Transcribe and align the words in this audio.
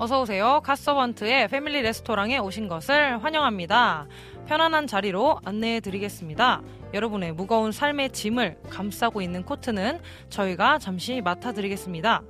어서 0.00 0.20
오세요. 0.20 0.60
카서번트의 0.62 1.48
패밀리 1.48 1.82
레스토랑에 1.82 2.38
오신 2.38 2.68
것을 2.68 3.20
환영합니다. 3.24 4.06
편안한 4.46 4.86
자리로 4.86 5.40
안내해 5.44 5.80
드리겠습니다. 5.80 6.62
여러분의 6.94 7.32
무거운 7.32 7.72
삶의 7.72 8.10
짐을 8.10 8.58
감싸고 8.70 9.20
있는 9.20 9.42
코트는 9.42 9.98
저희가 10.30 10.78
잠시 10.78 11.20
맡아 11.20 11.50
드리겠습니다. 11.50 12.22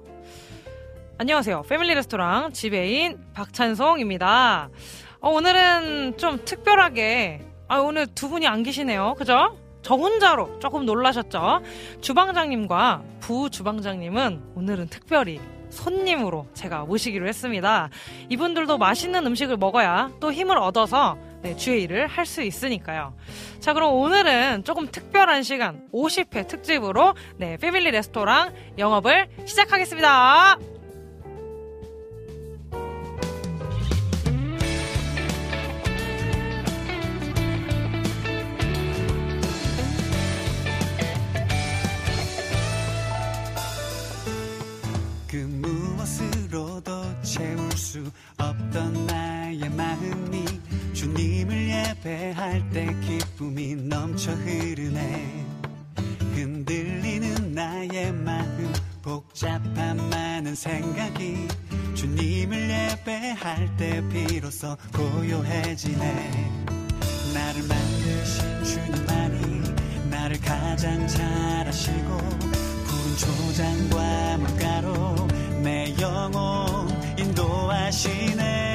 안녕하세요. 1.18 1.64
패밀리 1.68 1.92
레스토랑 1.92 2.54
지배인 2.54 3.18
박찬송입니다. 3.34 4.70
어, 5.20 5.28
오늘은 5.28 6.16
좀 6.16 6.42
특별하게 6.46 7.44
아, 7.68 7.80
오늘 7.80 8.06
두 8.06 8.30
분이 8.30 8.46
안 8.46 8.62
계시네요. 8.62 9.14
그죠? 9.18 9.58
저 9.82 9.94
혼자로 9.94 10.58
조금 10.58 10.86
놀라셨죠? 10.86 11.60
주방장님과 12.00 13.02
부주방장님은 13.20 14.52
오늘은 14.54 14.88
특별히 14.88 15.38
손님으로 15.70 16.46
제가 16.54 16.84
모시기로 16.84 17.26
했습니다. 17.28 17.88
이분들도 18.28 18.78
맛있는 18.78 19.26
음식을 19.26 19.56
먹어야 19.56 20.10
또 20.20 20.32
힘을 20.32 20.58
얻어서 20.58 21.16
네, 21.42 21.56
주의 21.56 21.82
일을 21.84 22.06
할 22.08 22.26
수 22.26 22.42
있으니까요. 22.42 23.14
자, 23.60 23.72
그럼 23.72 23.94
오늘은 23.94 24.64
조금 24.64 24.86
특별한 24.90 25.42
시간 25.44 25.86
50회 25.94 26.46
특집으로 26.48 27.14
네, 27.36 27.56
패밀리 27.56 27.90
레스토랑 27.90 28.52
영업을 28.78 29.28
시작하겠습니다. 29.46 30.77
수 47.88 48.04
없던 48.36 49.06
나의 49.06 49.70
마음이 49.70 50.44
주님을 50.92 51.70
예배할 51.70 52.68
때 52.68 52.94
기쁨이 53.00 53.76
넘쳐 53.76 54.30
흐르네. 54.30 55.46
흔들리는 56.34 57.54
나의 57.54 58.12
마음 58.12 58.74
복잡한 59.00 59.96
많은 60.10 60.54
생각이 60.54 61.48
주님을 61.94 62.68
예배할 62.68 63.74
때 63.78 64.06
비로소 64.10 64.76
고요해지네. 64.92 66.50
나를 67.32 67.62
만드신 67.68 68.64
주님만이 68.64 70.10
나를 70.10 70.38
가장 70.42 71.08
잘 71.08 71.66
아시고 71.66 72.18
푸른 72.84 73.16
초장과 73.16 74.36
물가로 74.36 75.26
내 75.62 75.94
영혼 75.98 77.07
인도하시네. 77.68 78.74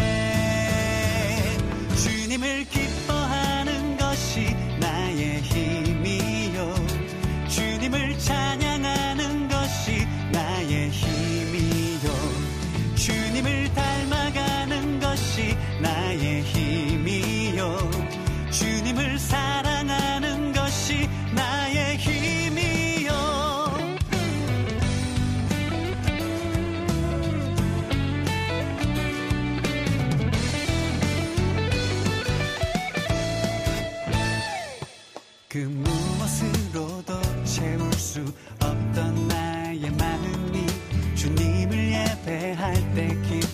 주님을 1.95 2.65
기뻐하는 2.65 3.97
것이 3.97 4.55
나의 4.79 5.41
힘이요. 5.41 6.75
주님을 7.49 8.17
찬양 8.19 8.62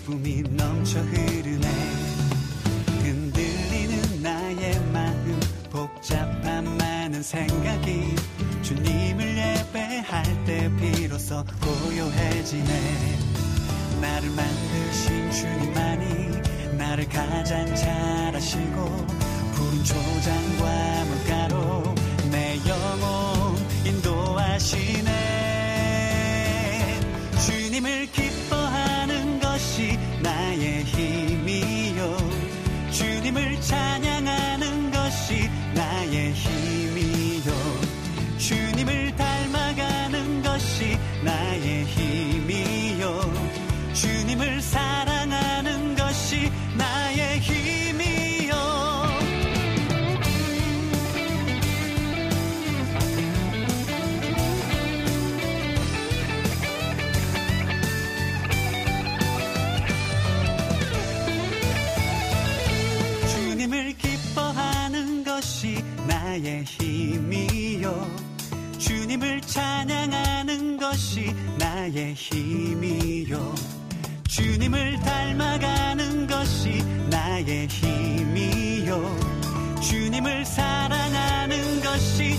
기쁨이 0.10 0.42
넘쳐 0.50 1.00
흐르네. 1.02 1.68
흔들리는 3.04 4.24
나의 4.24 4.80
마음 4.92 5.40
복잡한 5.70 6.78
많은 6.78 7.22
생각이 7.22 8.16
주님을 8.64 9.38
예배할 9.38 10.46
때 10.46 10.72
비로소 10.78 11.46
고요해지네. 11.62 13.20
나를 14.02 14.30
만드신 14.32 15.32
주님만이 15.32 16.78
나를 16.78 17.08
가장 17.08 17.76
잘 17.76 18.36
아시고 18.36 19.06
푸른 19.54 19.84
초장과 19.84 21.06
물가로 21.06 21.96
내 22.32 22.60
영혼 22.68 23.56
인도하시네. 23.86 25.10
주님을 27.46 28.12
기 28.12 28.29
찬양 33.62 34.19
나의 66.42 66.64
힘이요 66.64 68.16
주님을 68.78 69.42
찬양하는 69.42 70.78
것이 70.78 71.36
나의 71.58 72.14
힘이요 72.14 73.56
주님을 74.26 75.00
닮아가는 75.02 76.28
것이 76.28 76.82
나의 77.10 77.68
힘이요 77.68 79.20
주님을 79.82 80.46
사랑하는 80.46 81.82
것이 81.82 82.38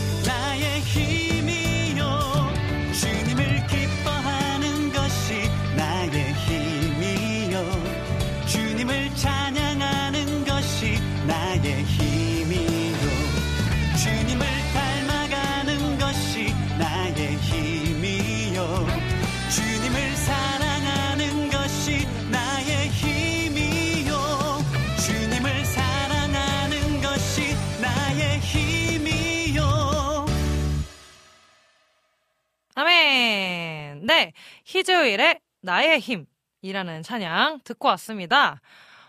희즈일의 34.71 35.41
나의 35.63 35.99
힘이라는 35.99 37.03
찬양 37.03 37.63
듣고 37.65 37.89
왔습니다. 37.89 38.61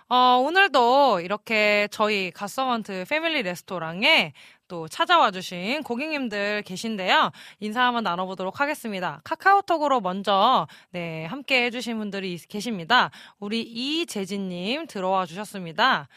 어, 0.09 0.41
오늘도 0.43 1.19
이렇게 1.19 1.87
저희 1.91 2.31
갓서먼트 2.31 3.05
패밀리 3.07 3.43
레스토랑에 3.43 4.33
또 4.67 4.87
찾아와 4.87 5.29
주신 5.29 5.83
고객님들 5.83 6.63
계신데요. 6.63 7.31
인사 7.59 7.83
한번 7.83 8.03
나눠보도록 8.03 8.59
하겠습니다. 8.59 9.21
카카오톡으로 9.23 10.01
먼저 10.01 10.67
네, 10.89 11.25
함께 11.25 11.65
해주신 11.65 11.95
분들이 11.99 12.39
계십니다. 12.49 13.11
우리 13.39 13.61
이재진님 13.61 14.87
들어와 14.87 15.27
주셨습니다. 15.27 16.07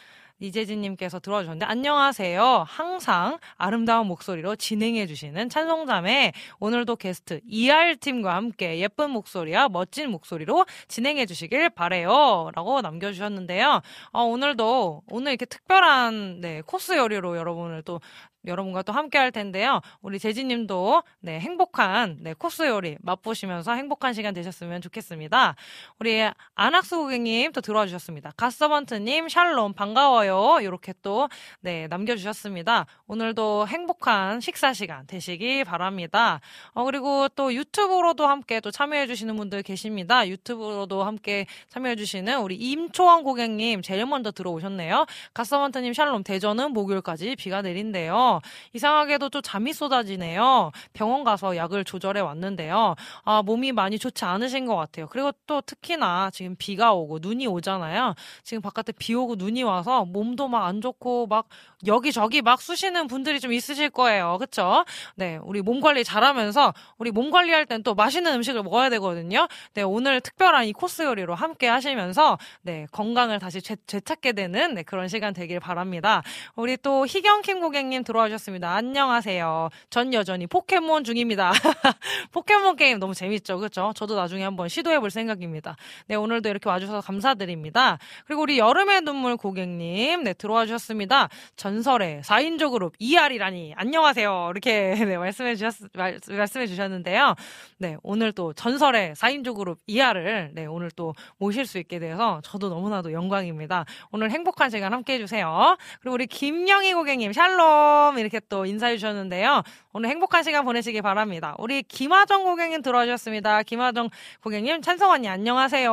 이재진님께서 0.45 1.21
들어와 1.21 1.43
주셨는데 1.43 1.67
안녕하세요. 1.67 2.65
항상 2.69 3.39
아름다운 3.57 4.07
목소리로 4.07 4.57
진행해 4.57 5.07
주시는 5.07 5.49
찬송자매 5.49 6.33
오늘도 6.61 6.97
게스트 6.97 7.41
ER 7.47 7.97
팀과 7.97 8.35
함께 8.35 8.79
예쁜 8.79 9.11
목소리와 9.11 9.69
멋진 9.69 10.11
목소리로 10.11 10.67
진행해 10.89 11.27
주시길 11.27 11.71
바래요라고 11.71 12.83
남겨주셨는데요. 12.83 13.81
어, 14.13 14.23
오늘도 14.23 15.03
오늘 15.09 15.33
이렇게 15.33 15.47
특별한 15.47 16.41
네, 16.41 16.63
코스 16.67 16.97
요리로 16.97 17.37
여러분을 17.37 17.83
또 17.83 18.01
여러분과 18.47 18.83
또 18.83 18.93
함께 18.93 19.19
할 19.19 19.33
텐데요. 19.33 19.81
우리 20.03 20.19
재진님도 20.19 21.03
네, 21.21 21.41
행복한 21.41 22.19
네, 22.21 22.35
코스 22.35 22.63
요리 22.63 22.97
맛보시면서 23.01 23.73
행복한 23.73 24.13
시간 24.13 24.35
되셨으면 24.35 24.81
좋겠습니다. 24.81 25.57
우리 25.99 26.29
안학수 26.55 26.97
고객님 26.99 27.53
또 27.53 27.61
들어와 27.61 27.87
주셨습니다. 27.87 28.33
가서번트님 28.37 29.29
샬롬 29.29 29.73
반가워요. 29.75 30.61
이렇게 30.61 30.93
또 31.03 31.29
네, 31.61 31.87
남겨주셨습니다. 31.89 32.87
오늘도 33.07 33.67
행복한 33.69 34.41
식사 34.41 34.73
시간 34.73 35.07
되시기 35.07 35.65
바랍니다. 35.65 36.41
어, 36.73 36.85
그리고 36.85 37.29
또 37.29 37.55
유튜브로도 37.55 38.27
함께 38.27 38.61
또 38.61 38.71
참여해 38.71 39.07
주시는 39.07 39.37
분들 39.37 39.63
계십니다. 39.63 40.27
유튜브로도 40.29 41.05
함께 41.05 41.47
참여해 41.69 41.97
주시는 41.97 42.41
우리 42.41 42.57
임초원 42.57 43.23
고객님 43.25 43.83
제일 43.83 44.07
먼저 44.07 44.31
들어오셨네요. 44.31 45.07
가서번트님 45.33 45.93
샬롬 45.93 46.25
대전은 46.25 46.73
목요일까지 46.73 47.37
비가 47.37 47.63
내린대요. 47.63 48.34
이상하게도 48.73 49.29
또 49.29 49.41
잠이 49.41 49.73
쏟아지네요. 49.73 50.73
병원 50.93 51.23
가서 51.25 51.57
약을 51.57 51.85
조절해 51.85 52.21
왔는데요. 52.21 52.97
아, 53.25 53.43
몸이 53.43 53.73
많이 53.73 53.99
좋지 53.99 54.25
않으신 54.25 54.67
것 54.67 54.75
같아요. 54.77 55.07
그리고 55.09 55.31
또 55.47 55.61
특히나 55.61 56.31
지금 56.33 56.57
비가 56.57 56.93
오고 56.95 57.21
눈이 57.21 57.47
오잖아요. 57.47 58.15
지금 58.43 58.61
바깥에 58.61 58.93
비 58.93 59.15
오고 59.15 59.37
눈이 59.37 59.63
와서 59.63 60.05
몸도 60.05 60.49
막 60.49 60.65
안 60.65 60.81
좋고 60.81 61.27
막 61.27 61.47
여기저기 61.87 62.43
막 62.43 62.61
쑤시는 62.61 63.07
분들이 63.07 63.41
좀 63.41 63.53
있으실 63.53 63.91
거예요. 63.91 64.39
그쵸? 64.39 64.85
네, 65.15 65.39
우리 65.43 65.63
몸 65.63 65.81
관리 65.81 66.05
잘하면서 66.05 66.73
우리 66.99 67.11
몸 67.11 67.31
관리할 67.31 67.67
땐 67.67 67.83
또 67.83 67.95
맛있는 67.95 68.33
음식을 68.35 68.63
먹어야 68.63 68.89
되거든요. 68.91 69.47
네, 69.75 69.83
오늘 69.83 70.21
특별한 70.21 70.67
이 70.67 70.73
코스 70.73 71.03
요리로 71.03 71.35
함께 71.35 71.69
하시면서 71.69 72.39
네, 72.63 72.87
건강을 72.93 73.39
다시 73.39 73.61
되, 73.61 73.77
되찾게 73.87 74.33
되는 74.33 74.75
네, 74.75 74.83
그런 74.83 75.09
시간 75.09 75.33
되길 75.35 75.61
바랍니다. 75.61 76.23
우리 76.57 76.77
또 76.77 77.07
희경킴 77.07 77.61
고객님 77.61 78.05
들어와 78.05 78.29
주셨습니다. 78.29 78.73
안녕하세요. 78.75 79.71
전 79.91 80.15
여전히 80.15 80.47
포켓몬 80.47 81.05
중입니다. 81.05 81.53
포켓몬 82.33 82.77
게임 82.77 82.99
너무 82.99 83.15
재밌죠. 83.15 83.59
그렇죠? 83.59 83.93
저도 83.95 84.15
나중에 84.15 84.45
한번 84.45 84.69
시도해 84.69 85.01
볼 85.01 85.11
생각입니다. 85.11 85.77
네, 86.07 86.15
오늘도 86.15 86.49
이렇게 86.49 86.69
와주셔서 86.69 87.01
감사드립니다. 87.01 87.99
그리고 88.27 88.43
우리 88.43 88.59
여름의 88.59 89.03
눈물 89.03 89.37
고객님 89.37 90.25
네, 90.25 90.33
들어와 90.33 90.67
주셨습니다. 90.67 91.29
전 91.57 91.74
전설의 91.75 92.23
4인조 92.23 92.71
그룹 92.71 92.95
ER이라니 93.01 93.75
안녕하세요. 93.77 94.51
이렇게 94.53 94.95
네, 95.05 95.17
말씀해 95.19 95.57
주셨 95.57 95.75
말, 95.95 96.21
말씀해 96.29 96.69
주셨는데요. 96.69 97.35
네, 97.79 97.97
오늘 98.05 98.31
또 98.31 98.53
전설의 98.53 99.15
4인조 99.15 99.57
그룹 99.57 99.81
ER을 99.89 100.53
네, 100.53 100.67
오늘 100.67 100.93
또 100.93 101.15
모실 101.37 101.67
수 101.67 101.79
있게 101.79 101.99
돼서 101.99 102.41
저도 102.45 102.69
너무나도 102.69 103.13
영광입니다. 103.13 103.87
오늘 104.13 104.31
행복한 104.31 104.71
시간 104.71 104.93
함께 104.93 105.15
해 105.15 105.19
주세요. 105.19 105.77
그리고 106.01 106.15
우리 106.15 106.29
김영희 106.29 106.95
고객님 106.95 107.33
샬롬 107.33 108.19
이렇게 108.19 108.41
또 108.49 108.67
인사해 108.67 108.97
주셨는데요. 108.97 109.63
오늘 109.97 110.11
행복한 110.11 110.43
시간 110.43 110.65
보내시기 110.65 111.03
바랍니다. 111.03 111.55
우리 111.57 111.85
김하정 111.85 112.43
고객님 112.43 112.83
들어와 112.83 113.05
주셨습니다. 113.05 113.63
김하정 113.63 114.11
고객님 114.43 114.83
찬성 114.83 115.13
언니 115.13 115.29
안녕하세요. 115.29 115.93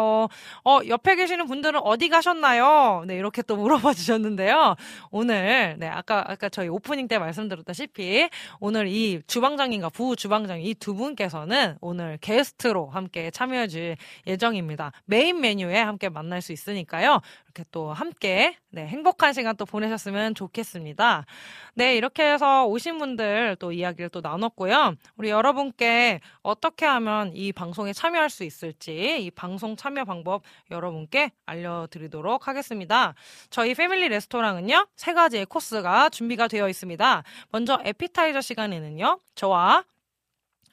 어, 0.66 0.80
옆에 0.88 1.16
계시는 1.16 1.46
분들은 1.46 1.80
어디 1.84 2.10
가셨나요? 2.10 3.04
네, 3.06 3.16
이렇게 3.16 3.44
또 3.44 3.56
물어봐 3.58 3.94
주셨는데요. 3.94 4.76
오늘 5.12 5.76
네, 5.78 5.88
아까, 5.88 6.26
아까 6.28 6.50
저희 6.50 6.68
오프닝 6.68 7.08
때 7.08 7.20
말씀드렸다시피 7.20 8.28
오늘 8.60 8.88
이 8.88 9.22
주방장님과 9.28 9.90
부 9.90 10.16
주방장님 10.16 10.66
이 10.66 10.74
두 10.82 10.96
분께서는 10.96 11.78
오늘 11.80 12.18
게스트로 12.22 12.88
함께 12.90 13.30
참여해 13.30 13.68
줄 13.68 13.98
예정입니다. 14.26 14.94
메인 15.06 15.40
메뉴에 15.42 15.78
함께 15.80 16.10
만날 16.10 16.42
수 16.42 16.54
있으니까요. 16.54 17.22
이렇게 17.46 17.66
또 17.72 17.94
함께 17.94 18.58
네, 18.72 18.88
행복한 18.88 19.34
시간 19.34 19.56
또 19.58 19.66
보내셨으면 19.68 20.34
좋겠습니다. 20.34 21.26
네, 21.74 21.96
이렇게 21.96 22.34
해서 22.34 22.66
오신 22.66 22.98
분들 22.98 23.56
또 23.60 23.72
이야기를 23.72 24.10
또 24.10 24.20
나눴고요. 24.20 24.96
우리 25.16 25.30
여러분께 25.30 26.20
어떻게 26.42 26.86
하면 26.86 27.32
이 27.34 27.54
방송에 27.54 27.94
참여할 27.94 28.30
수 28.30 28.44
있을지 28.44 29.24
이 29.24 29.32
방송 29.32 29.78
참여 29.78 30.04
방법 30.04 30.44
여러분께 30.70 31.32
알려드리도록 31.46 32.50
하겠습니다. 32.50 33.14
저희 33.50 33.74
패밀리 33.74 34.10
레스토랑은요, 34.10 34.88
세 34.98 35.14
가지의 35.14 35.46
코스가 35.46 36.10
준비가 36.10 36.50
되어 36.50 36.68
있습니다. 36.68 37.24
먼저 37.52 37.80
에피타이저 37.86 38.42
시간에는요, 38.42 39.22
저와 39.36 39.86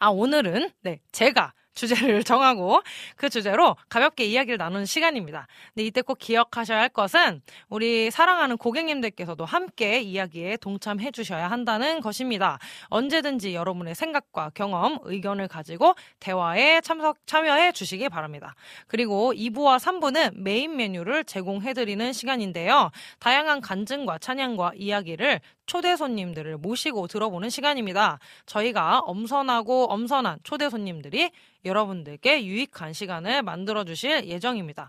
아, 0.01 0.09
오늘은, 0.09 0.71
네, 0.83 1.01
제가 1.13 1.53
주제를 1.79 2.25
정하고 2.25 2.83
그 3.17 3.31
주제로 3.31 3.77
가볍게 3.89 4.25
이야기를 4.25 4.59
나누는 4.59 4.85
시간입니다. 4.85 5.47
근데 5.75 5.87
이때 5.87 6.03
꼭 6.03 6.19
기억하셔야 6.19 6.81
할 6.81 6.89
것은 6.89 7.41
우리 7.69 8.11
사랑하는 8.11 8.57
고객님들께서도 8.57 9.45
함께 9.45 10.01
이야기에 10.01 10.57
동참해 10.57 11.11
주셔야 11.13 11.51
한다는 11.51 12.01
것입니다. 12.01 12.59
언제든지 12.89 13.55
여러분의 13.55 13.95
생각과 13.95 14.51
경험, 14.55 14.99
의견을 15.03 15.49
가지고 15.49 15.95
대화에 16.19 16.81
참석, 16.81 17.19
참여해 17.27 17.73
주시기 17.73 18.09
바랍니다. 18.09 18.55
그리고 18.89 19.33
2부와 19.33 19.79
3부는 19.79 20.37
메인 20.37 20.77
메뉴를 20.77 21.25
제공해 21.25 21.73
드리는 21.73 22.13
시간인데요. 22.13 22.91
다양한 23.21 23.61
간증과 23.61 24.19
찬양과 24.19 24.73
이야기를 24.77 25.41
초대 25.69 25.95
손님들을 25.95 26.57
모시고 26.57 27.07
들어보는 27.07 27.51
시간입니다. 27.51 28.19
저희가 28.47 29.01
엄선하고 29.01 29.85
엄선한 29.93 30.41
초대 30.43 30.69
손님들이 30.69 31.31
여러분들께 31.65 32.45
유익한 32.45 32.93
시간을 32.93 33.43
만들어 33.43 33.85
주실 33.85 34.27
예정입니다. 34.27 34.89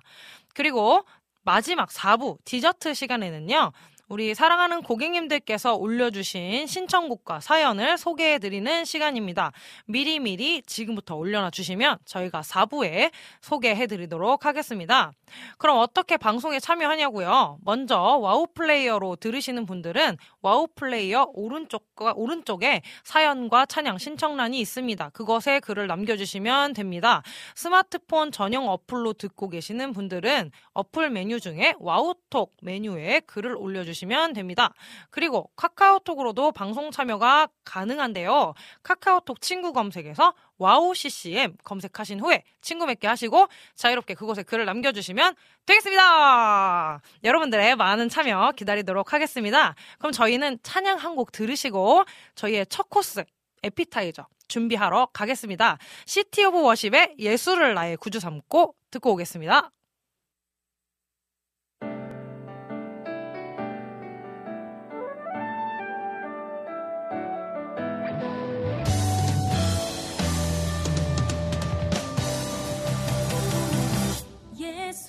그리고 0.55 1.03
마지막 1.43 1.89
4부 1.89 2.37
디저트 2.45 2.93
시간에는요. 2.93 3.71
우리 4.09 4.33
사랑하는 4.33 4.81
고객님들께서 4.81 5.75
올려주신 5.75 6.65
신청곡과 6.65 7.41
사연을 7.41 7.95
소개해드리는 7.95 8.83
시간입니다. 8.83 9.51
미리미리 9.85 10.63
지금부터 10.63 11.15
올려놔 11.15 11.51
주시면 11.51 11.99
저희가 12.05 12.41
4부에 12.41 13.11
소개해드리도록 13.41 14.47
하겠습니다. 14.47 15.11
그럼 15.59 15.77
어떻게 15.77 16.17
방송에 16.17 16.59
참여하냐고요? 16.59 17.59
먼저 17.63 17.99
와우 17.99 18.47
플레이어로 18.55 19.17
들으시는 19.17 19.67
분들은 19.67 20.17
와우 20.41 20.67
플레이어 20.75 21.29
오른쪽과 21.33 22.13
오른쪽에 22.15 22.81
사연과 23.03 23.65
찬양 23.67 23.97
신청란이 23.97 24.59
있습니다. 24.59 25.09
그것에 25.09 25.59
글을 25.59 25.87
남겨주시면 25.87 26.73
됩니다. 26.73 27.21
스마트폰 27.55 28.31
전용 28.31 28.69
어플로 28.69 29.13
듣고 29.13 29.49
계시는 29.49 29.93
분들은 29.93 30.51
어플 30.73 31.09
메뉴 31.09 31.39
중에 31.39 31.75
와우톡 31.79 32.55
메뉴에 32.61 33.21
글을 33.21 33.55
올려주시면 33.55 34.09
주시면 34.09 34.33
됩니다. 34.33 34.73
그리고 35.09 35.49
카카오톡으로도 35.55 36.51
방송 36.51 36.91
참여가 36.91 37.47
가능한데요. 37.63 38.53
카카오톡 38.83 39.41
친구 39.41 39.73
검색에서 39.73 40.33
와우 40.59 40.93
CCM 40.93 41.55
검색하신 41.63 42.19
후에 42.19 42.43
친구 42.61 42.85
맺게 42.85 43.07
하시고 43.07 43.47
자유롭게 43.75 44.13
그곳에 44.13 44.43
글을 44.43 44.65
남겨주시면 44.65 45.35
되겠습니다. 45.65 47.01
여러분들의 47.23 47.75
많은 47.75 48.09
참여 48.09 48.51
기다리도록 48.55 49.13
하겠습니다. 49.13 49.75
그럼 49.97 50.11
저희는 50.11 50.59
찬양 50.63 50.97
한 50.97 51.15
곡 51.15 51.31
들으시고 51.31 52.03
저희의 52.35 52.65
첫 52.67 52.89
코스 52.89 53.23
에피타이저 53.63 54.27
준비하러 54.47 55.07
가겠습니다. 55.13 55.77
City 56.05 56.45
of 56.45 56.61
Worship의 56.61 57.15
예수를 57.19 57.73
나의 57.73 57.97
구주 57.97 58.19
삼고 58.19 58.75
듣고 58.91 59.13
오겠습니다. 59.13 59.71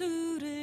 suited. 0.01 0.60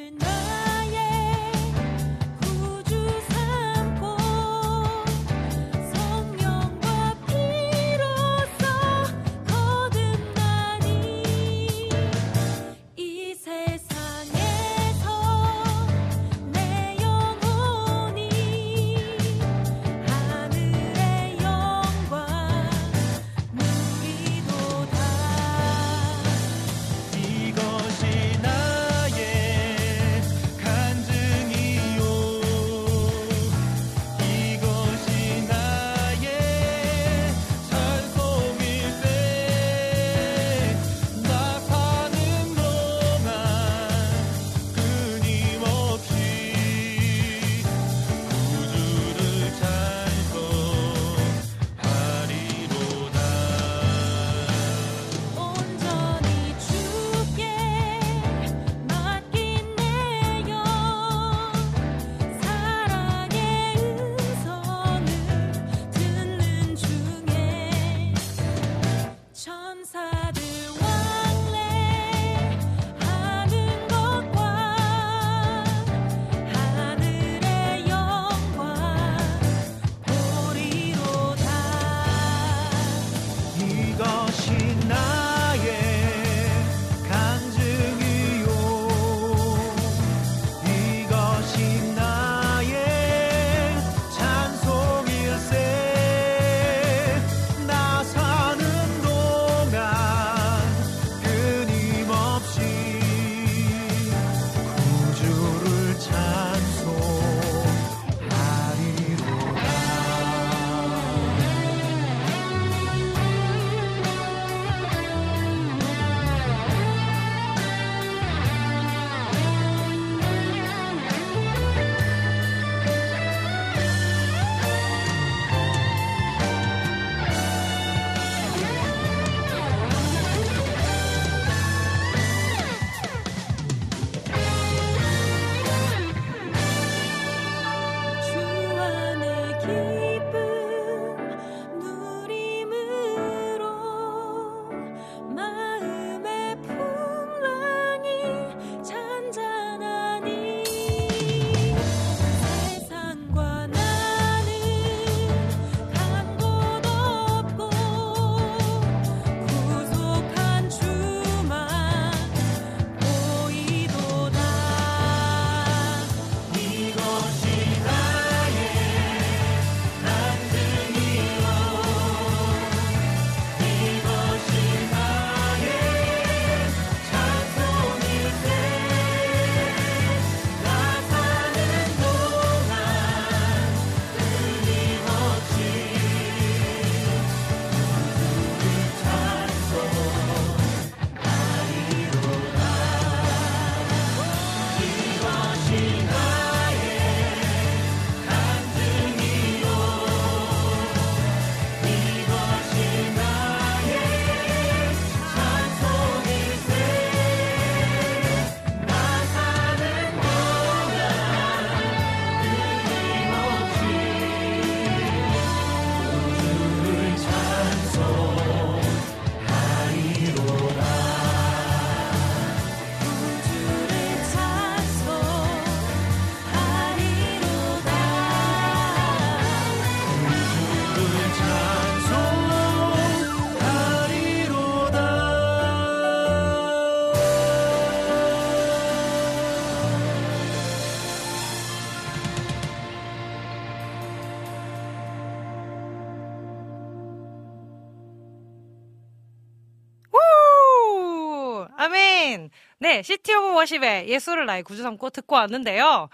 신! 252.88 252.94
네, 252.94 253.02
City 253.02 253.34
of 253.34 253.52
Worship의 253.54 254.08
예수를 254.08 254.46
나의 254.46 254.62
구주 254.62 254.82
삼고 254.82 255.10
듣고 255.10 255.34
왔는데요. 255.34 256.08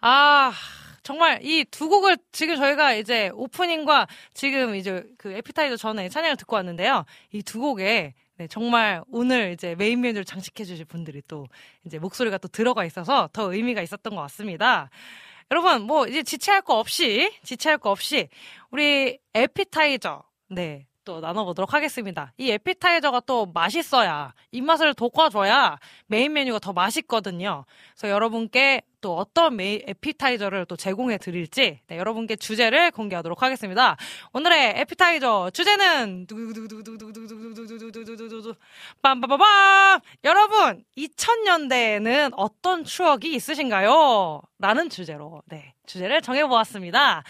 아, 0.00 0.52
정말 1.02 1.40
이 1.42 1.64
두 1.64 1.88
곡을 1.88 2.18
지금 2.30 2.54
저희가 2.54 2.94
이제 2.94 3.30
오프닝과 3.34 4.06
지금 4.32 4.76
이제 4.76 5.04
그 5.18 5.32
에피타이저 5.32 5.76
전에 5.76 6.08
찬양을 6.08 6.36
듣고 6.36 6.54
왔는데요. 6.54 7.04
이 7.32 7.42
두 7.42 7.58
곡에 7.58 8.14
네, 8.36 8.46
정말 8.46 9.02
오늘 9.10 9.52
이제 9.52 9.74
메인 9.74 10.00
메뉴를 10.00 10.24
장식해 10.24 10.64
주실 10.64 10.84
분들이 10.84 11.20
또 11.26 11.48
이제 11.84 11.98
목소리가 11.98 12.38
또 12.38 12.46
들어가 12.48 12.84
있어서 12.84 13.28
더 13.32 13.52
의미가 13.52 13.82
있었던 13.82 14.14
것 14.14 14.22
같습니다. 14.22 14.88
여러분, 15.50 15.82
뭐 15.82 16.06
이제 16.06 16.22
지체할 16.22 16.62
거 16.62 16.78
없이, 16.78 17.32
지체할 17.42 17.78
거 17.78 17.90
없이 17.90 18.28
우리 18.70 19.18
에피타이저, 19.34 20.22
네, 20.48 20.86
또 21.04 21.20
나눠보도록 21.20 21.74
하겠습니다. 21.74 22.32
이 22.36 22.50
에피타이저가 22.50 23.20
또 23.26 23.46
맛있어야, 23.46 24.34
입맛을 24.52 24.94
돋궈줘야 24.94 25.78
메인 26.06 26.32
메뉴가 26.32 26.58
더 26.58 26.72
맛있거든요. 26.72 27.64
그래서 27.94 28.12
여러분께 28.12 28.82
또 29.00 29.16
어떤 29.16 29.56
메인 29.56 29.80
에피타이저를 29.86 30.66
또 30.66 30.76
제공해 30.76 31.16
드릴지 31.18 31.80
네, 31.86 31.96
여러분께 31.96 32.36
주제를 32.36 32.90
공개하도록 32.90 33.42
하겠습니다. 33.42 33.96
오늘의 34.32 34.74
에피타이저 34.80 35.50
주제는 35.52 36.26
빰빠바밤 39.02 40.02
여러분 40.24 40.84
2000년대에는 40.96 42.32
어떤 42.36 42.84
추억이 42.84 43.34
있으신가요? 43.34 44.42
라는 44.58 44.90
주제로 44.90 45.42
네 45.46 45.74
주제를 45.86 46.20
정해 46.20 46.46
보았습니다. 46.46 47.24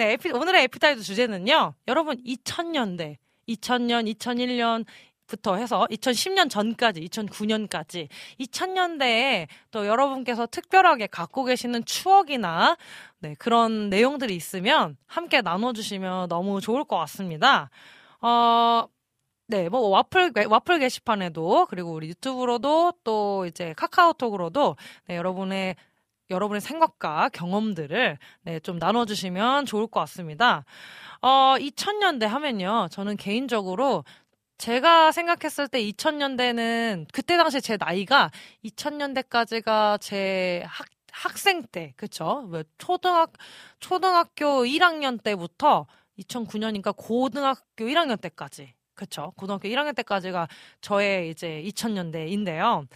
네 0.00 0.12
에피, 0.12 0.30
오늘의 0.30 0.64
에피타이저 0.64 1.02
주제는요. 1.02 1.74
여러분 1.86 2.16
2000년대 2.24 3.16
2000년 3.46 4.10
2001년 4.14 4.86
부터 5.26 5.56
해서 5.56 5.86
2010년 5.90 6.48
전까지, 6.48 7.02
2009년까지, 7.02 8.08
2000년대에 8.40 9.46
또 9.70 9.86
여러분께서 9.86 10.46
특별하게 10.46 11.06
갖고 11.06 11.44
계시는 11.44 11.84
추억이나 11.84 12.78
네, 13.18 13.34
그런 13.38 13.90
내용들이 13.90 14.34
있으면 14.34 14.96
함께 15.04 15.42
나눠 15.42 15.74
주시면 15.74 16.30
너무 16.30 16.62
좋을 16.62 16.84
것 16.84 16.96
같습니다. 16.96 17.68
어, 18.22 18.86
네, 19.48 19.68
뭐 19.68 19.80
와플 19.88 20.32
와플 20.48 20.78
게시판에도 20.78 21.66
그리고 21.68 21.92
우리 21.92 22.08
유튜브로도 22.08 22.94
또 23.04 23.44
이제 23.44 23.74
카카오톡으로도 23.76 24.76
네, 25.08 25.16
여러분의 25.16 25.76
여러분의 26.30 26.60
생각과 26.60 27.28
경험들을 27.30 28.18
네, 28.42 28.60
좀 28.60 28.78
나눠주시면 28.78 29.66
좋을 29.66 29.86
것 29.86 30.00
같습니다. 30.00 30.64
어, 31.22 31.56
2000년대 31.58 32.26
하면요. 32.26 32.88
저는 32.90 33.16
개인적으로 33.16 34.04
제가 34.58 35.10
생각했을 35.12 35.68
때 35.68 35.82
2000년대는 35.82 37.06
그때 37.12 37.36
당시 37.36 37.60
제 37.60 37.76
나이가 37.78 38.30
2000년대까지가 38.64 40.00
제 40.00 40.62
학, 40.66 40.86
학생 41.12 41.62
때, 41.62 41.94
그쵸? 41.96 42.46
뭐 42.48 42.62
초등학, 42.78 43.32
초등학교 43.80 44.64
1학년 44.64 45.22
때부터 45.22 45.86
2009년이니까 46.18 46.94
고등학교 46.96 47.86
1학년 47.86 48.20
때까지. 48.20 48.74
그쵸? 48.94 49.32
고등학교 49.36 49.66
1학년 49.68 49.96
때까지가 49.96 50.46
저의 50.82 51.30
이제 51.30 51.62
2000년대인데요. 51.66 52.86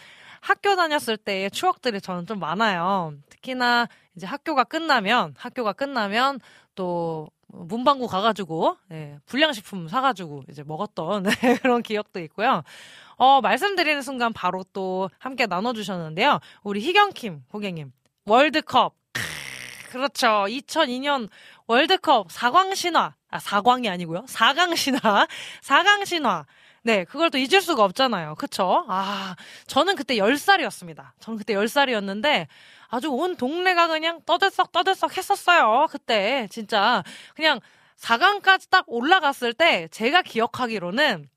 학교 0.45 0.77
다녔을 0.77 1.17
때의 1.17 1.51
추억들이 1.51 2.03
저는 2.03 2.27
좀 2.27 2.39
많아요. 2.39 3.15
특히나 3.31 3.89
이제 4.15 4.27
학교가 4.27 4.65
끝나면, 4.65 5.35
학교가 5.39 5.73
끝나면 5.73 6.39
또 6.75 7.31
문방구 7.47 8.09
가가지고 8.09 8.77
네, 8.89 9.17
불량식품 9.25 9.89
사가지고 9.89 10.43
이제 10.51 10.63
먹었던 10.63 11.23
네, 11.41 11.57
그런 11.63 11.83
기억도 11.83 12.21
있고요. 12.21 12.63
어, 13.17 13.41
말씀드리는 13.41 14.03
순간 14.03 14.35
바로 14.35 14.63
또 14.75 15.09
함께 15.19 15.47
나눠주셨는데요. 15.47 16.41
우리 16.63 16.81
희경킴 16.81 17.45
고객님 17.49 17.93
월드컵 18.27 18.95
그렇죠. 19.93 20.27
2002년 20.27 21.31
월드컵 21.67 22.31
사광신화 22.31 23.15
아 23.31 23.39
사광이 23.39 23.89
아니고요. 23.89 24.27
사강신화 24.29 25.27
사강신화 25.63 26.45
네, 26.87 27.05
그걸 27.05 27.31
또 27.31 27.39
잊을 27.39 27.63
수가 27.63 27.83
없잖아요. 27.85 28.35
그쵸? 28.35 28.85
아, 28.89 29.37
저는 29.67 29.97
그때 29.97 30.17
10살이었습니다. 30.17 31.13
저는 31.19 31.39
그때 31.39 31.55
10살이었는데, 31.55 32.47
아주 32.89 33.09
온 33.11 33.37
동네가 33.37 33.89
그냥 33.89 34.21
떠들썩 34.27 34.71
떠들썩 34.71 35.17
했었어요. 35.17 35.87
그때 35.91 36.47
진짜 36.51 37.03
그냥 37.35 37.59
4강까지 37.97 38.69
딱 38.71 38.85
올라갔을 38.87 39.55
때 39.55 39.89
제가 39.91 40.23
기억하기로는 40.23 41.29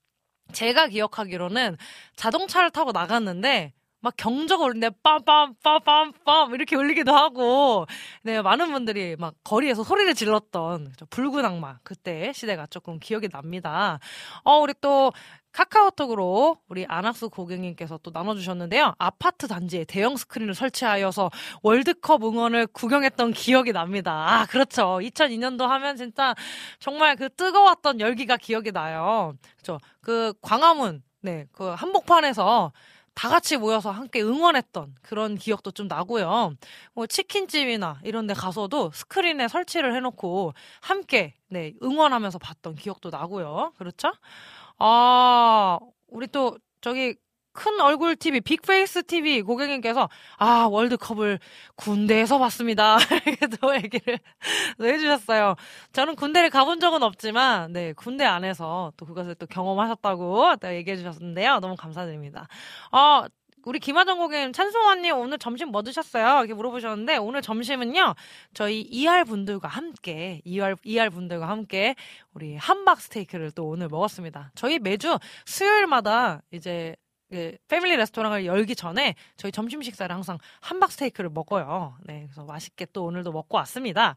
제가 0.52 0.88
기억하기로는 0.88 1.76
자동차를 2.16 2.70
타고 2.70 2.92
나갔는데 2.92 3.72
막 4.00 4.14
경적 4.16 4.60
울리는데 4.60 4.90
빰빰 5.02 5.56
빰빰 5.60 6.12
빰 6.24 6.54
이렇게 6.54 6.76
울리기도 6.76 7.12
하고 7.12 7.86
네 8.22 8.40
많은 8.40 8.70
분들이 8.72 9.16
막 9.18 9.34
거리에서 9.42 9.82
소리를 9.82 10.14
질렀던 10.14 10.92
붉은 11.10 11.44
악마 11.44 11.78
그때 11.82 12.32
시대가 12.32 12.66
조금 12.66 13.00
기억이 13.00 13.28
납니다. 13.28 13.98
어 14.44 14.58
우리 14.58 14.72
또 14.80 15.12
카카오톡으로 15.52 16.58
우리 16.68 16.86
안학수 16.86 17.30
고객님께서 17.30 17.98
또 18.02 18.10
나눠주셨는데요. 18.12 18.94
아파트 18.98 19.48
단지에 19.48 19.84
대형 19.84 20.16
스크린을 20.16 20.54
설치하여서 20.54 21.30
월드컵 21.62 22.22
응원을 22.24 22.66
구경했던 22.68 23.32
기억이 23.32 23.72
납니다. 23.72 24.12
아, 24.12 24.46
그렇죠. 24.46 24.98
2002년도 25.02 25.66
하면 25.66 25.96
진짜 25.96 26.34
정말 26.78 27.16
그 27.16 27.28
뜨거웠던 27.30 28.00
열기가 28.00 28.36
기억이 28.36 28.72
나요. 28.72 29.34
그죠. 29.56 29.78
그 30.00 30.32
광화문, 30.42 31.02
네, 31.20 31.46
그 31.52 31.64
한복판에서 31.64 32.72
다 33.18 33.28
같이 33.28 33.56
모여서 33.56 33.90
함께 33.90 34.22
응원했던 34.22 34.94
그런 35.02 35.34
기억도 35.34 35.72
좀 35.72 35.88
나고요. 35.88 36.54
뭐 36.94 37.06
치킨집이나 37.08 37.98
이런 38.04 38.28
데 38.28 38.32
가서도 38.32 38.92
스크린에 38.94 39.48
설치를 39.48 39.92
해놓고 39.96 40.54
함께 40.80 41.34
네, 41.48 41.72
응원하면서 41.82 42.38
봤던 42.38 42.76
기억도 42.76 43.10
나고요. 43.10 43.72
그렇죠? 43.76 44.12
아, 44.78 45.78
우리 46.08 46.26
또 46.28 46.58
저기 46.80 47.16
큰 47.52 47.80
얼굴 47.80 48.14
TV, 48.14 48.40
빅페이스 48.40 49.02
TV 49.04 49.42
고객님께서 49.42 50.08
아 50.38 50.68
월드컵을 50.70 51.40
군대에서 51.74 52.38
봤습니다. 52.38 52.98
이렇게 53.26 53.46
또 53.60 53.74
얘기를 53.74 54.18
해주셨어요. 54.80 55.56
저는 55.92 56.14
군대를 56.14 56.50
가본 56.50 56.78
적은 56.78 57.02
없지만 57.02 57.72
네 57.72 57.92
군대 57.94 58.24
안에서 58.24 58.92
또 58.96 59.06
그것을 59.06 59.34
또 59.34 59.46
경험하셨다고 59.46 60.56
또 60.60 60.74
얘기해 60.74 60.96
주셨는데요. 60.98 61.58
너무 61.58 61.74
감사드립니다. 61.74 62.46
어 62.92 63.24
우리 63.64 63.78
김하정 63.78 64.18
고객님, 64.18 64.52
찬송언니 64.52 65.10
오늘 65.10 65.38
점심 65.38 65.68
뭐 65.70 65.82
드셨어요? 65.82 66.38
이렇게 66.38 66.54
물어보셨는데 66.54 67.16
오늘 67.16 67.42
점심은요 67.42 68.14
저희 68.54 68.80
이할 68.80 69.24
분들과 69.24 69.68
함께 69.68 70.40
이할 70.44 70.76
이할 70.84 71.10
분들과 71.10 71.48
함께 71.48 71.94
우리 72.32 72.56
함박 72.56 73.00
스테이크를 73.00 73.50
또 73.52 73.66
오늘 73.66 73.88
먹었습니다. 73.88 74.52
저희 74.54 74.78
매주 74.78 75.18
수요일마다 75.44 76.42
이제 76.50 76.96
그 77.30 77.56
패밀리 77.68 77.96
레스토랑을 77.96 78.46
열기 78.46 78.74
전에 78.74 79.14
저희 79.36 79.52
점심 79.52 79.82
식사를 79.82 80.14
항상 80.14 80.38
함박 80.60 80.90
스테이크를 80.92 81.28
먹어요. 81.30 81.98
네, 82.04 82.24
그래서 82.26 82.44
맛있게 82.44 82.86
또 82.92 83.04
오늘도 83.04 83.32
먹고 83.32 83.58
왔습니다. 83.58 84.14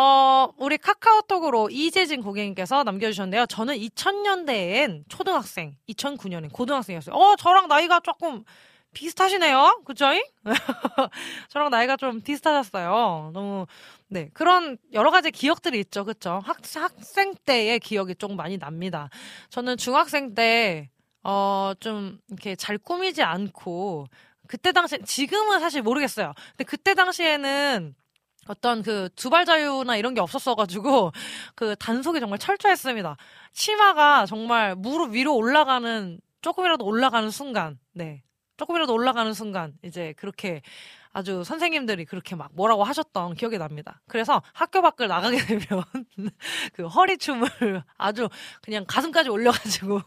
어, 0.00 0.52
우리 0.58 0.78
카카오톡으로 0.78 1.70
이재진 1.70 2.22
고객님께서 2.22 2.84
남겨주셨는데요. 2.84 3.46
저는 3.46 3.74
2000년대엔 3.74 5.02
초등학생, 5.08 5.74
2009년엔 5.88 6.52
고등학생이었어요. 6.52 7.16
어, 7.16 7.34
저랑 7.34 7.66
나이가 7.66 7.98
조금 7.98 8.44
비슷하시네요. 8.92 9.82
그죠잉? 9.84 10.22
저랑 11.48 11.70
나이가 11.70 11.96
좀 11.96 12.20
비슷하셨어요. 12.20 13.32
너무, 13.34 13.66
네. 14.06 14.30
그런 14.34 14.78
여러 14.92 15.10
가지 15.10 15.32
기억들이 15.32 15.80
있죠. 15.80 16.04
그쵸? 16.04 16.40
학, 16.44 16.58
학생 16.76 17.34
때의 17.44 17.80
기억이 17.80 18.14
좀 18.14 18.36
많이 18.36 18.56
납니다. 18.56 19.10
저는 19.50 19.76
중학생 19.78 20.32
때, 20.32 20.90
어, 21.24 21.72
좀, 21.80 22.20
이렇게 22.28 22.54
잘 22.54 22.78
꾸미지 22.78 23.24
않고, 23.24 24.06
그때 24.46 24.70
당시, 24.70 25.00
지금은 25.04 25.58
사실 25.58 25.82
모르겠어요. 25.82 26.34
근데 26.50 26.62
그때 26.62 26.94
당시에는 26.94 27.96
어떤 28.48 28.82
그 28.82 29.08
두발 29.14 29.44
자유나 29.44 29.96
이런 29.96 30.14
게 30.14 30.20
없었어가지고 30.20 31.12
그 31.54 31.76
단속이 31.76 32.18
정말 32.20 32.38
철저했습니다. 32.38 33.16
치마가 33.52 34.26
정말 34.26 34.74
무릎 34.74 35.12
위로 35.12 35.36
올라가는 35.36 36.20
조금이라도 36.40 36.84
올라가는 36.84 37.30
순간, 37.30 37.78
네. 37.92 38.22
조금이라도 38.56 38.92
올라가는 38.92 39.32
순간 39.34 39.72
이제 39.82 40.14
그렇게 40.16 40.62
아주 41.12 41.42
선생님들이 41.42 42.04
그렇게 42.04 42.36
막 42.36 42.50
뭐라고 42.54 42.84
하셨던 42.84 43.34
기억이 43.34 43.58
납니다. 43.58 44.00
그래서 44.08 44.42
학교 44.52 44.82
밖을 44.82 45.08
나가게 45.08 45.36
되면 45.46 45.84
그 46.74 46.86
허리춤을 46.86 47.82
아주 47.96 48.28
그냥 48.62 48.84
가슴까지 48.86 49.28
올려가지고 49.30 50.00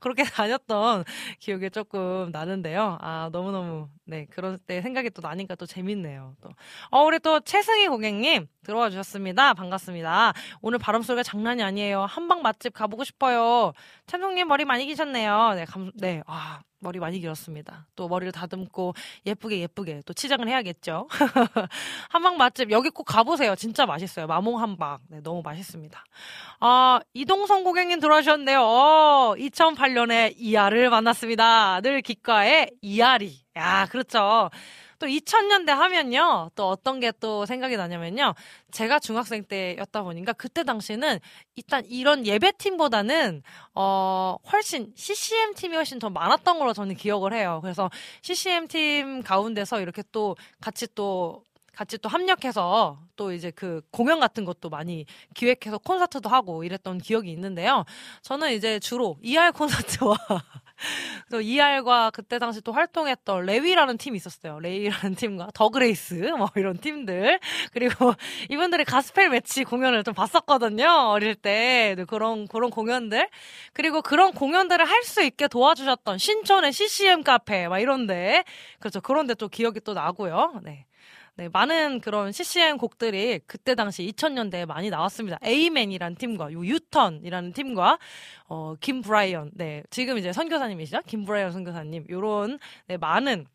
그렇게 0.00 0.24
다녔던 0.24 1.04
기억이 1.38 1.70
조금 1.70 2.30
나는데요. 2.32 2.98
아, 3.00 3.28
너무너무, 3.32 3.88
네, 4.06 4.26
그런 4.30 4.58
때 4.66 4.82
생각이 4.82 5.10
또 5.10 5.22
나니까 5.22 5.54
또 5.54 5.64
재밌네요. 5.64 6.34
또. 6.42 6.50
어, 6.90 7.02
우리 7.04 7.18
또 7.20 7.40
최승희 7.40 7.88
고객님 7.88 8.46
들어와 8.62 8.90
주셨습니다. 8.90 9.54
반갑습니다. 9.54 10.34
오늘 10.60 10.78
바람 10.78 11.02
소리가 11.02 11.22
장난이 11.22 11.62
아니에요. 11.62 12.02
한방 12.02 12.42
맛집 12.42 12.74
가보고 12.74 13.04
싶어요. 13.04 13.72
찬송님 14.06 14.46
머리 14.48 14.66
많이 14.66 14.84
기셨네요. 14.84 15.54
네, 15.54 15.64
감, 15.64 15.90
네, 15.94 16.22
아, 16.26 16.60
머리 16.80 16.98
많이 16.98 17.18
길었습니다. 17.18 17.86
또 17.96 18.08
머리를 18.08 18.30
다듬고 18.30 18.92
예쁘게 19.24 19.60
예쁘게 19.60 20.02
또 20.04 20.12
치장을 20.12 20.46
해야겠죠. 20.46 21.08
한방 22.10 22.36
맛집 22.36 22.70
여기 22.72 22.90
꼭 22.90 23.04
가보세요. 23.04 23.54
진짜 23.56 23.86
맛있어요. 23.86 24.26
마몽 24.26 24.60
한방. 24.60 24.98
네, 25.08 25.20
너무 25.22 25.40
맛있습니다. 25.42 26.04
아, 26.60 27.00
이동성 27.14 27.64
고객님 27.64 28.00
들어와주셨네요. 28.00 28.60
어, 28.62 29.34
2008년에 29.38 30.34
이하를 30.36 30.90
만났습니다. 30.90 31.80
늘 31.80 32.02
기과의 32.02 32.70
이하리. 32.82 33.43
야, 33.56 33.86
그렇죠. 33.90 34.50
또 34.98 35.06
2000년대 35.06 35.68
하면요. 35.70 36.50
또 36.56 36.68
어떤 36.68 36.98
게 37.00 37.12
또 37.20 37.46
생각이 37.46 37.76
나냐면요. 37.76 38.34
제가 38.72 38.98
중학생 38.98 39.44
때였다 39.44 40.02
보니까 40.02 40.32
그때 40.32 40.64
당시는 40.64 41.20
일단 41.56 41.84
이런 41.86 42.26
예배팀보다는 42.26 43.42
어 43.74 44.36
훨씬 44.52 44.92
CCM 44.96 45.54
팀이 45.54 45.76
훨씬 45.76 45.98
더 46.00 46.10
많았던 46.10 46.58
걸로 46.58 46.72
저는 46.72 46.96
기억을 46.96 47.32
해요. 47.32 47.60
그래서 47.62 47.90
CCM 48.22 48.66
팀 48.68 49.22
가운데서 49.22 49.80
이렇게 49.80 50.02
또 50.10 50.36
같이 50.60 50.86
또 50.94 51.44
같이 51.76 51.98
또 51.98 52.08
합력해서 52.08 52.98
또 53.16 53.32
이제 53.32 53.50
그 53.50 53.82
공연 53.90 54.20
같은 54.20 54.44
것도 54.44 54.68
많이 54.70 55.06
기획해서 55.34 55.78
콘서트도 55.78 56.28
하고 56.28 56.62
이랬던 56.64 56.98
기억이 56.98 57.30
있는데요. 57.32 57.84
저는 58.22 58.52
이제 58.52 58.78
주로 58.80 59.16
ER 59.22 59.52
콘서트와 59.52 60.16
또 61.30 61.40
ER과 61.40 62.10
그때 62.10 62.38
당시 62.38 62.60
또 62.62 62.72
활동했던 62.72 63.46
레위라는 63.46 63.98
팀이 63.98 64.16
있었어요. 64.16 64.58
레위라는 64.60 65.14
팀과 65.16 65.48
더 65.54 65.68
그레이스 65.68 66.14
뭐 66.38 66.48
이런 66.56 66.76
팀들 66.78 67.38
그리고 67.72 68.14
이분들이 68.50 68.84
가스펠 68.84 69.30
매치 69.30 69.64
공연을 69.64 70.04
좀 70.04 70.14
봤었거든요. 70.14 70.86
어릴 71.08 71.34
때 71.34 71.94
네, 71.96 72.04
그런 72.04 72.46
그런 72.48 72.70
공연들 72.70 73.28
그리고 73.72 74.02
그런 74.02 74.32
공연들을 74.32 74.84
할 74.84 75.04
수 75.04 75.22
있게 75.22 75.48
도와주셨던 75.48 76.16
신촌의 76.18 76.72
CCM 76.72 77.22
카페 77.24 77.68
막 77.68 77.78
이런데 77.78 78.42
그렇죠. 78.80 79.00
그런데 79.02 79.34
또 79.34 79.48
기억이 79.48 79.80
또 79.80 79.92
나고요. 79.92 80.60
네. 80.64 80.86
네, 81.36 81.48
많은 81.48 82.00
그런 82.00 82.30
CCM 82.30 82.78
곡들이 82.78 83.40
그때 83.46 83.74
당시 83.74 84.06
2000년대에 84.06 84.66
많이 84.66 84.88
나왔습니다. 84.88 85.36
에이맨이라는 85.42 86.16
팀과 86.16 86.52
요 86.52 86.64
유턴이라는 86.64 87.52
팀과 87.52 87.98
어 88.48 88.74
김 88.80 89.02
브라이언. 89.02 89.50
네. 89.54 89.82
지금 89.90 90.18
이제 90.18 90.32
선교사님이시죠? 90.32 91.00
김 91.06 91.24
브라이언 91.24 91.50
선교사님. 91.52 92.06
요런 92.08 92.58
네, 92.86 92.96
많은 92.96 93.46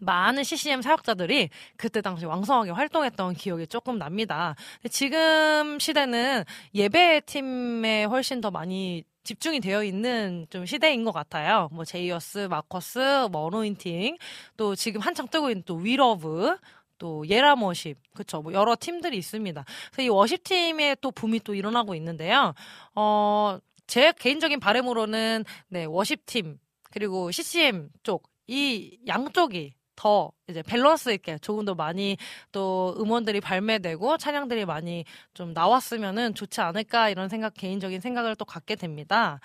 많은 0.00 0.44
CCM 0.44 0.80
사역자들이 0.82 1.50
그때 1.76 2.00
당시 2.02 2.24
왕성하게 2.24 2.70
활동했던 2.70 3.34
기억이 3.34 3.66
조금 3.66 3.98
납니다. 3.98 4.54
지금 4.90 5.78
시대는 5.80 6.44
예배 6.74 7.22
팀에 7.26 8.04
훨씬 8.04 8.40
더 8.40 8.50
많이 8.52 9.02
집중이 9.24 9.60
되어 9.60 9.84
있는 9.84 10.46
좀 10.48 10.64
시대인 10.64 11.04
것 11.04 11.12
같아요. 11.12 11.68
뭐 11.72 11.84
제이어스, 11.84 12.46
마커스, 12.48 13.28
뭐 13.30 13.46
어노인팅, 13.46 14.16
또 14.56 14.74
지금 14.74 15.00
한창 15.02 15.28
뜨고 15.28 15.50
있는 15.50 15.62
또 15.66 15.74
위러브, 15.76 16.56
또 16.98 17.26
예람워십 17.28 17.96
그쵸 18.14 18.42
뭐 18.42 18.52
여러 18.52 18.76
팀들이 18.78 19.16
있습니다. 19.18 19.64
그래서 19.92 20.02
이 20.02 20.08
worship 20.08 20.44
팀의 20.44 20.96
또 21.00 21.10
붐이 21.10 21.40
또 21.40 21.54
일어나고 21.54 21.94
있는데요. 21.94 22.54
어 22.94 23.58
제 23.86 24.12
개인적인 24.12 24.60
바램으로는 24.60 25.44
네 25.68 25.86
워십 25.86 26.26
팀 26.26 26.58
그리고 26.92 27.30
CCM 27.30 27.90
쪽 28.02 28.28
이 28.50 28.98
양쪽이 29.06 29.74
더 29.94 30.32
이제 30.48 30.62
밸런스 30.62 31.10
있게 31.10 31.38
조금 31.38 31.64
더 31.66 31.74
많이 31.74 32.16
또 32.50 32.94
음원들이 32.98 33.40
발매되고 33.42 34.16
찬양들이 34.16 34.64
많이 34.64 35.04
좀 35.34 35.52
나왔으면은 35.52 36.34
좋지 36.34 36.60
않을까 36.62 37.10
이런 37.10 37.28
생각 37.28 37.52
개인적인 37.54 38.00
생각을 38.00 38.36
또 38.36 38.44
갖게 38.46 38.74
됩니다. 38.74 39.40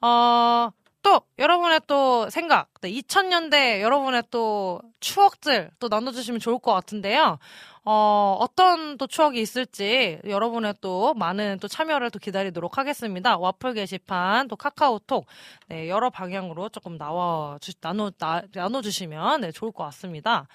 어 0.00 0.70
또 1.02 1.22
여러분의 1.38 1.80
또 1.86 2.28
생각, 2.30 2.72
2000년대 2.82 3.80
여러분의 3.80 4.24
또 4.30 4.80
추억들 5.00 5.70
또 5.78 5.88
나눠주시면 5.88 6.40
좋을 6.40 6.58
것 6.58 6.72
같은데요. 6.72 7.38
어, 7.84 8.36
어떤 8.38 8.98
또 8.98 9.06
추억이 9.06 9.40
있을지 9.40 10.20
여러분의 10.26 10.74
또 10.82 11.14
많은 11.14 11.58
또 11.60 11.68
참여를 11.68 12.10
또 12.10 12.18
기다리도록 12.18 12.76
하겠습니다. 12.76 13.38
와플 13.38 13.74
게시판, 13.74 14.48
또 14.48 14.56
카카오톡, 14.56 15.26
네, 15.68 15.88
여러 15.88 16.10
방향으로 16.10 16.68
조금 16.68 16.98
나와, 16.98 17.56
주, 17.60 17.72
나눠, 17.80 18.10
나, 18.18 18.42
나눠주시면 18.52 19.40
네, 19.40 19.52
좋을 19.52 19.72
것 19.72 19.84
같습니다. 19.84 20.46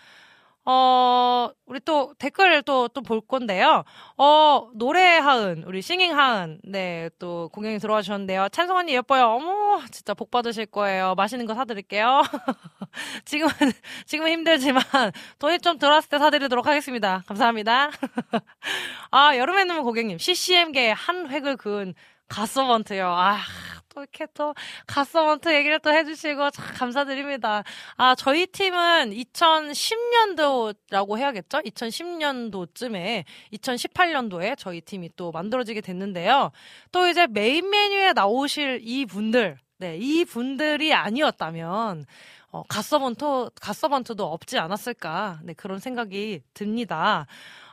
어, 0.66 1.50
우리 1.68 1.80
또 1.82 2.14
댓글을 2.18 2.64
또, 2.64 2.88
또 2.88 3.02
볼 3.02 3.22
건데요. 3.22 3.84
어, 4.18 4.70
노래 4.74 5.18
하은, 5.18 5.64
우리 5.68 5.82
싱잉 5.82 6.18
하은, 6.18 6.60
네, 6.64 7.10
또 7.20 7.50
공연이 7.54 7.78
들어와 7.78 8.02
주셨는데요. 8.02 8.50
찬성 8.50 8.78
언니 8.78 8.94
예뻐요. 8.96 9.26
어머, 9.26 9.82
진짜 9.92 10.14
복 10.16 10.32
받으실 10.32 10.66
거예요. 10.66 11.14
맛있는 11.16 11.46
거 11.46 11.54
사드릴게요. 11.54 12.22
지금은, 13.26 13.52
지금은 14.08 14.32
힘들지만, 14.32 14.84
돈이 15.40 15.60
좀 15.60 15.78
들어왔을 15.78 16.10
때 16.10 16.18
사드리도록 16.18 16.66
하겠습니다. 16.66 17.24
감사합니다. 17.28 17.92
아, 19.12 19.38
여름에는 19.38 19.84
고객님, 19.84 20.18
CCM계 20.18 20.92
한 20.92 21.30
획을 21.30 21.58
그은 21.58 21.94
가서번트요. 22.28 23.08
아, 23.08 23.38
또 23.38 23.65
이렇게 24.06 24.28
또 24.34 24.54
가서먼트 24.88 25.54
얘기를 25.54 25.80
또 25.80 25.92
해주시고 25.92 26.52
참 26.52 26.66
감사드립니다. 26.76 27.64
아 27.98 28.16
저희 28.16 28.48
팀은 28.48 29.12
2010년도라고 29.12 31.18
해야겠죠? 31.18 31.60
2010년도쯤에 31.60 33.26
2018년도에 33.54 34.58
저희 34.58 34.82
팀이 34.82 35.12
또 35.16 35.32
만들어지게 35.32 35.82
됐는데요. 35.82 36.52
또 36.92 37.08
이제 37.08 37.28
메인 37.28 37.70
메뉴에 37.70 38.14
나오실 38.14 38.82
이 38.84 39.06
분들, 39.06 39.58
네, 39.78 39.98
이 39.98 40.26
분들이 40.26 40.94
아니었다면 40.94 42.06
어, 42.52 42.64
가서번트 42.70 43.50
가서번트도 43.60 44.24
없지 44.24 44.60
않았을까? 44.60 45.40
네 45.44 45.54
그런 45.54 45.80
생각이 45.80 46.42
듭니다. 46.54 47.28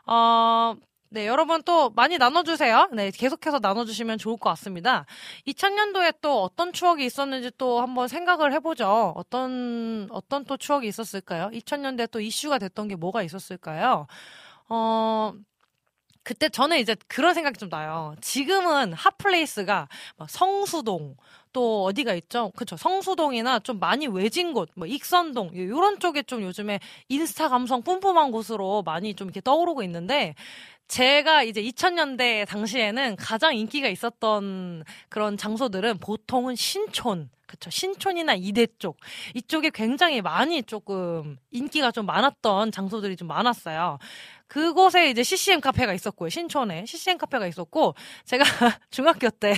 어, 0.07 0.75
네, 1.13 1.27
여러분 1.27 1.63
또 1.65 1.91
많이 1.91 2.17
나눠주세요. 2.17 2.89
네, 2.95 3.11
계속해서 3.11 3.59
나눠주시면 3.59 4.17
좋을 4.17 4.39
것 4.39 4.49
같습니다. 4.51 5.05
2000년도에 5.47 6.15
또 6.23 6.43
어떤 6.43 6.73
추억이 6.73 7.05
있었는지 7.05 7.51
또 7.59 7.83
한번 7.83 8.09
생각을 8.09 8.51
해보죠. 8.55 9.13
어떤, 9.15 10.09
어떤 10.11 10.45
또 10.47 10.57
추억이 10.57 10.89
있었을까요? 10.89 11.51
2000년대에 11.53 12.11
또 12.11 12.19
이슈가 12.19 12.57
됐던 12.57 12.89
게 12.89 12.97
뭐가 12.97 13.23
있었을까요? 13.23 14.07
어, 14.71 15.35
그때 16.25 16.49
저는 16.49 16.79
이제 16.79 16.97
그런 17.09 17.35
생각이 17.35 17.59
좀 17.59 17.69
나요. 17.69 18.15
지금은 18.21 18.93
핫플레이스가 18.93 19.89
성수동, 20.29 21.17
또 21.53 21.85
어디가 21.85 22.15
있죠? 22.15 22.51
그쵸. 22.57 22.77
성수동이나 22.77 23.59
좀 23.61 23.79
많이 23.79 24.07
외진 24.07 24.53
곳, 24.53 24.71
뭐 24.75 24.87
익선동, 24.87 25.51
이런 25.53 25.99
쪽에 25.99 26.23
좀 26.23 26.43
요즘에 26.43 26.81
인스타 27.09 27.49
감성 27.49 27.83
뿜뿜한 27.83 28.31
곳으로 28.31 28.83
많이 28.83 29.15
좀 29.15 29.27
이렇게 29.29 29.41
떠오르고 29.41 29.83
있는데, 29.83 30.35
제가 30.89 31.43
이제 31.43 31.63
2000년대 31.63 32.47
당시에는 32.47 33.17
가장 33.17 33.57
인기가 33.57 33.89
있었던 33.89 34.85
그런 35.09 35.37
장소들은 35.37 35.99
보통은 35.99 36.55
신촌, 36.55 37.31
그쵸. 37.47 37.69
신촌이나 37.69 38.35
이대 38.35 38.67
쪽. 38.79 38.97
이쪽에 39.35 39.71
굉장히 39.75 40.23
많이 40.23 40.63
조금 40.63 41.37
인기가 41.51 41.91
좀 41.91 42.07
많았던 42.07 42.73
장소들이 42.73 43.17
좀 43.17 43.29
많았어요. 43.29 43.99
그곳에 44.53 45.09
이제 45.09 45.23
CCM 45.23 45.63
카페가 45.63 45.95
있었고요. 45.95 46.29
신촌에 46.29 46.85
CCM 46.85 47.17
카페가 47.17 47.47
있었고 47.47 47.95
제가 48.27 48.45
중학교 48.91 49.31
때 49.31 49.55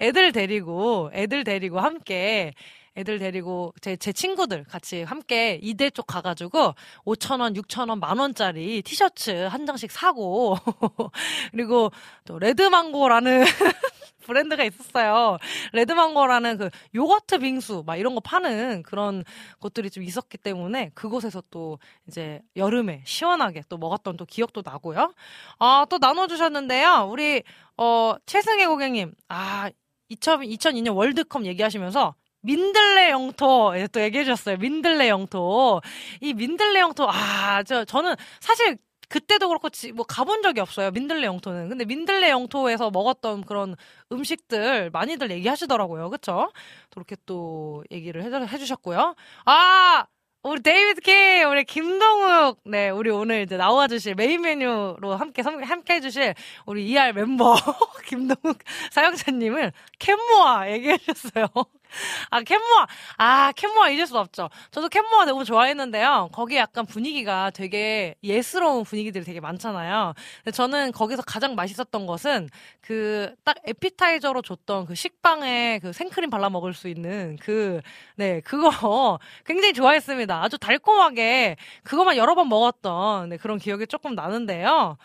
애들 0.00 0.32
데리고 0.32 1.10
애들 1.14 1.44
데리고 1.44 1.80
함께 1.80 2.52
애들 2.98 3.20
데리고 3.20 3.72
제, 3.80 3.96
제 3.96 4.12
친구들 4.12 4.64
같이 4.64 5.04
함께 5.04 5.60
이대 5.62 5.88
쪽 5.88 6.08
가가지고 6.08 6.74
5천원, 7.04 7.56
6천원, 7.56 8.00
만원짜리 8.00 8.82
티셔츠 8.82 9.30
한 9.30 9.66
장씩 9.66 9.92
사고 9.92 10.56
그리고 11.52 11.92
또 12.24 12.40
레드망고라는 12.40 13.44
브랜드가 14.26 14.64
있었어요. 14.64 15.38
레드망고라는 15.72 16.58
그 16.58 16.70
요거트 16.94 17.38
빙수 17.38 17.84
막 17.86 17.96
이런 17.96 18.14
거 18.14 18.20
파는 18.20 18.82
그런 18.82 19.24
곳들이 19.60 19.90
좀 19.90 20.02
있었기 20.02 20.36
때문에 20.36 20.90
그곳에서 20.94 21.42
또 21.50 21.78
이제 22.08 22.42
여름에 22.56 23.02
시원하게 23.06 23.62
또 23.68 23.78
먹었던 23.78 24.16
또 24.16 24.26
기억도 24.26 24.62
나고요. 24.64 25.14
아, 25.60 25.86
또 25.88 25.98
나눠주셨는데요. 25.98 27.08
우리, 27.10 27.42
어, 27.78 28.16
최승혜 28.26 28.66
고객님. 28.66 29.14
아, 29.28 29.70
2000, 30.10 30.40
2002년 30.40 30.94
월드컵 30.94 31.46
얘기하시면서 31.46 32.14
민들레 32.42 33.10
영토 33.10 33.72
예, 33.76 33.86
또 33.88 34.00
얘기해 34.00 34.24
주셨어요. 34.24 34.56
민들레 34.58 35.08
영토. 35.08 35.80
이 36.20 36.34
민들레 36.34 36.80
영토 36.80 37.08
아, 37.08 37.62
저 37.64 37.84
저는 37.84 38.14
사실 38.40 38.78
그때도 39.08 39.48
그렇고 39.48 39.68
뭐 39.94 40.04
가본 40.06 40.42
적이 40.42 40.60
없어요. 40.60 40.90
민들레 40.90 41.26
영토는. 41.26 41.68
근데 41.68 41.84
민들레 41.84 42.30
영토에서 42.30 42.90
먹었던 42.90 43.42
그런 43.44 43.74
음식들 44.12 44.90
많이들 44.90 45.30
얘기하시더라고요. 45.30 46.10
그쵸? 46.10 46.52
그렇게 46.90 47.16
또 47.26 47.84
얘기를 47.90 48.22
해, 48.22 48.58
주셨고요. 48.58 49.14
아! 49.46 50.06
우리 50.44 50.62
데이비드 50.62 51.00
케이, 51.00 51.42
우리 51.42 51.64
김동욱, 51.64 52.60
네, 52.64 52.90
우리 52.90 53.10
오늘 53.10 53.42
이제 53.42 53.56
나와주실 53.56 54.14
메인 54.14 54.40
메뉴로 54.42 55.16
함께, 55.16 55.42
함께 55.42 55.94
해주실 55.94 56.34
우리 56.64 56.88
ER 56.88 57.12
멤버, 57.12 57.54
김동욱 58.06 58.58
사용자님을 58.92 59.72
캔모아 59.98 60.70
얘기해주셨어요. 60.70 61.48
아, 62.30 62.40
캔모아. 62.42 62.86
아, 63.16 63.52
캔모아 63.56 63.90
잊을 63.90 64.06
수 64.06 64.18
없죠. 64.18 64.48
저도 64.70 64.88
캔모아 64.88 65.24
너무 65.24 65.44
좋아했는데요. 65.44 66.30
거기 66.32 66.56
약간 66.56 66.86
분위기가 66.86 67.50
되게 67.50 68.14
예스러운 68.22 68.84
분위기들이 68.84 69.24
되게 69.24 69.40
많잖아요. 69.40 70.14
근데 70.44 70.50
저는 70.54 70.92
거기서 70.92 71.22
가장 71.22 71.54
맛있었던 71.54 72.06
것은 72.06 72.48
그 72.80 73.34
딱 73.44 73.56
에피타이저로 73.64 74.42
줬던 74.42 74.86
그 74.86 74.94
식빵에 74.94 75.80
그 75.82 75.92
생크림 75.92 76.30
발라 76.30 76.50
먹을 76.50 76.74
수 76.74 76.88
있는 76.88 77.36
그, 77.40 77.80
네, 78.16 78.40
그거 78.42 78.68
굉장히 79.46 79.72
좋아했습니다. 79.72 80.42
아주 80.42 80.58
달콤하게 80.58 81.56
그것만 81.84 82.16
여러 82.16 82.34
번 82.34 82.48
먹었던 82.48 83.30
네, 83.30 83.36
그런 83.36 83.58
기억이 83.58 83.86
조금 83.86 84.14
나는데요. 84.14 84.96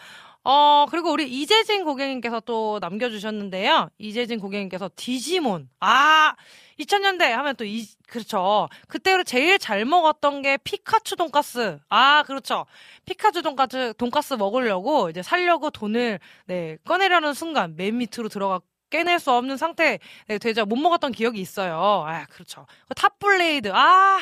어, 0.43 0.85
그리고 0.89 1.11
우리 1.11 1.29
이재진 1.29 1.85
고객님께서 1.85 2.41
또 2.41 2.79
남겨주셨는데요. 2.81 3.89
이재진 3.97 4.39
고객님께서 4.39 4.89
디지몬. 4.95 5.69
아! 5.79 6.35
2000년대 6.79 7.29
하면 7.29 7.55
또 7.55 7.65
이, 7.65 7.87
그렇죠. 8.07 8.69
그때로 8.87 9.23
제일 9.23 9.59
잘 9.59 9.85
먹었던 9.85 10.41
게 10.41 10.57
피카츄 10.57 11.15
돈가스. 11.15 11.79
아, 11.89 12.23
그렇죠. 12.23 12.65
피카츄 13.05 13.41
돈가스, 13.41 13.93
돈가스 13.97 14.35
먹으려고 14.35 15.09
이제 15.09 15.21
살려고 15.21 15.69
돈을, 15.69 16.19
네, 16.45 16.77
꺼내려는 16.85 17.33
순간 17.33 17.75
맨 17.75 17.97
밑으로 17.97 18.29
들어가 18.29 18.59
깨낼 18.89 19.19
수 19.19 19.31
없는 19.31 19.57
상태 19.57 19.99
네, 20.27 20.37
되자 20.37 20.65
못 20.65 20.75
먹었던 20.75 21.11
기억이 21.11 21.41
있어요. 21.41 22.05
아, 22.07 22.25
그렇죠. 22.29 22.67
탑블레이드. 22.95 23.71
아, 23.73 24.19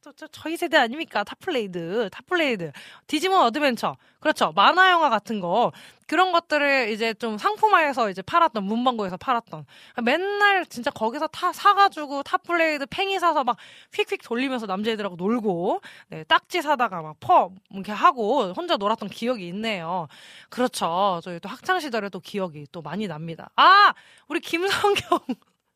저, 0.00 0.12
저, 0.12 0.28
저희 0.28 0.56
세대 0.56 0.76
아닙니까? 0.76 1.24
탑블레이드, 1.24 2.08
탑블레이드. 2.12 2.70
디지몬 3.08 3.40
어드벤처. 3.42 3.96
그렇죠. 4.20 4.52
만화 4.54 4.92
영화 4.92 5.10
같은 5.10 5.40
거. 5.40 5.72
그런 6.06 6.30
것들을 6.30 6.90
이제 6.90 7.12
좀 7.14 7.36
상품화해서 7.36 8.08
이제 8.08 8.22
팔았던, 8.22 8.62
문방구에서 8.62 9.16
팔았던. 9.16 9.66
맨날 10.04 10.64
진짜 10.66 10.90
거기서 10.92 11.26
타, 11.26 11.52
사가지고 11.52 12.22
탑블레이드 12.22 12.86
팽이 12.86 13.18
사서 13.18 13.42
막 13.42 13.56
휙휙 13.92 14.22
돌리면서 14.22 14.66
남자애들하고 14.66 15.16
놀고, 15.16 15.80
네, 16.08 16.22
딱지 16.24 16.62
사다가 16.62 17.02
막 17.02 17.16
퍼, 17.18 17.50
이렇게 17.70 17.90
하고 17.90 18.52
혼자 18.52 18.76
놀았던 18.76 19.08
기억이 19.08 19.48
있네요. 19.48 20.06
그렇죠. 20.48 21.20
저희 21.24 21.40
또 21.40 21.48
학창 21.48 21.80
시절에 21.80 22.08
또 22.08 22.20
기억이 22.20 22.66
또 22.70 22.82
많이 22.82 23.08
납니다. 23.08 23.50
아! 23.56 23.92
우리 24.28 24.38
김성경. 24.40 25.18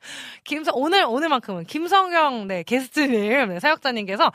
김성 0.44 0.74
오늘 0.76 1.04
오늘만큼은 1.04 1.64
김성경 1.64 2.46
네 2.48 2.62
게스트님 2.62 3.48
네, 3.48 3.60
사역자님께서 3.60 4.32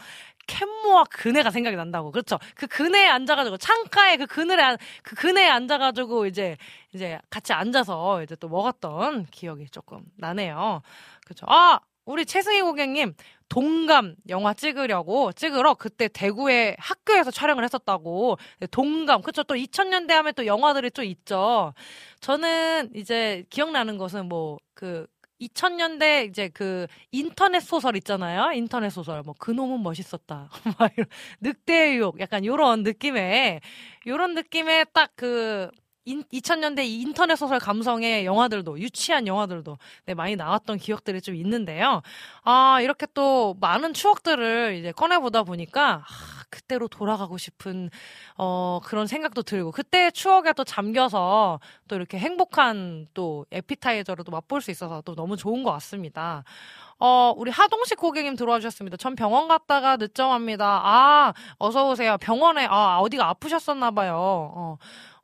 캔모아 0.47 1.03
그네가 1.06 1.51
생각이 1.51 1.75
난다고. 1.75 2.12
그렇죠? 2.12 2.39
그 2.56 2.67
그네에 2.67 3.08
앉아가지고 3.08 3.58
창가에 3.58 4.17
그 4.17 4.25
그늘에 4.25 4.77
그 5.03 5.15
그네에 5.15 5.47
앉아가지고 5.49 6.25
이제 6.25 6.58
이제 6.93 7.19
같이 7.30 7.53
앉아서 7.53 8.23
이제 8.23 8.36
또 8.38 8.47
먹었던 8.47 9.25
기억이 9.25 9.67
조금 9.69 10.03
나네요. 10.15 10.82
그렇죠? 11.25 11.45
아 11.49 11.80
우리 12.06 12.25
최승희 12.25 12.62
고객님 12.62 13.13
동감 13.49 14.15
영화 14.30 14.53
찍으려고 14.53 15.34
찍으러 15.34 15.73
그때 15.75 16.08
대구의 16.08 16.77
학교에서 16.80 17.32
촬영을 17.32 17.63
했었다고. 17.65 18.38
네, 18.60 18.67
동감. 18.67 19.21
그쵸 19.21 19.43
또 19.43 19.56
2000년대 19.56 20.12
하면 20.12 20.34
또 20.34 20.45
영화들이 20.45 20.89
또 20.91 21.03
있죠. 21.03 21.73
저는 22.21 22.91
이제 22.95 23.43
기억나는 23.49 23.97
것은 23.97 24.27
뭐그 24.30 25.08
2000년대 25.41 26.28
이제 26.30 26.50
그 26.54 26.88
인터넷 27.12 27.60
소설 27.60 27.95
있잖아요. 27.97 28.52
인터넷 28.54 28.89
소설. 28.89 29.21
뭐 29.23 29.34
그놈은 29.38 29.82
멋있었다. 29.84 30.50
막 30.80 30.91
이런 30.97 31.08
늑대의 31.41 31.97
유혹 31.97 32.19
약간 32.19 32.45
요런 32.45 32.84
느낌의 32.84 33.62
요런 34.08 34.36
느낌의 34.36 34.88
딱그 34.93 35.69
2000년대 36.08 36.86
인터넷 36.86 37.36
소설 37.36 37.60
감성의 37.60 38.26
영화들도 38.26 38.80
유치한 38.80 39.28
영화들도 39.28 39.78
네, 40.06 40.13
많이 40.13 40.36
나왔던 40.36 40.78
기억들이 40.78 41.21
좀 41.21 41.36
있는데요. 41.36 42.02
아 42.43 42.80
이렇게 42.82 43.06
또 43.13 43.56
많은 43.60 43.93
추억들을 43.93 44.76
이제 44.80 44.91
꺼내보다 44.93 45.43
보니까 45.43 46.06
아, 46.08 46.37
그때로 46.49 46.88
돌아가고 46.88 47.38
싶은 47.38 47.89
어 48.38 48.79
그런 48.83 49.07
생각도 49.07 49.43
들고 49.43 49.71
그때 49.71 50.12
추억에 50.12 50.53
또 50.53 50.63
잠겨서 50.63 51.60
또 51.88 51.95
이렇게 51.95 52.17
행복한 52.17 53.07
또 53.13 53.45
에피타이저를 53.51 54.23
또 54.23 54.31
맛볼 54.31 54.62
수 54.62 54.71
있어서 54.71 55.01
또 55.01 55.15
너무 55.15 55.38
좋은 55.38 55.63
것 55.63 55.71
같습니다. 55.73 56.43
어, 56.99 57.33
우리 57.38 57.51
하동식 57.51 57.97
고객님 57.97 58.36
들어와 58.36 58.60
주셨습니다. 58.60 58.97
전 58.97 59.15
병원 59.15 59.47
갔다가 59.47 59.97
늦점합니다. 59.97 60.65
아, 60.65 61.33
어서오세요. 61.60 62.17
병원에, 62.17 62.65
아, 62.69 62.97
어디가 62.99 63.29
아프셨었나봐요. 63.29 64.15
어, 64.15 64.77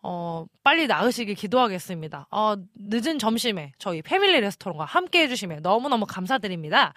어, 0.03 0.45
빨리 0.63 0.85
나으시길 0.85 1.33
기도하겠습니다. 1.33 2.27
어, 2.29 2.55
늦은 2.75 3.17
점심에 3.17 3.71
저희 3.79 4.01
패밀리 4.01 4.39
레스토랑과 4.41 4.85
함께 4.85 5.21
해주시면 5.21 5.61
너무너무 5.63 6.05
감사드립니다. 6.05 6.93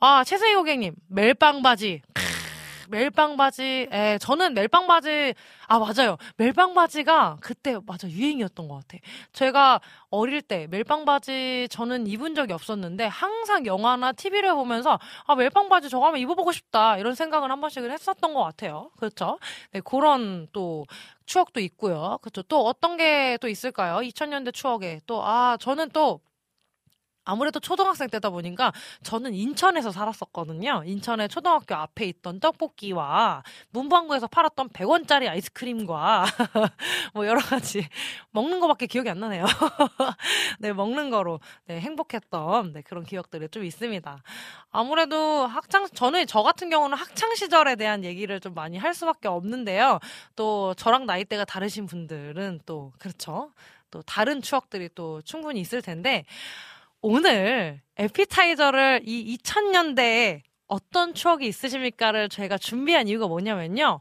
아, 0.00 0.24
최승희 0.24 0.56
고객님, 0.56 0.94
멜빵 1.08 1.62
바지. 1.62 2.02
멜빵 2.90 3.36
바지, 3.36 3.88
에, 3.92 4.18
저는 4.18 4.54
멜빵 4.54 4.86
바지, 4.86 5.34
아, 5.68 5.78
맞아요. 5.78 6.16
멜빵 6.36 6.74
바지가 6.74 7.38
그때, 7.40 7.76
맞아, 7.86 8.08
유행이었던 8.08 8.68
것 8.68 8.76
같아. 8.76 8.98
제가 9.32 9.80
어릴 10.10 10.42
때 10.42 10.66
멜빵 10.70 11.04
바지 11.04 11.66
저는 11.70 12.06
입은 12.06 12.34
적이 12.34 12.52
없었는데, 12.54 13.06
항상 13.06 13.66
영화나 13.66 14.12
TV를 14.12 14.54
보면서, 14.54 14.98
아, 15.26 15.34
멜빵 15.34 15.68
바지 15.68 15.88
저거 15.88 16.06
하면 16.06 16.20
입어보고 16.20 16.52
싶다. 16.52 16.98
이런 16.98 17.14
생각을 17.14 17.50
한 17.50 17.60
번씩은 17.60 17.90
했었던 17.90 18.34
것 18.34 18.42
같아요. 18.42 18.90
그렇죠? 18.98 19.38
네, 19.72 19.80
그런 19.80 20.48
또 20.52 20.86
추억도 21.26 21.60
있고요. 21.60 22.18
그렇죠. 22.22 22.42
또 22.42 22.66
어떤 22.66 22.96
게 22.96 23.36
또 23.40 23.48
있을까요? 23.48 24.02
2000년대 24.02 24.52
추억에. 24.52 25.00
또, 25.06 25.24
아, 25.24 25.56
저는 25.60 25.90
또, 25.90 26.20
아무래도 27.24 27.60
초등학생 27.60 28.08
때다 28.08 28.30
보니까 28.30 28.72
저는 29.02 29.34
인천에서 29.34 29.92
살았었거든요. 29.92 30.82
인천의 30.84 31.28
초등학교 31.28 31.74
앞에 31.74 32.06
있던 32.06 32.40
떡볶이와 32.40 33.42
문방구에서 33.70 34.26
팔았던 34.26 34.70
100원짜리 34.70 35.28
아이스크림과 35.28 36.24
뭐 37.14 37.26
여러 37.26 37.40
가지 37.40 37.86
먹는 38.30 38.60
거밖에 38.60 38.86
기억이 38.86 39.08
안 39.08 39.20
나네요. 39.20 39.44
네, 40.58 40.72
먹는 40.72 41.10
거로 41.10 41.40
네, 41.66 41.80
행복했던 41.80 42.72
네, 42.72 42.82
그런 42.82 43.04
기억들이 43.04 43.48
좀 43.48 43.64
있습니다. 43.64 44.22
아무래도 44.70 45.46
학창 45.46 45.86
저는 45.88 46.26
저 46.26 46.42
같은 46.42 46.70
경우는 46.70 46.96
학창 46.96 47.34
시절에 47.34 47.76
대한 47.76 48.04
얘기를 48.04 48.40
좀 48.40 48.54
많이 48.54 48.78
할 48.78 48.94
수밖에 48.94 49.28
없는데요. 49.28 50.00
또 50.34 50.74
저랑 50.74 51.06
나이대가 51.06 51.44
다르신 51.44 51.86
분들은 51.86 52.60
또 52.66 52.92
그렇죠. 52.98 53.52
또 53.90 54.02
다른 54.02 54.40
추억들이 54.40 54.88
또 54.94 55.20
충분히 55.22 55.60
있을 55.60 55.82
텐데 55.82 56.24
오늘 57.02 57.80
에피타이저를 57.96 59.02
이 59.04 59.36
2000년대에 59.36 60.40
어떤 60.68 61.14
추억이 61.14 61.46
있으십니까를 61.48 62.28
저희가 62.28 62.58
준비한 62.58 63.08
이유가 63.08 63.26
뭐냐면요. 63.26 64.00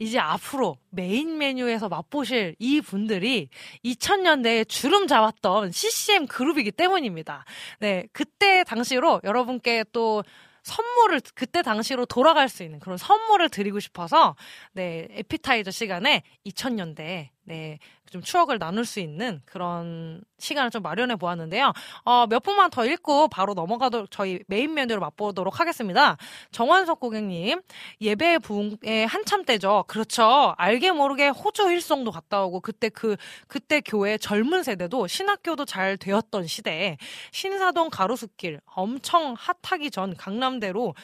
이제 0.00 0.18
앞으로 0.18 0.76
메인 0.90 1.38
메뉴에서 1.38 1.88
맛보실 1.88 2.56
이 2.58 2.80
분들이 2.80 3.50
2000년대에 3.84 4.68
주름 4.68 5.06
잡았던 5.06 5.70
CCM 5.70 6.26
그룹이기 6.26 6.72
때문입니다. 6.72 7.44
네, 7.78 8.06
그때 8.12 8.64
당시로 8.64 9.20
여러분께 9.22 9.84
또 9.92 10.24
선물을 10.64 11.20
그때 11.34 11.62
당시로 11.62 12.04
돌아갈 12.04 12.48
수 12.48 12.62
있는 12.62 12.80
그런 12.80 12.98
선물을 12.98 13.48
드리고 13.48 13.78
싶어서 13.80 14.36
네 14.72 15.06
에피타이저 15.10 15.70
시간에 15.70 16.22
2000년대 16.46 17.28
네, 17.50 17.80
좀 18.08 18.22
추억을 18.22 18.60
나눌 18.60 18.84
수 18.84 19.00
있는 19.00 19.42
그런 19.44 20.22
시간을 20.38 20.70
좀 20.70 20.82
마련해 20.82 21.16
보았는데요. 21.16 21.72
어, 22.04 22.28
몇 22.28 22.44
분만 22.44 22.70
더 22.70 22.86
읽고 22.86 23.26
바로 23.26 23.54
넘어가도록 23.54 24.08
저희 24.12 24.38
메인 24.46 24.72
메뉴를 24.72 25.00
맛보도록 25.00 25.58
하겠습니다. 25.58 26.16
정원석 26.52 27.00
고객님, 27.00 27.60
예배 28.00 28.38
부흥의 28.38 29.04
한참 29.08 29.44
때죠. 29.44 29.84
그렇죠. 29.88 30.54
알게 30.58 30.92
모르게 30.92 31.26
호주 31.26 31.72
일송도 31.72 32.12
갔다 32.12 32.44
오고 32.44 32.60
그때 32.60 32.88
그 32.88 33.16
그때 33.48 33.80
교회 33.80 34.16
젊은 34.16 34.62
세대도 34.62 35.08
신학교도 35.08 35.64
잘 35.64 35.96
되었던 35.96 36.46
시대에 36.46 36.98
신사동 37.32 37.90
가로수길 37.90 38.60
엄청 38.64 39.34
핫하기 39.36 39.90
전 39.90 40.16
강남대로 40.16 40.94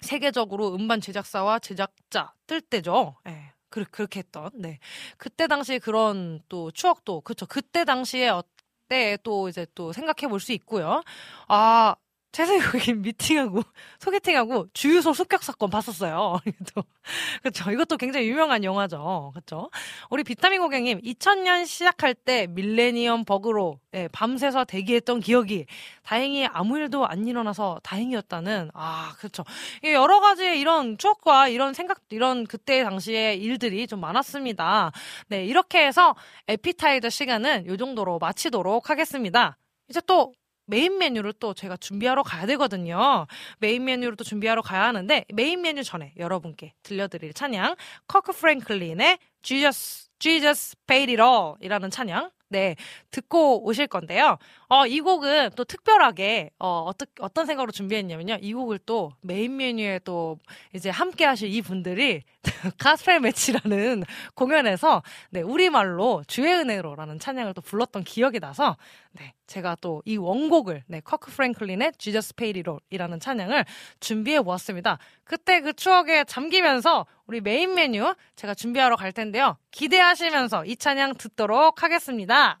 세계적으로 0.00 0.74
음반 0.74 1.00
제작사와 1.00 1.60
제작자 1.60 2.32
뜰 2.48 2.60
때죠. 2.60 3.14
예. 3.28 3.55
그, 3.84 3.84
그렇게 3.90 4.20
했던, 4.20 4.50
네. 4.54 4.78
그때 5.18 5.46
당시 5.48 5.78
그런 5.78 6.40
또 6.48 6.70
추억도, 6.72 7.20
그쵸. 7.22 7.46
그때 7.46 7.84
당시에 7.84 8.28
어 8.30 8.42
때 8.88 9.16
또 9.24 9.48
이제 9.48 9.66
또 9.74 9.92
생각해 9.92 10.28
볼 10.30 10.38
수 10.40 10.52
있고요. 10.52 11.02
아, 11.48 11.96
고객님 12.44 13.02
미팅하고 13.02 13.62
소개팅하고 13.98 14.66
주유소 14.72 15.12
습격 15.12 15.42
사건 15.42 15.70
봤었어요. 15.70 16.38
그렇죠. 17.42 17.70
이것도 17.70 17.96
굉장히 17.96 18.28
유명한 18.28 18.62
영화죠. 18.62 19.30
그렇죠. 19.32 19.70
우리 20.10 20.22
비타민 20.22 20.60
고객님 20.60 21.00
2000년 21.00 21.66
시작할 21.66 22.14
때 22.14 22.46
밀레니엄 22.48 23.24
버그로 23.24 23.80
네, 23.92 24.08
밤새서 24.08 24.64
대기했던 24.64 25.20
기억이 25.20 25.66
다행히 26.02 26.46
아무 26.46 26.78
일도 26.78 27.06
안 27.06 27.26
일어나서 27.26 27.80
다행이었다는 27.82 28.70
아 28.74 29.14
그렇죠. 29.18 29.44
여러 29.84 30.20
가지 30.20 30.58
이런 30.58 30.98
추억과 30.98 31.48
이런 31.48 31.74
생각 31.74 32.00
이런 32.10 32.46
그때 32.46 32.82
당시의 32.82 33.38
일들이 33.42 33.86
좀 33.86 34.00
많았습니다. 34.00 34.92
네 35.28 35.44
이렇게 35.44 35.86
해서 35.86 36.14
에피타이저 36.48 37.08
시간은 37.08 37.66
요 37.66 37.76
정도로 37.76 38.18
마치도록 38.18 38.90
하겠습니다. 38.90 39.56
이제 39.88 40.00
또 40.06 40.34
메인 40.66 40.98
메뉴를 40.98 41.32
또 41.34 41.54
제가 41.54 41.76
준비하러 41.76 42.22
가야 42.22 42.46
되거든요. 42.46 43.26
메인 43.58 43.84
메뉴를 43.84 44.16
또 44.16 44.24
준비하러 44.24 44.62
가야 44.62 44.84
하는데 44.84 45.24
메인 45.32 45.62
메뉴 45.62 45.82
전에 45.82 46.12
여러분께 46.16 46.74
들려드릴 46.82 47.32
찬양 47.32 47.76
커크 48.06 48.32
프랭클린의 48.32 49.18
Jesus 49.42 50.08
Jesus 50.18 50.76
Paid 50.86 51.20
It 51.20 51.22
All이라는 51.22 51.90
찬양 51.90 52.30
네, 52.48 52.76
듣고 53.10 53.64
오실 53.66 53.88
건데요. 53.88 54.38
어, 54.68 54.86
이 54.86 55.00
곡은 55.00 55.50
또 55.56 55.64
특별하게, 55.64 56.50
어, 56.58 56.84
어떠, 56.86 57.06
어떤 57.20 57.46
생각으로 57.46 57.70
준비했냐면요. 57.70 58.38
이 58.40 58.52
곡을 58.52 58.80
또 58.86 59.12
메인 59.20 59.56
메뉴에 59.56 60.00
또 60.04 60.38
이제 60.72 60.90
함께 60.90 61.24
하실 61.24 61.52
이 61.52 61.62
분들이 61.62 62.22
가스펠 62.78 63.20
매치라는 63.20 64.04
공연에서 64.34 65.02
네, 65.30 65.42
우리말로 65.42 66.22
주의 66.26 66.52
은혜로라는 66.52 67.18
찬양을 67.18 67.54
또 67.54 67.60
불렀던 67.60 68.04
기억이 68.04 68.40
나서 68.40 68.76
네, 69.12 69.34
제가 69.46 69.76
또 69.80 70.02
이 70.04 70.16
원곡을 70.16 70.84
네, 70.86 71.00
커크 71.00 71.30
프랭클린의 71.32 71.92
Jesus 71.98 72.34
Paid 72.34 72.60
It 72.60 72.70
All이라는 72.70 73.18
찬양을 73.20 73.64
준비해 74.00 74.40
보았습니다. 74.42 74.98
그때 75.24 75.60
그 75.60 75.72
추억에 75.72 76.24
잠기면서 76.24 77.06
우리 77.26 77.40
메인 77.40 77.74
메뉴 77.74 78.14
제가 78.36 78.54
준비하러 78.54 78.96
갈 78.96 79.12
텐데요. 79.12 79.56
기대하시면서 79.72 80.64
이 80.66 80.76
찬양 80.76 81.14
듣도록 81.14 81.82
하겠습니다. 81.82 82.60